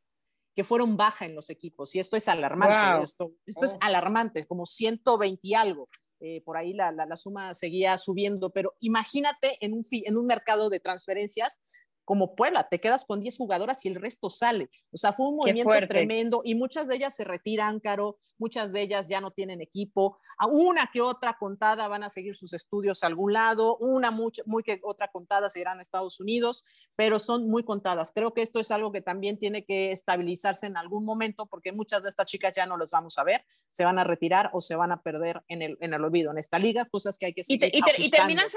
que 0.57 0.63
fueron 0.63 0.97
baja 0.97 1.27
en 1.27 1.35
los 1.35 1.51
equipos. 1.51 1.93
Y 1.93 1.99
esto 1.99 2.17
es 2.17 2.27
alarmante. 2.27 3.03
Esto, 3.03 3.31
esto 3.45 3.63
es 3.63 3.73
oh. 3.73 3.77
alarmante, 3.79 4.47
como 4.47 4.65
120 4.65 5.39
y 5.43 5.53
algo. 5.53 5.87
Eh, 6.19 6.41
por 6.41 6.57
ahí 6.57 6.73
la, 6.73 6.91
la, 6.91 7.15
suma 7.15 7.53
seguía 7.53 7.95
subiendo, 7.99 8.49
pero 8.49 8.73
imagínate 8.79 9.63
en 9.63 9.73
un, 9.73 9.85
en 9.91 10.17
un 10.17 10.25
mercado 10.25 10.71
de 10.71 10.79
transferencias 10.79 11.61
como 12.07 12.35
Puebla, 12.35 12.69
te 12.69 12.79
quedas 12.79 13.03
con 13.03 13.19
10 13.19 13.35
jugadoras 13.35 13.83
y 13.83 13.89
el 13.89 13.95
resto 13.95 14.29
sale. 14.29 14.69
O 14.93 14.97
sea, 14.97 15.11
fue 15.11 15.27
un 15.27 15.35
movimiento 15.35 15.73
tremendo 15.89 16.41
y 16.45 16.55
muchas 16.55 16.87
de 16.87 16.95
ellas 16.95 17.13
se 17.13 17.25
retiran, 17.25 17.81
Caro, 17.81 18.17
muchas 18.37 18.71
de 18.71 18.81
ellas 18.81 19.07
ya 19.09 19.19
no 19.19 19.31
tienen 19.31 19.59
equipo, 19.59 20.17
a 20.37 20.47
una 20.47 20.89
que 20.93 21.01
otra 21.01 21.35
contada 21.37 21.85
van 21.89 22.03
a 22.03 22.09
seguir 22.09 22.33
sus 22.33 22.53
estudios 22.53 23.03
a 23.03 23.07
algún 23.07 23.33
lado, 23.33 23.75
una 23.81 24.09
mucha, 24.09 24.41
muy 24.45 24.63
que 24.63 24.79
otra 24.83 25.09
contada 25.09 25.49
se 25.49 25.59
irán 25.59 25.79
a 25.79 25.81
Estados 25.81 26.21
Unidos, 26.21 26.63
pero 26.95 27.19
son 27.19 27.49
muy 27.49 27.65
contadas. 27.65 28.13
Creo 28.15 28.33
que 28.33 28.41
esto 28.41 28.61
es 28.61 28.71
algo 28.71 28.93
que 28.93 29.01
también 29.01 29.37
tiene 29.37 29.65
que 29.65 29.91
estabilizarse 29.91 30.65
en 30.65 30.77
algún 30.77 31.03
momento 31.03 31.47
porque 31.47 31.73
muchas 31.73 32.03
de 32.03 32.09
estas 32.09 32.27
chicas 32.27 32.53
ya 32.55 32.65
no 32.65 32.77
los 32.77 32.89
vamos 32.89 33.17
a 33.17 33.25
ver, 33.25 33.43
se 33.69 33.83
van 33.83 33.99
a 33.99 34.05
retirar 34.05 34.49
o 34.53 34.61
se 34.61 34.77
van 34.77 34.93
a 34.93 35.01
perder 35.01 35.43
en 35.49 35.61
el, 35.61 35.77
en 35.81 35.93
el 35.93 36.01
olvido 36.01 36.31
en 36.31 36.37
esta 36.37 36.57
liga, 36.57 36.85
cosas 36.85 37.17
que 37.17 37.25
hay 37.25 37.33
que 37.33 37.43
seguir 37.43 37.69
Y, 37.73 38.05
y, 38.05 38.09
terminan, 38.09 38.47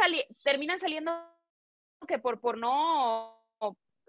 terminan 0.44 0.78
saliendo 0.78 1.10
que 2.06 2.20
por, 2.20 2.40
por 2.40 2.56
no 2.56 3.39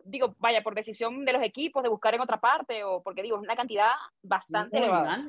digo, 0.05 0.35
vaya, 0.39 0.63
por 0.63 0.75
decisión 0.75 1.25
de 1.25 1.33
los 1.33 1.43
equipos 1.43 1.83
de 1.83 1.89
buscar 1.89 2.13
en 2.15 2.21
otra 2.21 2.39
parte 2.39 2.83
o 2.83 3.01
porque 3.01 3.23
digo, 3.23 3.37
es 3.37 3.43
una 3.43 3.55
cantidad 3.55 3.91
bastante 4.21 4.77
elevada. 4.77 5.25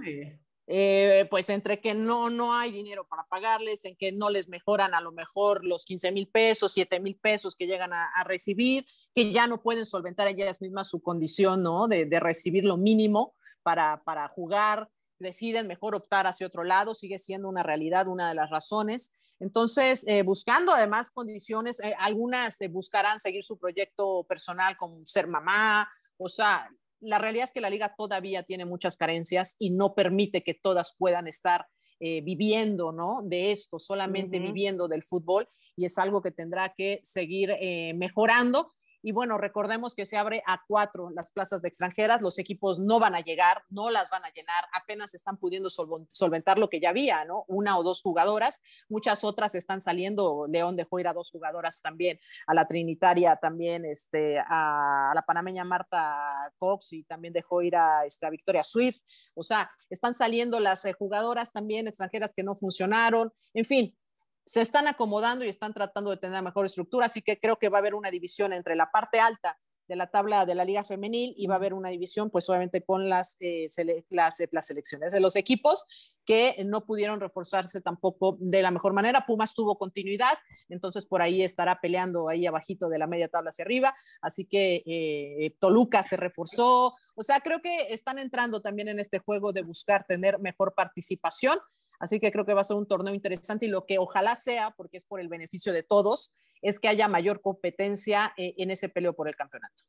Eh, 0.68 1.26
pues 1.28 1.50
entre 1.50 1.80
que 1.80 1.92
no, 1.92 2.30
no 2.30 2.54
hay 2.54 2.70
dinero 2.70 3.04
para 3.06 3.24
pagarles, 3.24 3.84
en 3.84 3.96
que 3.96 4.12
no 4.12 4.30
les 4.30 4.48
mejoran 4.48 4.94
a 4.94 5.00
lo 5.00 5.10
mejor 5.10 5.64
los 5.64 5.84
15 5.84 6.12
mil 6.12 6.28
pesos, 6.28 6.72
7 6.72 7.00
mil 7.00 7.16
pesos 7.16 7.56
que 7.56 7.66
llegan 7.66 7.92
a, 7.92 8.08
recibir, 8.24 8.86
que 9.14 9.32
ya 9.32 9.46
no 9.46 9.60
pueden 9.60 9.84
solventar 9.84 10.28
ellas 10.28 10.60
mismas 10.60 10.88
su 10.88 11.02
condición, 11.02 11.62
¿no? 11.62 11.88
De, 11.88 12.06
de 12.06 12.20
recibir 12.20 12.64
lo 12.64 12.76
mínimo 12.76 13.34
para, 13.62 14.02
para 14.04 14.28
jugar, 14.28 14.88
deciden 15.22 15.66
mejor 15.66 15.94
optar 15.94 16.26
hacia 16.26 16.46
otro 16.46 16.64
lado, 16.64 16.94
sigue 16.94 17.18
siendo 17.18 17.48
una 17.48 17.62
realidad, 17.62 18.08
una 18.08 18.28
de 18.28 18.34
las 18.34 18.50
razones. 18.50 19.34
Entonces, 19.40 20.04
eh, 20.06 20.22
buscando 20.22 20.72
además 20.72 21.10
condiciones, 21.10 21.80
eh, 21.80 21.94
algunas 21.98 22.58
buscarán 22.70 23.18
seguir 23.18 23.44
su 23.44 23.58
proyecto 23.58 24.24
personal 24.24 24.76
como 24.76 25.04
ser 25.06 25.26
mamá, 25.26 25.88
o 26.18 26.28
sea, 26.28 26.70
la 27.00 27.18
realidad 27.18 27.44
es 27.44 27.52
que 27.52 27.60
la 27.60 27.70
liga 27.70 27.94
todavía 27.96 28.44
tiene 28.44 28.64
muchas 28.64 28.96
carencias 28.96 29.56
y 29.58 29.70
no 29.70 29.94
permite 29.94 30.44
que 30.44 30.54
todas 30.54 30.94
puedan 30.96 31.26
estar 31.26 31.66
eh, 31.98 32.20
viviendo, 32.20 32.92
¿no? 32.92 33.22
De 33.24 33.50
esto, 33.50 33.78
solamente 33.78 34.38
viviendo 34.38 34.86
del 34.88 35.02
fútbol 35.02 35.48
y 35.76 35.84
es 35.84 35.98
algo 35.98 36.20
que 36.20 36.30
tendrá 36.30 36.74
que 36.74 37.00
seguir 37.02 37.56
mejorando 37.94 38.72
y 39.02 39.12
bueno, 39.12 39.36
recordemos 39.36 39.94
que 39.94 40.06
se 40.06 40.16
abre 40.16 40.42
a 40.46 40.62
cuatro 40.66 41.10
las 41.10 41.30
plazas 41.30 41.60
de 41.60 41.68
extranjeras, 41.68 42.22
los 42.22 42.38
equipos 42.38 42.78
no 42.78 43.00
van 43.00 43.14
a 43.14 43.20
llegar, 43.20 43.64
no 43.68 43.90
las 43.90 44.08
van 44.10 44.24
a 44.24 44.32
llenar, 44.32 44.64
apenas 44.72 45.14
están 45.14 45.36
pudiendo 45.36 45.68
solventar 45.70 46.58
lo 46.58 46.68
que 46.68 46.80
ya 46.80 46.90
había, 46.90 47.24
¿no? 47.24 47.44
Una 47.48 47.78
o 47.78 47.82
dos 47.82 48.00
jugadoras, 48.00 48.62
muchas 48.88 49.24
otras 49.24 49.54
están 49.56 49.80
saliendo, 49.80 50.46
León 50.48 50.76
dejó 50.76 51.00
ir 51.00 51.08
a 51.08 51.12
dos 51.12 51.30
jugadoras 51.30 51.82
también, 51.82 52.20
a 52.46 52.54
la 52.54 52.66
Trinitaria 52.66 53.36
también, 53.36 53.84
este, 53.84 54.38
a, 54.38 55.12
la 55.14 55.22
panameña 55.22 55.64
Marta 55.64 56.52
Cox 56.58 56.92
y 56.92 57.02
también 57.02 57.34
dejó 57.34 57.62
ir 57.62 57.76
a, 57.76 58.06
este, 58.06 58.30
Victoria 58.30 58.62
Swift, 58.62 59.00
o 59.34 59.42
sea, 59.42 59.70
están 59.90 60.14
saliendo 60.14 60.60
las 60.60 60.84
eh, 60.84 60.92
jugadoras 60.92 61.52
también 61.52 61.88
extranjeras 61.88 62.32
que 62.34 62.44
no 62.44 62.54
funcionaron, 62.54 63.32
en 63.52 63.64
fin, 63.64 63.96
se 64.44 64.60
están 64.60 64.86
acomodando 64.86 65.44
y 65.44 65.48
están 65.48 65.72
tratando 65.72 66.10
de 66.10 66.16
tener 66.16 66.42
mejor 66.42 66.66
estructura, 66.66 67.06
así 67.06 67.22
que 67.22 67.38
creo 67.38 67.58
que 67.58 67.68
va 67.68 67.78
a 67.78 67.80
haber 67.80 67.94
una 67.94 68.10
división 68.10 68.52
entre 68.52 68.76
la 68.76 68.90
parte 68.90 69.20
alta 69.20 69.58
de 69.88 69.96
la 69.96 70.06
tabla 70.06 70.46
de 70.46 70.54
la 70.54 70.64
liga 70.64 70.84
femenil 70.84 71.34
y 71.36 71.46
va 71.46 71.56
a 71.56 71.58
haber 71.58 71.74
una 71.74 71.90
división 71.90 72.30
pues 72.30 72.48
obviamente 72.48 72.82
con 72.82 73.08
las, 73.08 73.36
eh, 73.40 73.66
las, 74.10 74.40
eh, 74.40 74.48
las, 74.50 74.66
selecciones 74.66 75.12
de 75.12 75.20
los 75.20 75.36
equipos 75.36 75.84
que 76.24 76.56
no 76.64 76.86
pudieron 76.86 77.20
reforzarse 77.20 77.80
tampoco 77.80 78.36
de 78.40 78.62
la 78.62 78.70
mejor 78.70 78.92
manera. 78.92 79.26
Pumas 79.26 79.54
tuvo 79.54 79.76
continuidad, 79.76 80.38
entonces 80.68 81.04
por 81.04 81.20
ahí 81.20 81.42
estará 81.42 81.80
peleando 81.80 82.28
ahí 82.28 82.46
abajito 82.46 82.88
de 82.88 82.98
la 82.98 83.06
media 83.06 83.28
tabla 83.28 83.50
hacia 83.50 83.64
arriba, 83.64 83.94
así 84.20 84.44
que 84.46 84.82
eh, 84.86 85.56
Toluca 85.58 86.02
se 86.02 86.16
reforzó, 86.16 86.94
o 87.14 87.22
sea, 87.22 87.40
creo 87.40 87.60
que 87.60 87.92
están 87.92 88.18
entrando 88.18 88.62
también 88.62 88.88
en 88.88 88.98
este 88.98 89.18
juego 89.18 89.52
de 89.52 89.62
buscar 89.62 90.06
tener 90.06 90.38
mejor 90.38 90.74
participación 90.74 91.58
Así 92.02 92.18
que 92.18 92.32
creo 92.32 92.44
que 92.44 92.52
va 92.52 92.62
a 92.62 92.64
ser 92.64 92.76
un 92.76 92.88
torneo 92.88 93.14
interesante 93.14 93.66
y 93.66 93.68
lo 93.68 93.86
que 93.86 93.98
ojalá 93.98 94.34
sea, 94.34 94.72
porque 94.72 94.96
es 94.96 95.04
por 95.04 95.20
el 95.20 95.28
beneficio 95.28 95.72
de 95.72 95.84
todos, 95.84 96.34
es 96.60 96.80
que 96.80 96.88
haya 96.88 97.06
mayor 97.06 97.40
competencia 97.40 98.34
eh, 98.36 98.54
en 98.58 98.72
ese 98.72 98.88
peleo 98.88 99.14
por 99.14 99.28
el 99.28 99.36
campeonato. 99.36 99.84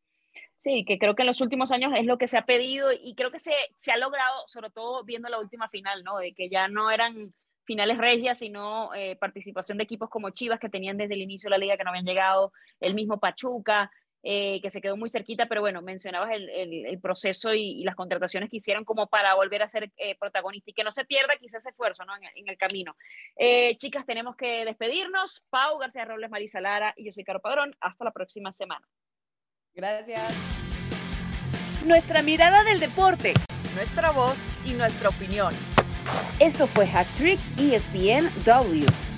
Sí, 0.56 0.86
que 0.86 1.00
creo 1.00 1.16
que 1.16 1.24
en 1.24 1.28
los 1.28 1.42
últimos 1.42 1.72
años 1.72 1.92
es 1.98 2.06
lo 2.06 2.20
que 2.20 2.28
se 2.28 2.38
ha 2.38 2.46
pedido 2.46 2.92
y 2.92 3.16
creo 3.16 3.32
que 3.32 3.40
se, 3.40 3.52
se 3.76 3.92
ha 3.92 3.98
logrado, 3.98 4.44
sobre 4.46 4.70
todo 4.70 5.04
viendo 5.04 5.28
la 5.28 5.40
última 5.40 5.68
final, 5.70 6.04
¿no? 6.04 6.20
De 6.20 6.36
que 6.36 6.50
ya 6.50 6.68
no 6.68 6.92
eran 6.92 7.34
finales 7.64 7.98
regias, 7.98 8.38
sino 8.38 8.94
eh, 8.94 9.16
participación 9.16 9.80
de 9.80 9.86
equipos 9.86 10.08
como 10.08 10.30
Chivas 10.30 10.60
que 10.60 10.70
tenían 10.70 10.98
desde 10.98 11.16
el 11.16 11.22
inicio 11.24 11.48
de 11.48 11.58
la 11.58 11.58
liga 11.58 11.78
que 11.78 11.84
no 11.84 11.90
habían 11.90 12.06
llegado, 12.06 12.54
el 12.80 12.94
mismo 12.94 13.20
Pachuca, 13.20 13.90
eh, 14.26 14.62
que 14.62 14.70
se 14.70 14.80
quedó 14.80 14.96
muy 14.96 15.10
cerquita, 15.10 15.48
pero 15.48 15.60
bueno, 15.60 15.82
mencionabas 15.82 16.32
el, 16.32 16.50
el, 16.50 17.00
proceso 17.02 17.54
y, 17.54 17.84
las 17.84 17.96
contrataciones 17.96 18.50
que 18.50 18.56
hicieron 18.56 18.86
como 18.86 19.08
para 19.08 19.34
volver 19.36 19.62
a 19.62 19.68
ser 19.68 19.92
eh, 19.98 20.16
protagonista 20.18 20.72
y 20.72 20.74
que 20.74 20.86
no 20.86 20.92
se 20.92 21.04
pierda 21.04 21.36
quizás 21.38 21.62
ese 21.62 21.72
esfuerzo 21.72 22.06
¿no? 22.06 22.14
en, 22.16 22.48
el 22.48 22.58
camino. 22.58 22.96
Eh, 23.36 23.76
chicas, 23.76 24.06
tenemos 24.06 24.38
que 24.38 24.64
despedirnos. 24.64 25.46
Pau 25.50 25.78
García 25.78 26.06
Robles, 26.06 26.30
Marisa 26.30 26.62
Lara 26.62 26.94
y 26.96 27.04
yo 27.06 27.12
soy 27.12 27.26
Caro 27.26 27.42
Padrón. 27.42 27.76
Hasta 27.82 28.06
la 28.06 28.12
próxima 28.12 28.54
semana. 28.54 28.88
Gracias. 29.74 30.34
Nuestra 31.86 32.22
mirada 32.22 32.64
del 32.64 32.80
deporte. 32.80 33.34
Nuestra 33.76 34.12
voz 34.12 34.38
y 34.66 34.72
nuestra 34.72 35.10
opinión. 35.10 35.54
Esto 36.40 36.66
fue 36.66 36.86
Hat 36.86 37.08
Trick 37.18 37.40
ESPN 37.58 38.30
W. 38.46 39.13